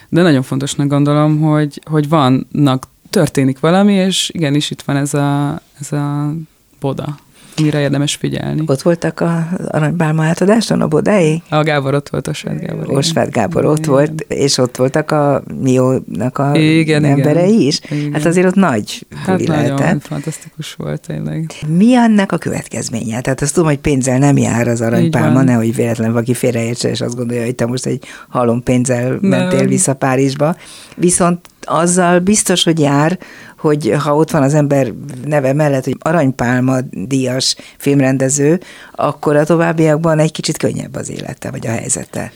de 0.10 0.22
nagyon 0.22 0.42
fontosnak 0.42 0.88
gondolom, 0.88 1.40
hogy, 1.40 1.82
hogy 1.90 2.10
vannak, 2.10 2.88
történik 3.10 3.60
valami, 3.60 3.94
és 3.94 4.30
igenis 4.34 4.72
itt 4.72 4.82
van 4.82 4.96
ez 4.96 5.14
a, 5.14 5.62
ez 5.80 5.92
a 5.92 6.34
boda 6.80 7.18
mire 7.62 7.80
érdemes 7.80 8.16
figyelni. 8.16 8.64
Ott 8.66 8.82
voltak 8.82 9.20
a 9.20 9.48
aranybálma 9.68 10.24
átadáson, 10.24 10.82
a 10.82 10.88
Bodái? 10.88 11.42
A 11.50 11.64
Gábor 11.64 11.94
ott 11.94 12.10
volt, 12.10 12.28
a 12.28 12.30
Osváth 12.30 12.60
Gábor. 12.66 12.98
Osváth 12.98 13.32
Gábor 13.32 13.66
ott 13.66 13.78
igen. 13.78 13.90
volt, 13.92 14.26
és 14.28 14.58
ott 14.58 14.76
voltak 14.76 15.12
a 15.12 15.44
Miónak 15.62 16.38
a 16.38 16.56
igen, 16.56 17.04
emberei 17.04 17.54
igen. 17.54 17.68
is. 17.68 17.80
Igen. 17.90 18.14
Hát 18.14 18.26
azért 18.26 18.48
ott 18.48 18.56
nagy 18.56 19.06
Hát 19.26 19.40
nagyon 19.40 19.56
lehetett. 19.56 20.02
fantasztikus 20.02 20.74
volt 20.74 21.02
tényleg. 21.02 21.52
Mi 21.68 21.96
annak 21.96 22.32
a 22.32 22.38
következménye? 22.38 23.22
Tehát 23.22 23.42
azt 23.42 23.54
tudom, 23.54 23.70
hogy 23.70 23.80
pénzzel 23.80 24.18
nem 24.18 24.38
jár 24.38 24.68
az 24.68 24.82
aranypálma, 24.82 25.42
nehogy 25.42 25.76
véletlen 25.76 26.12
valaki 26.12 26.34
félreértse, 26.34 26.90
és 26.90 27.02
azt 27.02 27.16
gondolja, 27.16 27.44
hogy 27.44 27.56
te 27.56 27.66
most 27.66 27.86
egy 27.86 28.04
halom 28.30 28.64
pénzzel 28.64 29.08
nem. 29.10 29.20
mentél 29.22 29.66
vissza 29.66 29.94
Párizsba. 29.94 30.56
Viszont 30.96 31.50
azzal 31.66 32.20
biztos, 32.20 32.64
hogy 32.64 32.80
jár, 32.80 33.20
hogy 33.64 33.94
ha 34.00 34.16
ott 34.16 34.32
van 34.32 34.44
az 34.44 34.54
ember 34.54 34.94
neve 35.26 35.54
mellett, 35.54 35.84
hogy 35.84 35.98
aranypálma 36.00 36.78
díjas 36.92 37.56
filmrendező, 37.78 38.60
akkor 38.92 39.36
a 39.36 39.46
továbbiakban 39.46 40.20
egy 40.20 40.32
kicsit 40.32 40.58
könnyebb 40.58 40.96
az 40.96 41.10
élete, 41.10 41.52
vagy 41.52 41.68
a 41.68 41.72
helyzete. 41.72 42.32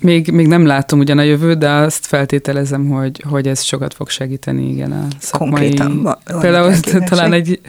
Még, 0.00 0.30
még 0.30 0.46
nem 0.46 0.66
látom 0.66 0.98
ugyan 0.98 1.18
a 1.18 1.22
jövőt, 1.22 1.58
de 1.58 1.70
azt 1.70 2.06
feltételezem, 2.06 2.88
hogy, 2.88 3.22
hogy 3.28 3.48
ez 3.48 3.62
sokat 3.62 3.94
fog 3.94 4.08
segíteni, 4.08 4.70
igen, 4.70 4.92
a 4.92 5.06
szakmai... 5.18 5.50
Konkrétan 5.50 6.18
Például 6.40 6.74
talán 7.08 7.32
egy, 7.32 7.60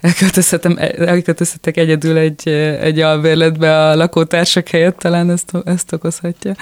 elköltözhetem, 0.00 0.78
elköltözhetek 0.98 1.76
egyedül 1.76 2.16
egy, 2.16 2.48
egy 2.80 3.00
albérletbe 3.00 3.88
a 3.88 3.94
lakótársak 3.94 4.68
helyett, 4.68 4.98
talán 4.98 5.30
ezt, 5.30 5.52
ezt 5.64 5.92
okozhatja. 5.92 6.54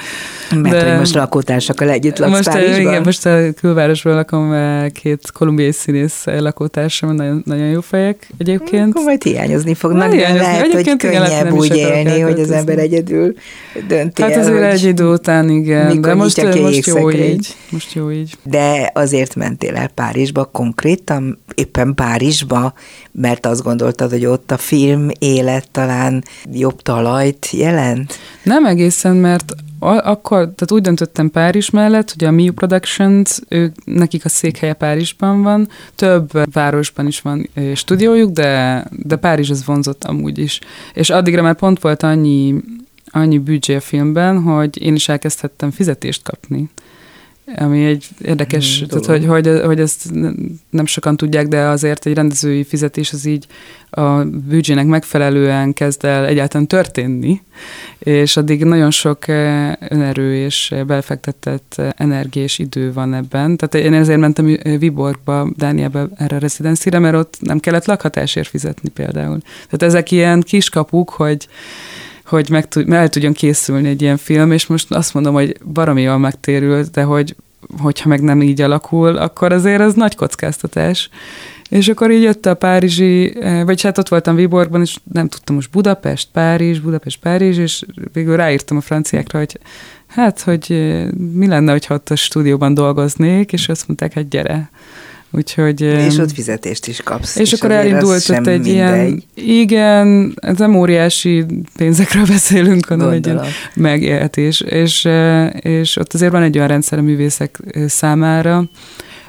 Mert 0.55 0.75
de 0.75 0.89
hogy 0.89 0.99
most 0.99 1.15
lakótársakkal 1.15 1.89
együtt 1.89 2.19
laksz 2.19 2.31
most, 2.31 2.49
Párizsban? 2.49 2.81
Igen, 2.81 3.03
most 3.03 3.27
a 3.27 3.53
külvárosban 3.61 4.15
lakom, 4.15 4.55
két 4.93 5.31
kolumbiai 5.33 5.73
színész 5.73 6.25
lakótársam, 6.25 7.15
nagyon, 7.15 7.43
nagyon 7.45 7.67
jó 7.67 7.81
fejek 7.81 8.29
egyébként. 8.39 8.89
Akkor 8.89 9.05
majd 9.05 9.23
hiányozni 9.23 9.75
fognak, 9.75 10.15
de 10.15 10.33
lehet, 10.33 10.73
hogy 10.73 10.97
könnyebb 10.97 11.53
úgy 11.53 11.77
élni, 11.77 12.21
hogy 12.21 12.41
az 12.41 12.51
ember 12.51 12.79
egyedül 12.79 13.35
dönti 13.89 14.23
Hát 14.23 14.37
azért 14.37 14.73
egy 14.73 14.85
idő 14.85 15.06
után, 15.11 15.49
igen. 15.49 15.87
Mikor 15.87 16.01
de 16.01 16.15
most, 16.15 16.43
most 16.43 16.87
jó 16.87 17.11
így. 17.11 17.57
Most 17.71 17.93
jó 17.93 18.11
így. 18.11 18.35
De 18.43 18.91
azért 18.95 19.35
mentél 19.35 19.75
el 19.75 19.89
Párizsba, 19.89 20.45
konkrétan 20.45 21.39
éppen 21.55 21.95
Párizsba, 21.95 22.73
mert 23.13 23.47
azt 23.47 23.63
gondoltad, 23.63 24.11
hogy 24.11 24.27
ott 24.27 24.51
a 24.51 24.57
film 24.57 25.09
élet 25.19 25.69
talán 25.71 26.25
jobb 26.53 26.83
talajt 26.83 27.51
jelent? 27.51 28.19
Nem 28.43 28.65
egészen, 28.65 29.17
mert 29.17 29.55
akkor, 29.79 30.39
tehát 30.39 30.73
úgy 30.73 30.81
döntöttem 30.81 31.31
Párizs 31.31 31.71
mellett, 31.71 32.13
hogy 32.13 32.25
a 32.25 32.31
Miu 32.31 32.53
Productions, 32.53 33.39
ők, 33.49 33.75
nekik 33.85 34.25
a 34.25 34.29
székhelye 34.29 34.73
Párizsban 34.73 35.43
van, 35.43 35.69
több 35.95 36.53
városban 36.53 37.07
is 37.07 37.21
van 37.21 37.49
stúdiójuk, 37.75 38.31
de, 38.31 38.85
de 38.91 39.17
Párizs 39.17 39.51
az 39.51 39.65
vonzott 39.65 40.05
amúgy 40.05 40.39
is. 40.39 40.61
És 40.95 41.11
addigra 41.11 41.43
már 41.43 41.55
pont 41.55 41.81
volt 41.81 42.03
annyi 42.03 42.55
annyi 43.17 43.39
büdzsé 43.39 43.75
a 43.75 43.81
filmben, 43.81 44.43
hogy 44.43 44.83
én 44.83 44.95
is 44.95 45.09
elkezdhettem 45.09 45.71
fizetést 45.71 46.23
kapni. 46.23 46.71
Ami 47.57 47.85
egy 47.85 48.09
érdekes, 48.23 48.83
mm, 48.83 48.87
tehát, 48.87 49.07
hogy, 49.07 49.27
hogy, 49.27 49.61
hogy 49.65 49.81
ezt 49.81 50.11
nem 50.71 50.87
sokan 50.87 51.17
tudják, 51.17 51.49
de 51.49 51.61
azért 51.61 52.07
egy 52.07 52.15
rendezői 52.15 52.65
fizetés 52.65 53.13
az 53.13 53.25
így 53.25 53.47
a 53.91 54.25
büdzsének 54.25 54.87
megfelelően 54.87 55.73
kezd 55.73 56.05
el 56.05 56.27
egyáltalán 56.27 56.67
történni, 56.67 57.43
és 57.99 58.37
addig 58.37 58.65
nagyon 58.65 58.91
sok 58.91 59.29
eh, 59.29 59.73
önerő 59.89 60.35
és 60.35 60.75
belefektetett 60.87 61.83
energia 61.97 62.43
és 62.43 62.59
idő 62.59 62.93
van 62.93 63.15
ebben. 63.15 63.57
Tehát 63.57 63.87
én 63.87 63.95
ezért 63.95 64.21
mentem 64.21 64.57
eh, 64.63 64.79
Viborgba, 64.79 65.49
Dániába 65.57 66.09
erre 66.17 66.37
a 66.37 66.39
rezidenszire, 66.39 66.99
mert 66.99 67.17
ott 67.17 67.37
nem 67.41 67.59
kellett 67.59 67.87
lakhatásért 67.87 68.49
fizetni 68.49 68.89
például. 68.89 69.41
Tehát 69.41 69.83
ezek 69.83 70.11
ilyen 70.11 70.41
kiskapuk, 70.41 71.11
hogy 71.11 71.49
hogy 72.27 72.51
meg, 72.51 72.69
tud, 72.69 72.93
el 72.93 73.09
tudjon 73.09 73.33
készülni 73.33 73.89
egy 73.89 74.03
ilyen 74.03 74.17
film, 74.17 74.53
és 74.53 74.67
most 74.67 74.93
azt 74.93 75.15
mondom, 75.15 75.35
hogy 75.35 75.57
baromi 75.73 76.03
jól 76.03 76.19
megtérült, 76.19 76.91
de 76.91 77.03
hogy 77.03 77.37
hogyha 77.79 78.09
meg 78.09 78.21
nem 78.21 78.43
így 78.43 78.61
alakul, 78.61 79.17
akkor 79.17 79.53
azért 79.53 79.81
ez 79.81 79.95
nagy 79.95 80.15
kockáztatás. 80.15 81.11
És 81.69 81.89
akkor 81.89 82.11
így 82.11 82.23
jött 82.23 82.47
a 82.47 82.55
párizsi, 82.55 83.41
eh, 83.41 83.65
vagy 83.65 83.83
hát 83.83 83.99
ott 83.99 84.09
voltam 84.09 84.35
Viborgban, 84.35 84.81
és 84.81 84.97
nem 85.13 85.29
tudtam 85.29 85.55
most 85.55 85.71
Budapest, 85.71 86.29
Párizs, 86.33 86.79
Budapest, 86.79 87.19
Párizs, 87.21 87.59
és 87.59 87.83
végül 88.13 88.37
ráírtam 88.37 88.77
a 88.77 88.81
franciákra, 88.81 89.39
hogy 89.39 89.59
hát, 90.07 90.41
hogy 90.41 90.67
eh, 90.69 91.09
mi 91.11 91.47
lenne, 91.47 91.73
hogyha 91.73 91.95
ott 91.95 92.11
a 92.11 92.17
stúdióban 92.17 92.75
dolgoznék, 92.75 93.53
és 93.53 93.69
azt 93.69 93.87
mondták, 93.87 94.13
hát 94.13 94.29
gyere. 94.29 94.71
Úgyhogy, 95.37 95.81
és 95.81 96.19
ott 96.19 96.33
fizetést 96.33 96.87
is 96.87 97.01
kapsz. 97.01 97.37
És, 97.37 97.53
és 97.53 97.59
akkor 97.59 97.71
elindult 97.71 98.29
ott 98.29 98.47
egy 98.47 98.61
mindegy. 98.61 98.67
ilyen, 98.67 99.23
igen, 99.35 100.35
ez 100.37 100.59
nem 100.59 100.75
óriási 100.75 101.45
pénzekről 101.77 102.27
beszélünk, 102.37 102.87
hanem 102.87 103.09
egy 103.09 103.27
ilyen 103.27 103.43
megélhetés. 103.75 104.61
És, 104.61 105.09
és 105.61 105.97
ott 105.97 106.15
azért 106.15 106.33
van 106.33 106.43
egy 106.43 106.57
olyan 106.57 106.69
rendszer 106.69 106.99
a 106.99 107.03
művészek 107.03 107.61
számára, 107.87 108.65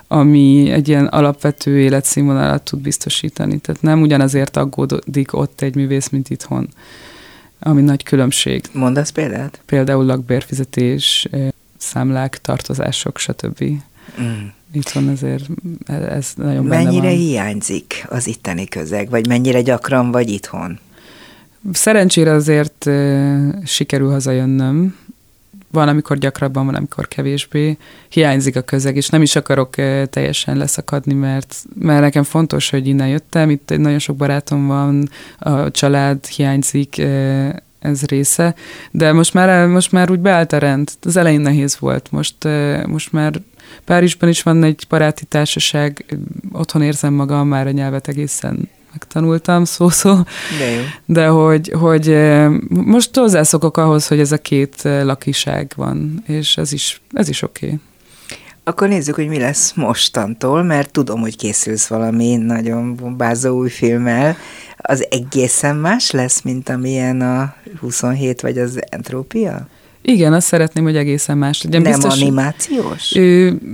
ami 0.07 0.69
egy 0.71 0.87
ilyen 0.87 1.05
alapvető 1.05 1.79
életszínvonalat 1.79 2.63
tud 2.63 2.79
biztosítani. 2.79 3.57
Tehát 3.57 3.81
nem 3.81 4.01
ugyanazért 4.01 4.57
aggódik 4.57 5.33
ott 5.33 5.61
egy 5.61 5.75
művész, 5.75 6.09
mint 6.09 6.29
itthon, 6.29 6.69
ami 7.59 7.81
nagy 7.81 8.03
különbség. 8.03 8.63
Mondasz 8.71 9.09
példát? 9.09 9.59
Például 9.65 10.05
lakbérfizetés, 10.05 11.27
számlák, 11.77 12.41
tartozások, 12.41 13.17
stb. 13.17 13.63
Mm 14.21 14.47
van 14.93 15.07
azért 15.07 15.43
ez 15.87 16.31
nagyon 16.35 16.65
Mennyire 16.65 17.07
van. 17.07 17.15
hiányzik 17.15 18.05
az 18.09 18.27
itteni 18.27 18.67
közeg, 18.67 19.09
vagy 19.09 19.27
mennyire 19.27 19.61
gyakran 19.61 20.11
vagy 20.11 20.29
itthon? 20.29 20.79
Szerencsére 21.71 22.31
azért 22.31 22.89
sikerül 23.65 24.09
hazajönnöm. 24.09 24.95
Van, 25.71 25.87
amikor 25.87 26.17
gyakrabban, 26.17 26.65
van, 26.65 26.75
amikor 26.75 27.07
kevésbé. 27.07 27.77
Hiányzik 28.09 28.55
a 28.55 28.61
közeg, 28.61 28.95
és 28.95 29.09
nem 29.09 29.21
is 29.21 29.35
akarok 29.35 29.75
teljesen 30.09 30.57
leszakadni, 30.57 31.13
mert, 31.13 31.55
mert 31.79 32.01
nekem 32.01 32.23
fontos, 32.23 32.69
hogy 32.69 32.87
innen 32.87 33.07
jöttem. 33.07 33.49
Itt 33.49 33.77
nagyon 33.77 33.99
sok 33.99 34.15
barátom 34.15 34.67
van, 34.67 35.09
a 35.39 35.71
család 35.71 36.25
hiányzik, 36.25 37.01
ez 37.79 38.03
része, 38.03 38.55
de 38.91 39.11
most 39.13 39.33
már, 39.33 39.67
most 39.67 39.91
már 39.91 40.11
úgy 40.11 40.19
beállt 40.19 40.53
a 40.53 40.57
rend. 40.57 40.89
Az 41.01 41.17
elején 41.17 41.41
nehéz 41.41 41.77
volt, 41.79 42.11
most, 42.11 42.35
most 42.85 43.11
már 43.11 43.41
Párizsban 43.85 44.29
is 44.29 44.43
van 44.43 44.63
egy 44.63 44.85
baráti 44.89 45.25
társaság, 45.25 46.05
otthon 46.51 46.81
érzem 46.81 47.13
magam, 47.13 47.47
már 47.47 47.67
a 47.67 47.71
nyelvet 47.71 48.07
egészen 48.07 48.69
megtanultam 48.91 49.65
szó-szó, 49.65 50.15
de, 50.59 50.69
jó. 50.69 50.81
de 51.05 51.27
hogy, 51.27 51.71
hogy 51.79 52.17
most 52.69 53.15
hozzászokok 53.15 53.77
ahhoz, 53.77 54.07
hogy 54.07 54.19
ez 54.19 54.31
a 54.31 54.37
két 54.37 54.81
lakiság 54.81 55.71
van, 55.75 56.23
és 56.27 56.57
ez 56.57 56.71
is, 56.71 57.01
ez 57.11 57.29
is 57.29 57.41
oké. 57.41 57.65
Okay. 57.65 57.79
Akkor 58.67 58.87
nézzük, 58.87 59.15
hogy 59.15 59.27
mi 59.27 59.39
lesz 59.39 59.73
mostantól, 59.73 60.63
mert 60.63 60.91
tudom, 60.91 61.19
hogy 61.19 61.35
készülsz 61.35 61.87
valami 61.87 62.35
nagyon 62.35 62.95
bombázó 62.95 63.57
új 63.57 63.69
filmmel. 63.69 64.37
Az 64.77 65.07
egészen 65.09 65.75
más 65.75 66.11
lesz, 66.11 66.41
mint 66.41 66.69
amilyen 66.69 67.21
a 67.21 67.55
27 67.79 68.41
vagy 68.41 68.57
az 68.57 68.79
Entrópia? 68.89 69.67
Igen, 70.01 70.33
azt 70.33 70.47
szeretném, 70.47 70.83
hogy 70.83 70.95
egészen 70.95 71.37
más 71.37 71.61
legyen. 71.63 71.81
Nem 71.81 71.91
Biztos, 71.91 72.21
animációs? 72.21 73.17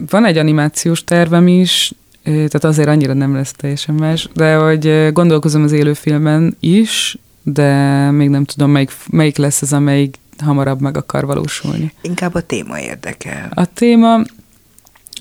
Van 0.10 0.26
egy 0.26 0.38
animációs 0.38 1.04
tervem 1.04 1.48
is, 1.48 1.94
tehát 2.24 2.64
azért 2.64 2.88
annyira 2.88 3.14
nem 3.14 3.36
lesz 3.36 3.52
teljesen 3.52 3.96
más, 3.96 4.30
de 4.34 4.56
hogy 4.56 5.14
gondolkozom 5.14 5.64
az 5.64 5.72
élőfilmen 5.72 6.58
is, 6.60 7.18
de 7.44 8.12
még 8.12 8.30
nem 8.30 8.44
tudom, 8.44 8.72
melyik, 8.72 8.92
melyik 9.10 9.38
lesz 9.38 9.62
az, 9.62 9.74
amelyik 9.74 10.16
hamarabb 10.38 10.82
meg 10.82 10.98
akar 10.98 11.26
valósulni. 11.26 11.94
Inkább 12.02 12.36
a 12.36 12.42
téma 12.42 12.80
érdekel. 12.80 13.52
A 13.54 13.66
téma, 13.66 14.22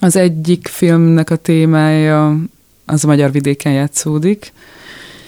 az 0.03 0.17
egyik 0.17 0.67
filmnek 0.67 1.31
a 1.31 1.37
témája 1.37 2.37
az 2.87 3.05
a 3.05 3.07
magyar 3.07 3.33
vidéken 3.33 3.73
játszódik, 3.73 4.53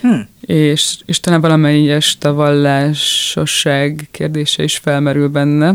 Hm. 0.05 0.21
És, 0.41 0.99
és 1.05 1.21
talán 1.21 1.41
valamelyest 1.41 2.25
a 2.25 2.33
vallásosság 2.33 4.09
kérdése 4.11 4.63
is 4.63 4.77
felmerül 4.77 5.29
benne, 5.29 5.75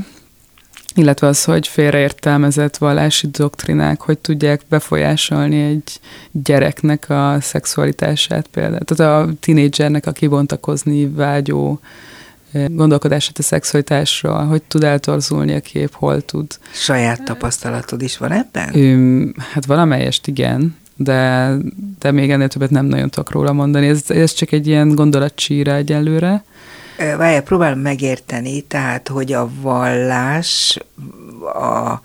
illetve 0.96 1.28
az, 1.28 1.44
hogy 1.44 1.68
félreértelmezett 1.68 2.78
vallási 2.78 3.28
doktrinák, 3.28 4.02
hogy 4.02 4.18
tudják 4.18 4.62
befolyásolni 4.70 5.62
egy 5.62 6.00
gyereknek 6.32 7.10
a 7.10 7.38
szexualitását 7.42 8.48
például. 8.48 8.86
Tehát 8.86 9.24
a 9.24 9.34
tinédzsernek 9.40 10.06
a 10.06 10.12
kibontakozni 10.12 11.08
vágyó 11.08 11.80
gondolkodását 12.68 13.38
a 13.38 13.42
szexualitásról, 13.42 14.46
hogy 14.46 14.64
tud 14.64 14.84
eltorzulni 14.84 15.56
a 15.56 15.60
kép, 15.60 15.94
hol 15.94 16.22
tud. 16.22 16.48
Saját 16.74 17.24
tapasztalatod 17.24 18.02
is 18.02 18.18
van 18.18 18.32
ebben? 18.32 18.76
Ő, 18.76 19.34
hát 19.54 19.66
valamelyest 19.66 20.28
igen, 20.28 20.78
de, 20.96 21.52
de 22.00 22.12
még 22.12 22.32
ennél 22.32 22.48
többet 22.48 22.70
nem 22.70 22.86
nagyon 22.86 23.10
tudok 23.10 23.32
róla 23.32 23.54
mondani. 23.54 23.88
Ez, 23.88 24.04
ez 24.08 24.34
csak 24.34 24.52
egy 24.52 24.68
ilyen 24.68 24.96
gondolatcsíra 24.96 25.74
egyelőre. 25.74 26.44
Várjál, 26.98 27.42
próbálom 27.42 27.80
megérteni, 27.80 28.62
tehát, 28.62 29.08
hogy 29.08 29.34
a 29.34 29.50
vallás, 29.62 30.80
a 31.54 32.02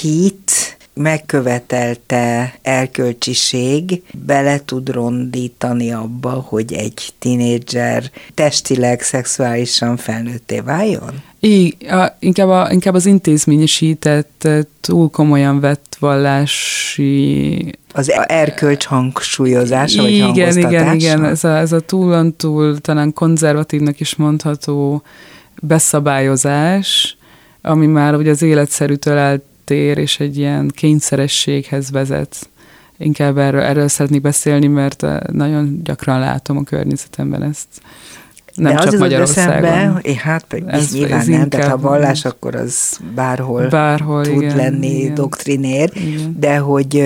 hit, 0.00 0.75
megkövetelte 0.96 2.54
erkölcsiség 2.62 4.02
bele 4.26 4.64
tud 4.64 4.88
rondítani 4.88 5.92
abba, 5.92 6.30
hogy 6.30 6.72
egy 6.72 7.12
tinédzser 7.18 8.10
testileg, 8.34 9.00
szexuálisan 9.00 9.96
felnőtté 9.96 10.60
váljon? 10.60 11.22
I, 11.40 11.76
a, 11.88 12.16
inkább, 12.18 12.48
a, 12.48 12.68
inkább 12.70 12.94
az 12.94 13.06
intézményesített, 13.06 14.48
túl 14.80 15.10
komolyan 15.10 15.60
vett 15.60 15.96
vallási... 15.98 17.72
Az 17.92 18.12
erkölcs 18.26 18.84
hangsúlyozása, 18.84 20.02
vagy 20.02 20.12
Igen, 20.12 20.58
igen, 20.58 20.94
igen. 20.94 21.24
Ez 21.24 21.44
a, 21.44 21.56
ez 21.56 21.72
a 21.72 21.80
túl 21.80 22.36
túl 22.36 22.78
talán 22.78 23.12
konzervatívnak 23.12 24.00
is 24.00 24.16
mondható 24.16 25.02
beszabályozás, 25.62 27.16
ami 27.62 27.86
már 27.86 28.14
ugye 28.14 28.30
az 28.30 28.42
életszerűtől 28.42 29.18
eltér, 29.66 29.98
és 29.98 30.20
egy 30.20 30.36
ilyen 30.38 30.70
kényszerességhez 30.74 31.90
vezet. 31.90 32.48
Inkább 32.98 33.38
erről, 33.38 33.60
erről 33.60 33.88
szeretnék 33.88 34.20
beszélni, 34.20 34.66
mert 34.66 35.02
eh, 35.02 35.18
nagyon 35.32 35.80
gyakran 35.84 36.18
látom 36.20 36.56
a 36.56 36.62
környezetemben 36.62 37.42
ezt. 37.42 37.66
Nem 38.54 38.74
De 38.74 38.78
csak 38.78 38.92
az 38.92 38.98
Magyarországon. 38.98 39.64
Eszembe, 39.64 39.98
é, 40.02 40.14
hát 40.14 40.56
ez, 40.66 40.92
nyilván 40.92 41.20
ez 41.20 41.26
nem, 41.26 41.48
tehát 41.48 41.70
ha 41.70 41.78
vallás, 41.78 42.24
akkor 42.24 42.54
az 42.54 42.98
bárhol, 43.14 43.68
bárhol 43.68 44.24
tud 44.24 44.42
igen, 44.42 44.56
lenni 44.56 44.98
igen. 44.98 45.14
doktrinér, 45.14 45.90
igen. 45.94 46.36
de 46.38 46.56
hogy 46.56 47.04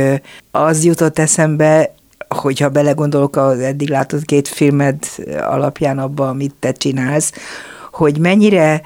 az 0.51 0.85
jutott 0.85 1.19
eszembe, 1.19 1.95
hogyha 2.29 2.69
belegondolok 2.69 3.37
az 3.37 3.59
eddig 3.59 3.89
látott 3.89 4.25
két 4.25 4.49
filmed 4.49 4.97
alapján 5.41 5.99
abba, 5.99 6.29
amit 6.29 6.55
te 6.59 6.73
csinálsz, 6.73 7.33
hogy 7.93 8.19
mennyire 8.19 8.83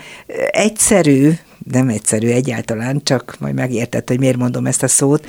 egyszerű, 0.50 1.32
nem 1.72 1.88
egyszerű 1.88 2.28
egyáltalán, 2.28 3.00
csak 3.02 3.36
majd 3.38 3.54
megértett, 3.54 4.08
hogy 4.08 4.18
miért 4.18 4.36
mondom 4.36 4.66
ezt 4.66 4.82
a 4.82 4.88
szót, 4.88 5.26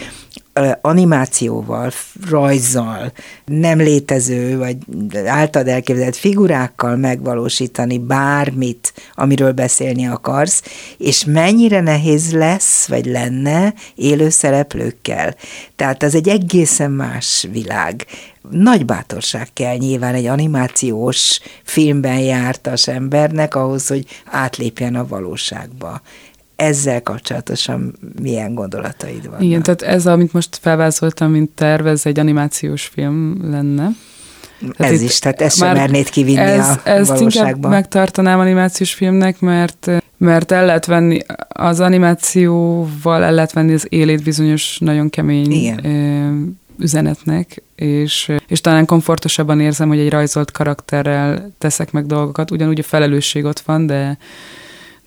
animációval, 0.82 1.92
rajzzal, 2.30 3.12
nem 3.46 3.78
létező, 3.78 4.58
vagy 4.58 4.78
általad 5.26 5.68
elképzelt 5.68 6.16
figurákkal 6.16 6.96
megvalósítani 6.96 7.98
bármit, 7.98 8.94
amiről 9.14 9.52
beszélni 9.52 10.08
akarsz, 10.08 10.62
és 10.98 11.26
mennyire 11.26 11.82
nehéz 11.82 12.34
lesz, 12.34 12.88
vagy 12.88 13.06
lenne 13.06 13.74
élő 13.96 14.30
szereplőkkel. 14.30 15.36
Tehát 15.76 16.04
az 16.04 16.16
egy 16.16 16.30
egészen 16.30 16.92
más 16.92 17.48
világ. 17.52 18.06
Nagy 18.50 18.86
bátorság 18.86 19.48
kell 19.54 19.76
nyilván 19.76 20.14
egy 20.14 20.26
animációs 20.26 21.40
filmben 21.64 22.20
jártas 22.20 22.88
embernek 22.88 23.56
ahhoz, 23.56 23.88
hogy 23.88 24.06
átlépjen 24.26 24.96
a 24.96 25.08
valóságba 25.08 26.02
ezzel 26.56 27.02
kapcsolatosan 27.02 27.96
milyen 28.22 28.54
gondolataid 28.54 29.26
vannak? 29.26 29.44
Igen, 29.44 29.64
tehát 29.64 29.82
ez, 29.82 30.08
amit 30.08 30.34
most 30.34 30.58
felvázoltam, 30.62 31.32
mint 31.32 31.50
terv, 31.50 31.88
ez 31.88 32.06
egy 32.06 32.20
animációs 32.20 32.86
film 32.86 33.38
lenne. 33.52 33.90
Tehát 34.78 34.94
ez 34.94 35.02
is, 35.02 35.20
tehát 35.20 35.42
ezt 35.42 35.58
sem 35.58 35.74
mernéd 35.74 36.10
kivinni 36.10 36.38
ez, 36.38 36.68
a 36.68 36.82
ezt 36.84 37.08
valóságban. 37.08 37.54
inkább 37.54 37.72
megtartanám 37.72 38.40
animációs 38.40 38.94
filmnek, 38.94 39.40
mert 39.40 39.90
mert 40.18 40.52
el 40.52 40.66
lehet 40.66 40.86
venni, 40.86 41.20
az 41.48 41.80
animációval 41.80 43.24
el 43.24 43.34
lehet 43.34 43.54
venni 43.54 43.74
az 43.74 43.88
élét 43.90 44.24
bizonyos 44.24 44.78
nagyon 44.80 45.10
kemény 45.10 45.52
Igen. 45.52 46.60
üzenetnek, 46.80 47.64
és, 47.76 48.32
és 48.48 48.62
talán 48.62 48.86
komfortosabban 48.86 49.60
érzem, 49.60 49.88
hogy 49.88 50.00
egy 50.00 50.10
rajzolt 50.10 50.52
karakterrel 50.52 51.52
teszek 51.58 51.92
meg 51.92 52.06
dolgokat, 52.06 52.52
ugyanúgy 52.52 52.80
a 52.80 52.84
felelősség 52.84 53.46
ott 53.46 53.60
van, 53.60 53.86
de 53.86 54.18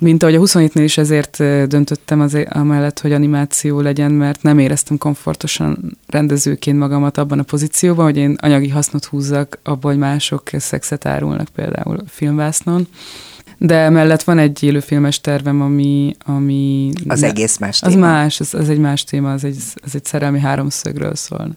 mint 0.00 0.22
ahogy 0.22 0.34
a 0.34 0.40
27-nél 0.40 0.82
is 0.82 0.98
ezért 0.98 1.36
döntöttem 1.68 2.20
az, 2.20 2.38
amellett, 2.48 3.00
hogy 3.00 3.12
animáció 3.12 3.80
legyen, 3.80 4.10
mert 4.10 4.42
nem 4.42 4.58
éreztem 4.58 4.98
komfortosan 4.98 5.98
rendezőként 6.06 6.78
magamat 6.78 7.18
abban 7.18 7.38
a 7.38 7.42
pozícióban, 7.42 8.04
hogy 8.04 8.16
én 8.16 8.36
anyagi 8.40 8.68
hasznot 8.68 9.04
húzzak 9.04 9.58
abból, 9.62 9.90
hogy 9.90 10.00
mások 10.00 10.42
szexet 10.52 11.06
árulnak 11.06 11.48
például 11.48 11.98
filmvásznon. 12.06 12.86
De 13.58 13.90
mellett 13.90 14.22
van 14.22 14.38
egy 14.38 14.62
élőfilmes 14.62 15.20
tervem, 15.20 15.60
ami... 15.60 16.16
ami 16.24 16.92
az 17.08 17.20
ne, 17.20 17.26
egész 17.26 17.58
más 17.58 17.78
téma. 17.78 17.92
Az 17.92 18.00
más, 18.00 18.40
az, 18.40 18.54
az 18.54 18.68
egy 18.68 18.78
más 18.78 19.04
téma, 19.04 19.32
az 19.32 19.44
egy, 19.44 19.56
az 19.84 19.94
egy 19.94 20.04
szerelmi 20.04 20.40
háromszögről 20.40 21.14
szól. 21.14 21.50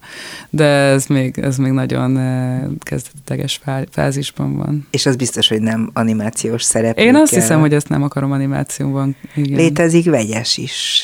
De 0.50 0.66
ez 0.66 1.06
még, 1.06 1.38
ez 1.38 1.58
még 1.58 1.72
nagyon 1.72 2.18
eh, 2.18 2.62
kezdetleges 2.80 3.62
fázisban 3.92 4.58
van. 4.58 4.88
És 4.92 5.06
az 5.06 5.16
biztos, 5.16 5.48
hogy 5.48 5.62
nem 5.62 5.90
animációs 5.94 6.64
szerep. 6.64 6.98
Én 6.98 7.16
azt 7.16 7.34
hiszem, 7.34 7.60
hogy 7.60 7.74
ezt 7.74 7.90
nem 7.90 8.04
akarom 8.04 8.32
animációban. 8.32 9.16
Igen. 9.36 9.58
Létezik 9.58 10.06
vegyes 10.06 10.58
is 10.58 11.04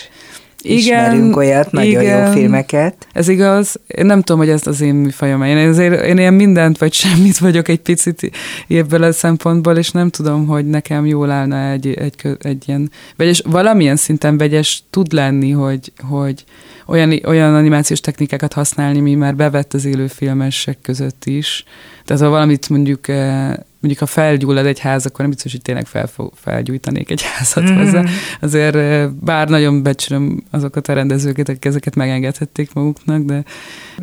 igen, 0.62 0.78
ismerünk 0.78 1.36
olyat, 1.36 1.72
nagyon 1.72 2.01
igen, 2.01 2.26
jó 2.26 2.32
filmeket. 2.32 3.08
Ez 3.14 3.28
igaz. 3.28 3.80
Én 3.88 4.05
nem 4.05 4.22
tudom, 4.22 4.41
hogy 4.41 4.49
ez 4.49 4.68
az 4.68 4.82
én 4.82 4.93
műfajom. 4.95 5.43
Én, 5.43 5.68
azért, 5.68 6.05
én 6.05 6.18
ilyen 6.18 6.34
mindent 6.34 6.78
vagy 6.78 6.93
semmit 6.93 7.38
vagyok 7.38 7.68
egy 7.68 7.80
picit 7.80 8.32
ebből 8.68 9.03
a 9.03 9.12
szempontból, 9.12 9.78
és 9.78 9.91
nem 9.91 10.10
tudom, 10.10 10.47
hogy 10.47 10.66
nekem 10.66 11.05
jól 11.05 11.32
állna 11.32 11.70
egy, 11.70 11.88
egy, 11.88 12.38
egy 12.41 12.64
ilyen 12.68 12.91
vegyes, 13.16 13.41
valamilyen 13.45 13.95
szinten 13.95 14.38
vegyes 14.38 14.84
tud 14.89 15.14
lenni, 15.14 15.51
hogy, 15.51 15.91
hogy 16.10 16.43
olyan, 16.88 17.20
olyan 17.26 17.55
animációs 17.55 17.99
technikákat 17.99 18.53
használni, 18.53 18.99
mi 18.99 19.16
már 19.16 19.36
bevett 19.36 19.74
az 19.74 19.86
élőfilmesek 19.86 20.78
között 20.82 21.26
is. 21.26 21.64
Tehát 22.05 22.24
ha 22.24 22.30
valamit 22.30 22.70
mondjuk 22.70 23.08
eh, 23.08 23.53
mondjuk 23.88 24.09
ha 24.09 24.21
felgyullad 24.21 24.65
egy 24.65 24.79
ház, 24.79 25.05
akkor 25.05 25.19
nem 25.19 25.29
biztos, 25.29 25.51
hogy 25.51 25.61
tényleg 25.61 25.85
fel, 25.85 26.09
felgyújtanék 26.33 27.09
egy 27.09 27.21
házat 27.21 27.63
mm-hmm. 27.63 27.77
hozzá. 27.77 28.03
Azért 28.41 29.09
bár 29.13 29.49
nagyon 29.49 29.83
becsülöm 29.83 30.43
azokat 30.51 30.88
a 30.88 30.93
rendezőket, 30.93 31.49
akik 31.49 31.65
ezeket 31.65 31.95
megengedhették 31.95 32.73
maguknak, 32.73 33.21
de 33.21 33.43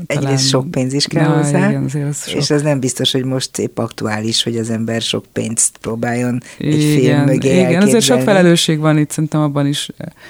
Egyrészt 0.06 0.22
talán... 0.22 0.36
sok 0.36 0.70
pénz 0.70 0.92
is 0.92 1.06
kell 1.06 1.28
Na, 1.28 1.36
hozzá, 1.36 1.68
igen, 1.68 2.06
az 2.08 2.28
sok. 2.28 2.40
és 2.40 2.50
az 2.50 2.62
nem 2.62 2.80
biztos, 2.80 3.12
hogy 3.12 3.24
most 3.24 3.58
épp 3.58 3.78
aktuális, 3.78 4.42
hogy 4.42 4.56
az 4.56 4.70
ember 4.70 5.02
sok 5.02 5.24
pénzt 5.32 5.76
próbáljon 5.80 6.42
egy 6.58 6.66
igen, 6.66 6.98
film 6.98 7.24
mögé 7.24 7.48
Igen, 7.48 7.58
elképzelni. 7.58 7.86
azért 7.86 8.04
sok 8.04 8.20
felelősség 8.20 8.78
van 8.78 8.98
itt 8.98 9.10
szerintem 9.10 9.40
abban 9.40 9.66
is, 9.66 9.88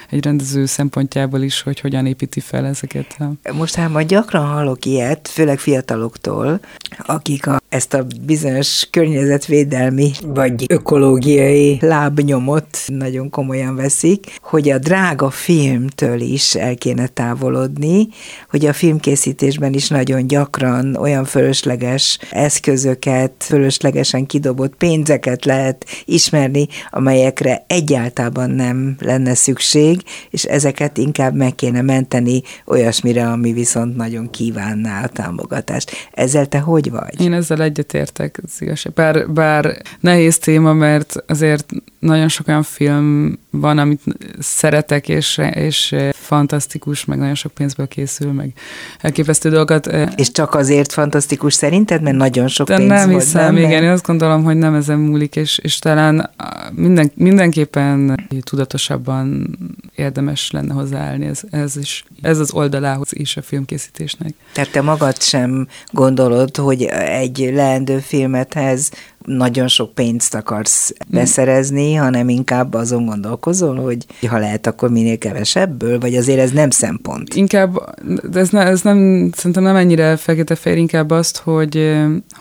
egy 0.09 0.23
rendező 0.23 0.65
szempontjából 0.65 1.41
is, 1.41 1.61
hogy 1.61 1.79
hogyan 1.79 2.05
építi 2.05 2.39
fel 2.39 2.65
ezeket. 2.65 3.17
Most 3.53 3.75
hát 3.75 3.89
majd 3.89 4.07
gyakran 4.07 4.45
hallok 4.45 4.85
ilyet, 4.85 5.27
főleg 5.27 5.59
fiataloktól, 5.59 6.59
akik 6.97 7.47
a, 7.47 7.61
ezt 7.75 7.93
a 7.93 8.05
bizonyos 8.25 8.87
környezetvédelmi 8.91 10.11
vagy 10.25 10.65
ökológiai 10.67 11.77
lábnyomot 11.81 12.77
nagyon 12.85 13.29
komolyan 13.29 13.75
veszik, 13.75 14.39
hogy 14.41 14.69
a 14.69 14.77
drága 14.77 15.29
filmtől 15.29 16.21
is 16.21 16.55
el 16.55 16.75
kéne 16.75 17.07
távolodni, 17.07 18.07
hogy 18.49 18.65
a 18.65 18.73
filmkészítésben 18.73 19.73
is 19.73 19.87
nagyon 19.87 20.27
gyakran 20.27 20.95
olyan 20.95 21.25
fölösleges 21.25 22.19
eszközöket, 22.31 23.31
fölöslegesen 23.39 24.25
kidobott 24.25 24.75
pénzeket 24.75 25.45
lehet 25.45 25.85
ismerni, 26.05 26.67
amelyekre 26.89 27.63
egyáltalán 27.67 28.49
nem 28.49 28.95
lenne 28.99 29.33
szükség, 29.33 30.01
és 30.29 30.43
ezeket 30.43 30.97
inkább 30.97 31.35
meg 31.35 31.55
kéne 31.55 31.81
menteni 31.81 32.41
olyasmire, 32.65 33.27
ami 33.27 33.53
viszont 33.53 33.95
nagyon 33.95 34.29
kívánná 34.29 35.03
a 35.03 35.07
támogatást. 35.07 35.91
Ezzel 36.11 36.45
te 36.45 36.59
hogy 36.59 36.91
vagy? 36.91 37.21
Én 37.21 37.33
ezzel 37.33 37.61
egyetértek, 37.65 38.39
az 38.43 38.61
igazság. 38.61 38.93
Bár, 38.93 39.29
bár 39.29 39.81
nehéz 39.99 40.37
téma, 40.37 40.73
mert 40.73 41.15
azért 41.27 41.71
nagyon 41.99 42.27
sok 42.27 42.47
olyan 42.47 42.63
film 42.63 43.39
van, 43.49 43.77
amit 43.77 44.01
szeretek, 44.39 45.09
és, 45.09 45.41
és 45.53 45.95
fantasztikus, 46.25 47.05
meg 47.05 47.17
nagyon 47.17 47.35
sok 47.35 47.51
pénzből 47.51 47.87
készül, 47.87 48.31
meg 48.31 48.53
elképesztő 48.99 49.49
dolgokat. 49.49 49.89
És 50.15 50.31
csak 50.31 50.55
azért 50.55 50.91
fantasztikus 50.91 51.53
szerinted, 51.53 52.01
mert 52.01 52.15
nagyon 52.15 52.47
sok 52.47 52.67
De 52.67 52.77
pénz 52.77 52.89
nem 52.89 53.09
volt, 53.09 53.23
hiszem, 53.23 53.53
nem? 53.53 53.63
igen, 53.63 53.83
én 53.83 53.89
azt 53.89 54.05
gondolom, 54.05 54.43
hogy 54.43 54.55
nem 54.55 54.73
ezen 54.73 54.99
múlik, 54.99 55.35
és, 55.35 55.57
és 55.57 55.79
talán 55.79 56.29
minden, 56.71 57.11
mindenképpen 57.15 58.27
tudatosabban 58.41 59.57
érdemes 59.95 60.51
lenne 60.51 60.73
hozzáállni 60.73 61.25
ez, 61.25 61.41
ez, 61.49 61.77
is, 61.77 62.05
ez 62.21 62.39
az 62.39 62.51
oldalához 62.51 63.09
is 63.13 63.37
a 63.37 63.41
filmkészítésnek. 63.41 64.33
Tehát 64.53 64.71
te 64.71 64.81
magad 64.81 65.21
sem 65.21 65.67
gondolod, 65.91 66.57
hogy 66.57 66.83
egy 66.83 67.49
leendő 67.53 67.99
filmethez 67.99 68.91
nagyon 69.25 69.67
sok 69.67 69.93
pénzt 69.93 70.35
akarsz 70.35 70.93
beszerezni, 71.07 71.93
hanem 71.93 72.29
inkább 72.29 72.73
azon 72.73 73.05
gondolkozol, 73.05 73.75
hogy 73.75 74.05
ha 74.27 74.37
lehet, 74.37 74.67
akkor 74.67 74.89
minél 74.89 75.17
kevesebből, 75.17 75.99
vagy 75.99 76.15
azért 76.15 76.39
ez 76.39 76.51
nem 76.51 76.69
szempont? 76.69 77.33
Inkább, 77.33 77.95
de 78.29 78.39
ez, 78.39 78.49
ne, 78.49 78.61
ez 78.61 78.81
nem, 78.81 79.29
szerintem 79.35 79.63
nem 79.63 79.75
ennyire 79.75 80.15
fekete-fehér, 80.15 80.77
inkább 80.77 81.11
azt, 81.11 81.37
hogy, 81.37 81.95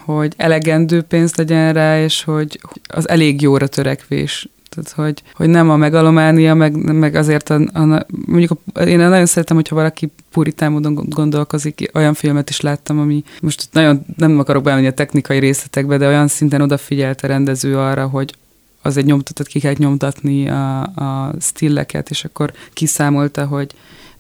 hogy 0.05 0.35
elegendő 0.37 1.03
pénz 1.03 1.35
legyen 1.35 1.73
rá, 1.73 2.03
és 2.03 2.25
hogy 2.25 2.61
az 2.89 3.09
elég 3.09 3.41
jóra 3.41 3.67
törekvés. 3.67 4.49
Tehát, 4.75 4.91
hogy, 4.91 5.23
hogy 5.35 5.49
nem 5.49 5.71
a 5.71 5.77
megalománia, 5.77 6.55
meg, 6.55 6.77
meg 6.77 7.15
azért 7.15 7.51
a, 7.51 7.55
a, 7.55 8.07
mondjuk 8.27 8.59
a, 8.73 8.81
én 8.81 8.99
nagyon 8.99 9.27
szeretem, 9.27 9.57
hogyha 9.57 9.75
valaki 9.75 10.13
puritán 10.31 10.73
módon 10.73 10.95
gondolkozik, 11.09 11.91
olyan 11.95 12.15
filmet 12.15 12.51
is 12.51 12.61
láttam, 12.61 12.99
ami 12.99 13.25
most 13.41 13.69
nagyon 13.73 14.05
nem 14.17 14.39
akarok 14.39 14.63
bemenni 14.63 14.87
a 14.87 14.93
technikai 14.93 15.39
részletekbe, 15.39 15.97
de 15.97 16.07
olyan 16.07 16.29
szinten 16.29 16.61
odafigyelt 16.61 17.21
a 17.21 17.27
rendező 17.27 17.79
arra, 17.79 18.07
hogy 18.07 18.35
az 18.83 18.97
egy 18.97 19.05
nyomtatott, 19.05 19.47
ki 19.47 19.61
kell 19.61 19.75
nyomtatni 19.77 20.49
a, 20.49 20.81
a 20.83 21.35
stilleket, 21.41 22.11
és 22.11 22.25
akkor 22.25 22.53
kiszámolta, 22.73 23.47
hogy 23.47 23.75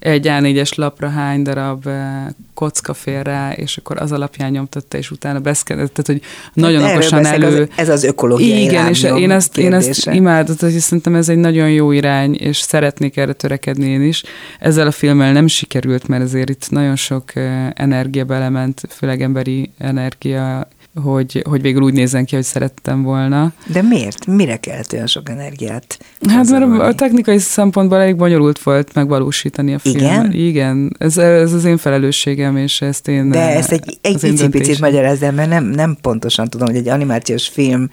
egy 0.05 0.27
A4-es 0.31 0.75
lapra 0.77 1.09
hány 1.09 1.43
darab 1.43 1.87
eh, 1.87 2.27
kocka 2.55 2.95
fér 2.95 3.25
rá, 3.27 3.53
és 3.53 3.77
akkor 3.77 4.03
az 4.03 4.13
alapján 4.13 4.51
nyomtatta, 4.51 4.99
és 4.99 5.11
utána 5.11 5.39
beszkedett, 5.39 5.95
tehát 5.95 6.07
hogy 6.07 6.31
nagyon 6.53 6.83
hát 6.83 6.93
okosan 6.93 7.27
elő... 7.27 7.63
Az, 7.63 7.69
ez 7.77 7.89
az 7.89 8.05
ökológiai 8.05 8.63
Igen, 8.63 8.89
és 8.89 9.03
én 9.03 9.31
ezt, 9.31 9.59
én 9.59 9.73
ezt 9.73 10.07
imádott, 10.07 10.61
hogy 10.61 10.71
szerintem 10.71 11.15
ez 11.15 11.29
egy 11.29 11.37
nagyon 11.37 11.71
jó 11.71 11.93
irány, 11.93 12.35
és 12.35 12.57
szeretnék 12.57 13.17
erre 13.17 13.33
törekedni 13.33 13.87
én 13.87 14.03
is. 14.03 14.23
Ezzel 14.61 14.87
a 14.87 14.91
filmmel 14.91 15.33
nem 15.33 15.47
sikerült, 15.47 16.09
mert 16.09 16.23
azért 16.23 16.49
itt 16.49 16.71
nagyon 16.71 16.97
sok 16.97 17.37
eh, 17.37 17.71
energia 17.75 18.25
belement, 18.25 18.83
főleg 18.89 19.23
emberi 19.23 19.71
energia 19.79 20.69
hogy, 21.03 21.43
hogy 21.49 21.63
végül 21.63 21.83
úgy 21.83 21.93
nézzen 21.93 22.25
ki, 22.25 22.35
hogy 22.35 22.45
szerettem 22.45 23.03
volna. 23.03 23.53
De 23.73 23.83
miért? 23.83 24.27
Mire 24.27 24.57
kellett 24.57 24.93
olyan 24.93 25.07
sok 25.07 25.29
energiát? 25.29 25.99
Hát 26.29 26.51
mert 26.51 26.81
a, 26.81 26.95
technikai 26.95 27.39
szempontból 27.39 27.99
elég 27.99 28.17
bonyolult 28.17 28.63
volt 28.63 28.95
megvalósítani 28.95 29.75
a 29.75 29.79
filmet. 29.79 30.03
Igen? 30.03 30.33
Igen, 30.33 30.97
ez, 30.99 31.17
ez 31.17 31.53
az 31.53 31.65
én 31.65 31.77
felelősségem, 31.77 32.57
és 32.57 32.81
ezt 32.81 33.09
én... 33.09 33.31
De 33.31 33.57
ezt 33.57 33.73
egy, 33.73 33.99
egy 34.01 34.49
picit 34.51 34.81
magyarázzam, 34.81 35.35
mert 35.35 35.49
nem, 35.49 35.65
nem 35.65 35.97
pontosan 36.01 36.49
tudom, 36.49 36.67
hogy 36.67 36.77
egy 36.77 36.89
animációs 36.89 37.49
film 37.49 37.89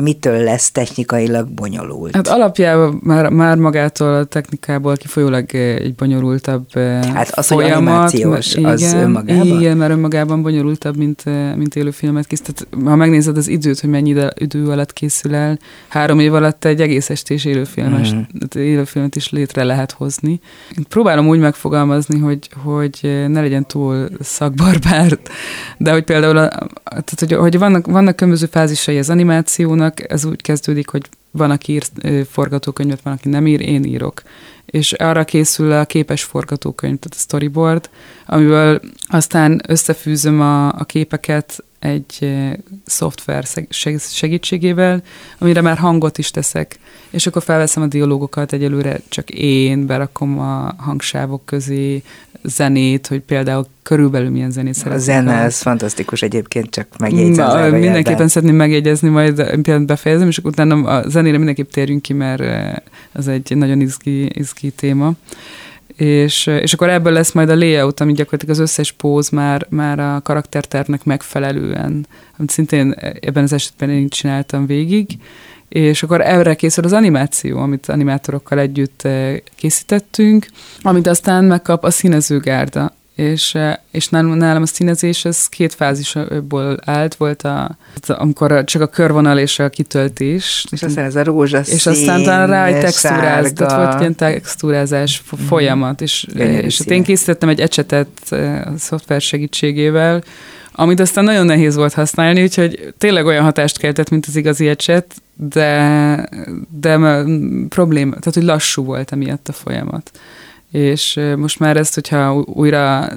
mitől 0.00 0.38
lesz 0.38 0.70
technikailag 0.70 1.48
bonyolult. 1.48 2.14
Hát 2.14 2.28
alapjában 2.28 3.00
már, 3.02 3.28
már 3.28 3.56
magától 3.56 4.14
a 4.14 4.24
technikából 4.24 4.96
kifolyólag 4.96 5.54
egy 5.54 5.94
bonyolultabb 5.94 6.74
Hát 6.74 7.30
az, 7.30 7.46
folyamat, 7.46 8.10
hogy 8.10 8.22
animációs, 8.22 8.54
igen, 8.54 8.70
az 8.70 8.92
önmagában? 8.92 9.46
Igen, 9.46 9.76
mert 9.76 9.92
önmagában 9.92 10.42
bonyolultabb, 10.42 10.96
mint, 10.96 11.24
mint 11.56 11.76
élőfilmet 11.76 12.26
kész. 12.36 12.66
Tehát, 12.70 12.88
ha 12.88 12.96
megnézed 12.96 13.36
az 13.36 13.48
időt, 13.48 13.80
hogy 13.80 13.90
mennyi 13.90 14.14
idő 14.34 14.68
alatt 14.68 14.92
készül 14.92 15.34
el, 15.34 15.58
három 15.88 16.18
év 16.18 16.34
alatt 16.34 16.64
egy 16.64 16.80
egész 16.80 17.10
estés 17.10 17.44
élőfilmes, 17.44 18.12
mm. 18.12 18.20
élőfilmet 18.54 19.16
is 19.16 19.30
létre 19.30 19.64
lehet 19.64 19.92
hozni. 19.92 20.40
Próbálom 20.88 21.28
úgy 21.28 21.38
megfogalmazni, 21.38 22.18
hogy, 22.18 22.48
hogy 22.62 22.98
ne 23.28 23.40
legyen 23.40 23.66
túl 23.66 24.08
szakbarbárt, 24.20 25.28
de 25.78 25.92
hogy 25.92 26.04
például, 26.04 26.36
a, 26.36 26.48
tehát, 26.84 27.16
hogy, 27.18 27.32
hogy 27.32 27.58
vannak, 27.58 27.86
vannak 27.86 28.16
különböző 28.16 28.46
fázisai 28.46 28.98
az 28.98 29.10
animációnak, 29.10 30.10
ez 30.12 30.24
úgy 30.24 30.42
kezdődik, 30.42 30.88
hogy 30.88 31.08
van, 31.30 31.50
aki 31.50 31.72
ír 31.72 31.84
forgatókönyvet, 32.30 33.02
van, 33.02 33.12
aki 33.12 33.28
nem 33.28 33.46
ír, 33.46 33.60
én 33.60 33.84
írok 33.84 34.22
és 34.66 34.92
arra 34.92 35.24
készül 35.24 35.72
a 35.72 35.84
képes 35.84 36.22
forgatókönyv, 36.22 36.98
tehát 36.98 37.16
a 37.16 37.20
storyboard, 37.20 37.90
amiből 38.26 38.80
aztán 39.08 39.62
összefűzöm 39.68 40.40
a, 40.40 40.68
a 40.68 40.84
képeket 40.84 41.64
egy 41.78 42.36
szoftver 42.84 43.44
segítségével, 43.98 45.02
amire 45.38 45.60
már 45.60 45.78
hangot 45.78 46.18
is 46.18 46.30
teszek, 46.30 46.78
és 47.10 47.26
akkor 47.26 47.42
felveszem 47.42 47.82
a 47.82 47.86
dialógokat, 47.86 48.52
egyelőre 48.52 49.00
csak 49.08 49.30
én, 49.30 49.86
berakom 49.86 50.38
a 50.38 50.74
hangsávok 50.78 51.44
közé 51.44 52.02
zenét, 52.42 53.06
hogy 53.06 53.20
például 53.20 53.66
körülbelül 53.82 54.30
milyen 54.30 54.50
zenét 54.50 54.74
szeretnék. 54.74 55.00
A 55.00 55.04
zene, 55.04 55.32
ez 55.32 55.60
fantasztikus 55.60 56.22
egyébként, 56.22 56.70
csak 56.70 56.86
megjegyzem. 56.98 57.74
Mindenképpen 57.74 58.28
szeretném 58.28 58.56
megjegyezni, 58.56 59.08
majd 59.08 59.60
pillanat 59.62 59.86
befejezem, 59.86 60.28
és 60.28 60.38
utána 60.38 60.74
a 60.74 61.08
zenére 61.08 61.36
mindenképp 61.36 61.70
térjünk 61.70 62.02
ki, 62.02 62.12
mert 62.12 62.42
ez 63.12 63.26
egy 63.26 63.56
nagyon 63.56 63.80
izgi, 63.80 64.38
izgi 64.38 64.70
téma 64.70 65.12
és, 65.96 66.46
és 66.46 66.72
akkor 66.72 66.88
ebből 66.88 67.12
lesz 67.12 67.32
majd 67.32 67.48
a 67.48 67.54
layout, 67.54 68.00
ami 68.00 68.12
gyakorlatilag 68.12 68.54
az 68.54 68.62
összes 68.62 68.92
póz 68.92 69.28
már, 69.28 69.66
már 69.68 69.98
a 69.98 70.20
karaktertervnek 70.22 71.04
megfelelően, 71.04 72.06
amit 72.38 72.50
szintén 72.50 72.94
ebben 73.20 73.42
az 73.42 73.52
esetben 73.52 73.90
én 73.90 74.08
csináltam 74.08 74.66
végig, 74.66 75.06
és 75.68 76.02
akkor 76.02 76.20
erre 76.20 76.54
készül 76.54 76.84
az 76.84 76.92
animáció, 76.92 77.58
amit 77.58 77.88
animátorokkal 77.88 78.58
együtt 78.58 79.08
készítettünk, 79.54 80.46
amit 80.80 81.06
aztán 81.06 81.44
megkap 81.44 81.84
a 81.84 81.90
színezőgárda, 81.90 82.94
és, 83.16 83.58
és 83.90 84.08
nálam, 84.08 84.36
nálam 84.36 84.62
a 84.62 84.66
színezés 84.66 85.24
ez 85.24 85.48
két 85.48 85.74
fázisból 85.74 86.78
állt, 86.84 87.14
volt 87.14 87.42
a, 87.42 87.76
amikor 88.06 88.64
csak 88.64 88.82
a 88.82 88.86
körvonal 88.86 89.38
és 89.38 89.58
a 89.58 89.68
kitöltés. 89.68 90.66
És 90.70 90.82
aztán 90.82 91.04
ez 91.04 91.16
a 91.16 91.24
rózsaszín, 91.24 91.74
És 91.74 91.86
aztán 91.86 92.22
talán 92.22 92.46
rá 92.46 92.66
egy 92.66 92.80
textúráz, 92.80 93.52
tehát 93.52 93.84
volt 93.84 94.00
ilyen 94.00 94.14
textúrázás 94.14 95.22
mhm. 95.30 95.42
folyamat, 95.42 96.00
és, 96.00 96.26
és 96.34 96.78
hát 96.78 96.90
én 96.90 97.02
készítettem 97.02 97.48
egy 97.48 97.60
ecsetet 97.60 98.08
a 98.64 98.72
szoftver 98.78 99.20
segítségével, 99.20 100.22
amit 100.72 101.00
aztán 101.00 101.24
nagyon 101.24 101.46
nehéz 101.46 101.76
volt 101.76 101.92
használni, 101.92 102.42
úgyhogy 102.42 102.94
tényleg 102.98 103.26
olyan 103.26 103.44
hatást 103.44 103.78
keltett, 103.78 104.10
mint 104.10 104.26
az 104.26 104.36
igazi 104.36 104.68
ecset, 104.68 105.14
de, 105.34 106.28
de 106.80 106.98
probléma, 107.68 108.10
tehát 108.10 108.34
hogy 108.34 108.42
lassú 108.42 108.84
volt 108.84 109.12
emiatt 109.12 109.48
a 109.48 109.52
folyamat 109.52 110.10
és 110.70 111.20
most 111.36 111.58
már 111.58 111.76
ezt, 111.76 111.94
hogyha 111.94 112.32
újra 112.34 113.08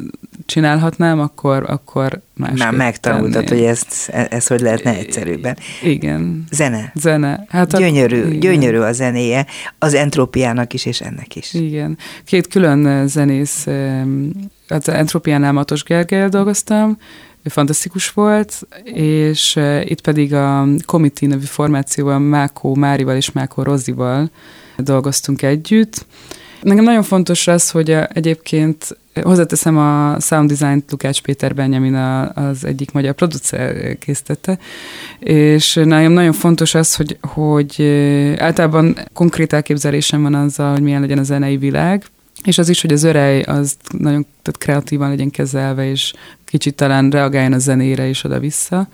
csinálhatnám, 0.45 1.19
akkor, 1.19 1.63
akkor 1.67 2.19
másképp 2.35 2.57
Már 2.57 2.73
megtanultad, 2.73 3.45
tenném. 3.45 3.63
hogy 3.63 3.71
ezt, 3.71 4.09
e, 4.09 4.27
ezt 4.29 4.47
hogy 4.47 4.61
lehetne 4.61 4.97
egyszerűbben. 4.97 5.57
Igen. 5.83 6.45
Zene. 6.51 6.91
Zene. 6.95 7.45
Hát 7.49 7.77
gyönyörű, 7.77 8.23
a, 8.23 8.27
gyönyörű 8.27 8.77
a 8.77 8.91
zenéje, 8.91 9.45
az 9.79 9.93
entrópiának 9.93 10.73
is, 10.73 10.85
és 10.85 11.01
ennek 11.01 11.35
is. 11.35 11.53
Igen. 11.53 11.97
Két 12.25 12.47
külön 12.47 13.07
zenész, 13.07 13.67
az 14.67 14.89
entrópiánál 14.89 15.51
Matos 15.51 15.83
Gergelyel 15.83 16.29
dolgoztam, 16.29 16.97
ő 17.43 17.49
fantasztikus 17.49 18.09
volt, 18.09 18.67
és 18.93 19.59
itt 19.83 20.01
pedig 20.01 20.33
a 20.33 20.67
Committee 20.85 21.29
nevű 21.29 21.45
formációval 21.45 22.19
Mákó 22.19 22.75
Márival 22.75 23.15
és 23.15 23.31
Mákó 23.31 23.63
Rozival 23.63 24.29
dolgoztunk 24.77 25.41
együtt, 25.41 26.05
Nekem 26.61 26.83
nagyon 26.83 27.03
fontos 27.03 27.47
az, 27.47 27.69
hogy 27.69 27.97
egyébként 28.13 28.97
hozzáteszem 29.21 29.77
a 29.77 30.19
sound 30.19 30.51
design-t 30.51 30.91
Lukács 30.91 31.21
Péter 31.21 31.55
Benjamin 31.55 31.95
az 32.33 32.65
egyik 32.65 32.91
magyar 32.91 33.13
producer 33.13 33.97
készítette, 33.97 34.59
és 35.19 35.73
nekem 35.73 36.11
nagyon 36.11 36.33
fontos 36.33 36.75
az, 36.75 36.95
hogy, 36.95 37.17
hogy 37.21 37.83
általában 38.37 38.97
konkrét 39.13 39.53
elképzelésem 39.53 40.21
van 40.21 40.35
azzal, 40.35 40.71
hogy 40.71 40.81
milyen 40.81 41.01
legyen 41.01 41.17
a 41.17 41.23
zenei 41.23 41.57
világ, 41.57 42.03
és 42.43 42.57
az 42.57 42.69
is, 42.69 42.81
hogy 42.81 42.93
az 42.93 43.03
örej 43.03 43.41
az 43.41 43.77
nagyon 43.97 44.25
tehát 44.41 44.59
kreatívan 44.59 45.09
legyen 45.09 45.29
kezelve, 45.29 45.89
és 45.89 46.13
kicsit 46.45 46.75
talán 46.75 47.09
reagáljon 47.09 47.53
a 47.53 47.59
zenére 47.59 48.07
is 48.07 48.23
oda-vissza. 48.23 48.87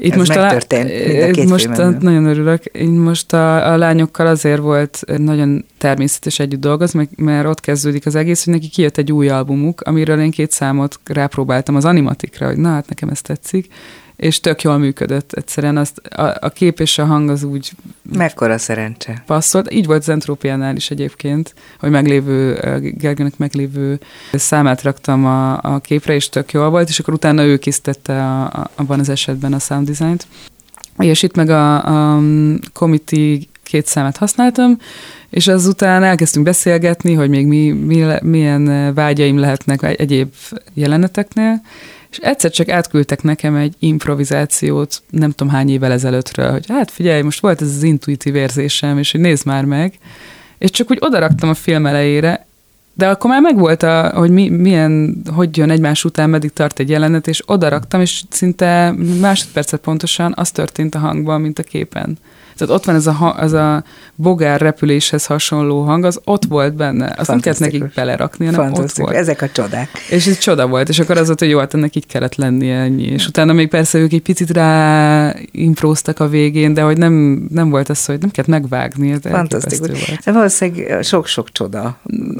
Itt 0.00 0.12
Ez 0.12 0.18
most 0.18 0.34
megtörtént 0.34 0.90
a, 1.22 1.28
a 1.28 1.30
két 1.30 1.48
most 1.48 1.68
a, 1.68 1.90
nagyon 2.00 2.24
örülök. 2.24 2.64
Én 2.64 2.88
most 2.88 3.32
a, 3.32 3.72
a 3.72 3.76
lányokkal 3.76 4.26
azért 4.26 4.60
volt 4.60 5.04
nagyon 5.16 5.64
természetes 5.78 6.38
együtt 6.38 6.60
dolgozni, 6.60 7.08
mert 7.16 7.46
ott 7.46 7.60
kezdődik 7.60 8.06
az 8.06 8.14
egész, 8.14 8.44
hogy 8.44 8.54
neki 8.54 8.68
kijött 8.68 8.96
egy 8.96 9.12
új 9.12 9.28
albumuk, 9.28 9.80
amiről 9.80 10.20
én 10.20 10.30
két 10.30 10.50
számot 10.50 11.00
rápróbáltam 11.04 11.76
az 11.76 11.84
animatikra, 11.84 12.46
hogy 12.46 12.56
na 12.56 12.68
hát 12.68 12.88
nekem 12.88 13.08
ez 13.08 13.20
tetszik, 13.20 13.72
és 14.20 14.40
tök 14.40 14.62
jól 14.62 14.78
működött. 14.78 15.32
Egyszerűen 15.32 15.76
azt, 15.76 15.98
a, 15.98 16.36
a 16.40 16.48
kép 16.48 16.80
és 16.80 16.98
a 16.98 17.04
hang 17.04 17.30
az 17.30 17.42
úgy... 17.42 17.70
Mekkora 18.12 18.58
szerencse. 18.58 19.22
Passzolt. 19.26 19.72
Így 19.72 19.86
volt 19.86 20.00
az 20.00 20.08
Entrópiánál 20.08 20.76
is 20.76 20.90
egyébként, 20.90 21.54
hogy 21.78 21.90
meglévő, 21.90 22.58
Gergőnek 22.80 23.38
meglévő 23.38 24.00
számát 24.32 24.82
raktam 24.82 25.26
a, 25.26 25.62
a 25.62 25.78
képre, 25.78 26.14
és 26.14 26.28
tök 26.28 26.52
jól 26.52 26.70
volt, 26.70 26.88
és 26.88 26.98
akkor 26.98 27.14
utána 27.14 27.44
ő 27.44 27.56
készítette 27.56 28.22
a, 28.22 28.42
a, 28.44 28.70
abban 28.74 28.98
az 28.98 29.08
esetben 29.08 29.52
a 29.52 29.58
sound 29.58 29.90
design-t. 29.90 30.26
És 30.98 31.22
itt 31.22 31.34
meg 31.34 31.50
a, 31.50 31.74
a 32.14 32.20
committee 32.72 33.38
két 33.62 33.86
számát 33.86 34.16
használtam, 34.16 34.78
és 35.30 35.46
azután 35.46 36.02
elkezdtünk 36.02 36.44
beszélgetni, 36.44 37.14
hogy 37.14 37.28
még 37.28 37.46
mi, 37.46 37.70
mi, 37.70 38.04
milyen 38.22 38.94
vágyaim 38.94 39.38
lehetnek 39.38 39.82
egyéb 39.82 40.32
jeleneteknél, 40.74 41.60
és 42.10 42.18
egyszer 42.18 42.50
csak 42.50 42.68
átküldtek 42.68 43.22
nekem 43.22 43.54
egy 43.54 43.74
improvizációt, 43.78 45.02
nem 45.10 45.30
tudom 45.30 45.52
hány 45.52 45.70
évvel 45.70 45.92
ezelőttről, 45.92 46.50
hogy 46.50 46.64
hát 46.68 46.90
figyelj, 46.90 47.22
most 47.22 47.40
volt 47.40 47.62
ez 47.62 47.68
az 47.68 47.82
intuitív 47.82 48.34
érzésem, 48.34 48.98
és 48.98 49.10
hogy 49.10 49.20
nézd 49.20 49.46
már 49.46 49.64
meg, 49.64 49.98
és 50.58 50.70
csak 50.70 50.90
úgy 50.90 50.98
odaraktam 51.00 51.48
a 51.48 51.54
film 51.54 51.86
elejére, 51.86 52.48
De 52.94 53.08
akkor 53.08 53.30
már 53.30 53.40
megvolt, 53.40 53.82
a, 53.82 54.10
hogy 54.14 54.30
mi, 54.30 54.48
milyen, 54.48 55.22
hogy 55.34 55.56
jön 55.56 55.70
egymás 55.70 56.04
után, 56.04 56.30
meddig 56.30 56.52
tart 56.52 56.78
egy 56.78 56.88
jelenet, 56.88 57.26
és 57.26 57.42
oda 57.46 57.68
raktam, 57.68 58.00
és 58.00 58.22
szinte 58.30 58.94
másodpercet 59.20 59.80
pontosan 59.80 60.32
az 60.36 60.50
történt 60.50 60.94
a 60.94 60.98
hangban, 60.98 61.40
mint 61.40 61.58
a 61.58 61.62
képen. 61.62 62.18
Tehát 62.60 62.74
ott 62.74 62.84
van 62.84 62.94
ez 62.94 63.06
a, 63.06 63.36
ez 63.40 63.52
a 63.52 63.84
bogár 64.14 64.60
repüléshez 64.60 65.26
hasonló 65.26 65.82
hang, 65.82 66.04
az 66.04 66.20
ott 66.24 66.44
volt 66.44 66.74
benne. 66.74 67.14
Azt 67.18 67.28
nem 67.28 67.40
kellett 67.40 67.58
nekik 67.58 67.94
belerakni, 67.94 68.46
hanem 68.46 68.72
ott 68.72 68.92
volt. 68.92 69.14
Ezek 69.14 69.42
a 69.42 69.48
csodák. 69.48 69.88
És 70.10 70.26
ez 70.26 70.38
csoda 70.38 70.66
volt, 70.66 70.88
és 70.88 70.98
akkor 70.98 71.16
az 71.16 71.26
volt, 71.26 71.38
hogy 71.38 71.48
jó, 71.48 71.58
hát 71.58 71.74
ennek 71.74 71.96
így 71.96 72.06
kellett 72.06 72.34
lennie 72.34 72.76
ennyi. 72.76 73.06
És 73.06 73.26
utána 73.26 73.52
még 73.52 73.68
persze 73.68 73.98
ők 73.98 74.12
egy 74.12 74.22
picit 74.22 74.50
rá 74.50 75.34
impróztak 75.50 76.20
a 76.20 76.28
végén, 76.28 76.74
de 76.74 76.82
hogy 76.82 76.98
nem, 76.98 77.46
nem 77.50 77.70
volt 77.70 77.88
az, 77.88 78.04
hogy 78.04 78.18
nem 78.18 78.30
kellett 78.30 78.50
megvágni. 78.50 79.10
Ez 79.12 79.20
Fantasztikus. 79.22 80.06
Volt. 80.06 80.20
De 80.24 80.32
valószínűleg 80.32 81.02
sok-sok 81.02 81.52
csoda 81.52 81.98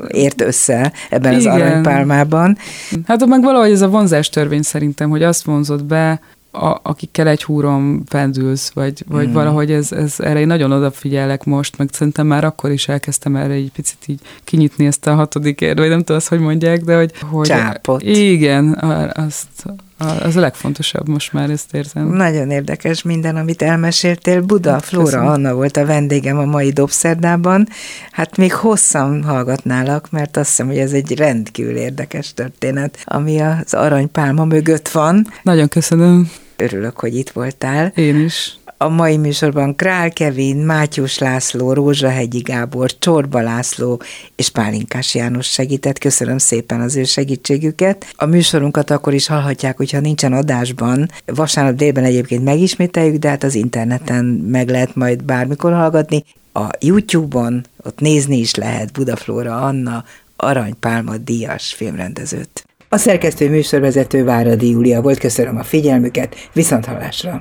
ért 0.08 0.40
össze 0.40 0.92
ebben 1.10 1.32
Igen. 1.32 1.52
az 1.52 1.60
aranypálmában. 1.60 2.58
Hát 3.06 3.26
meg 3.26 3.42
valahogy 3.42 3.70
ez 3.70 3.82
a 3.82 3.88
vonzás 3.88 4.28
törvény 4.28 4.62
szerintem, 4.62 5.10
hogy 5.10 5.22
azt 5.22 5.44
vonzott 5.44 5.84
be, 5.84 6.20
a, 6.50 6.78
akikkel 6.82 7.28
egy 7.28 7.42
húron 7.42 8.04
pendülsz, 8.04 8.70
vagy, 8.70 9.04
vagy 9.08 9.28
mm. 9.28 9.32
valahogy 9.32 9.70
ez, 9.70 9.92
ez, 9.92 10.14
erre 10.18 10.40
én 10.40 10.46
nagyon 10.46 10.72
odafigyelek 10.72 11.44
most, 11.44 11.78
meg 11.78 11.88
szerintem 11.92 12.26
már 12.26 12.44
akkor 12.44 12.70
is 12.70 12.88
elkezdtem 12.88 13.36
erre 13.36 13.52
egy 13.52 13.72
picit 13.74 13.98
így 14.06 14.20
kinyitni 14.44 14.86
ezt 14.86 15.06
a 15.06 15.14
hatodik 15.14 15.60
ér, 15.60 15.76
vagy 15.76 15.88
nem 15.88 15.98
tudom 15.98 16.16
azt, 16.16 16.28
hogy 16.28 16.40
mondják, 16.40 16.80
de 16.80 16.96
hogy... 16.96 17.12
hogy 17.30 17.46
Csápot. 17.46 18.02
Igen, 18.02 18.74
azt, 19.14 19.64
az 20.00 20.36
a 20.36 20.40
legfontosabb, 20.40 21.08
most 21.08 21.32
már 21.32 21.50
ezt 21.50 21.74
érzem. 21.74 22.08
Nagyon 22.08 22.50
érdekes 22.50 23.02
minden, 23.02 23.36
amit 23.36 23.62
elmeséltél. 23.62 24.40
Buda 24.40 24.70
hát, 24.70 24.84
Flóra 24.84 25.04
Köszönöm. 25.04 25.26
Anna 25.26 25.54
volt 25.54 25.76
a 25.76 25.86
vendégem 25.86 26.38
a 26.38 26.44
mai 26.44 26.70
Dobszerdában. 26.70 27.68
Hát 28.10 28.36
még 28.36 28.52
hosszan 28.52 29.24
hallgatnálak, 29.24 30.10
mert 30.10 30.36
azt 30.36 30.48
hiszem, 30.48 30.66
hogy 30.66 30.78
ez 30.78 30.92
egy 30.92 31.16
rendkívül 31.16 31.76
érdekes 31.76 32.34
történet, 32.34 32.98
ami 33.04 33.40
az 33.40 33.74
aranypálma 33.74 34.44
mögött 34.44 34.88
van. 34.88 35.26
Nagyon 35.42 35.68
köszönöm. 35.68 36.30
Örülök, 36.56 36.98
hogy 36.98 37.16
itt 37.16 37.30
voltál. 37.30 37.92
Én 37.94 38.24
is. 38.24 38.58
A 38.82 38.88
mai 38.88 39.16
műsorban 39.16 39.76
Král 39.76 40.10
Kevin, 40.10 40.56
Mátyus 40.56 41.18
László, 41.18 41.72
Rózsahegyi 41.72 42.38
Gábor, 42.38 42.98
Csorba 42.98 43.40
László 43.40 44.02
és 44.36 44.50
Pálinkás 44.50 45.14
János 45.14 45.46
segített. 45.46 45.98
Köszönöm 45.98 46.38
szépen 46.38 46.80
az 46.80 46.96
ő 46.96 47.04
segítségüket. 47.04 48.12
A 48.16 48.26
műsorunkat 48.26 48.90
akkor 48.90 49.14
is 49.14 49.26
hallhatják, 49.26 49.76
hogyha 49.76 50.00
nincsen 50.00 50.32
adásban. 50.32 51.10
Vasárnap 51.26 51.74
délben 51.74 52.04
egyébként 52.04 52.44
megismételjük, 52.44 53.16
de 53.16 53.28
hát 53.28 53.42
az 53.42 53.54
interneten 53.54 54.24
meg 54.24 54.68
lehet 54.68 54.94
majd 54.94 55.24
bármikor 55.24 55.72
hallgatni. 55.72 56.24
A 56.52 56.68
YouTube-on 56.78 57.66
ott 57.84 58.00
nézni 58.00 58.36
is 58.36 58.54
lehet 58.54 58.92
Budaflóra 58.92 59.56
Anna, 59.56 60.04
Aranypálma 60.36 61.16
díjas 61.16 61.74
filmrendezőt. 61.74 62.64
A 62.88 62.96
szerkesztő 62.96 63.50
műsorvezető 63.50 64.24
Váradi 64.24 64.70
Júlia 64.70 65.00
volt, 65.00 65.18
köszönöm 65.18 65.56
a 65.56 65.64
figyelmüket, 65.64 66.34
viszont 66.52 66.84
hallásra! 66.84 67.39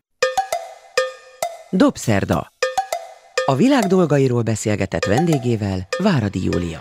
Dobszerda. 1.72 2.52
A 3.46 3.56
világ 3.56 3.84
dolgairól 3.84 4.42
beszélgetett 4.42 5.06
vendégével 5.06 5.88
Váradi 5.98 6.44
Júlia. 6.44 6.80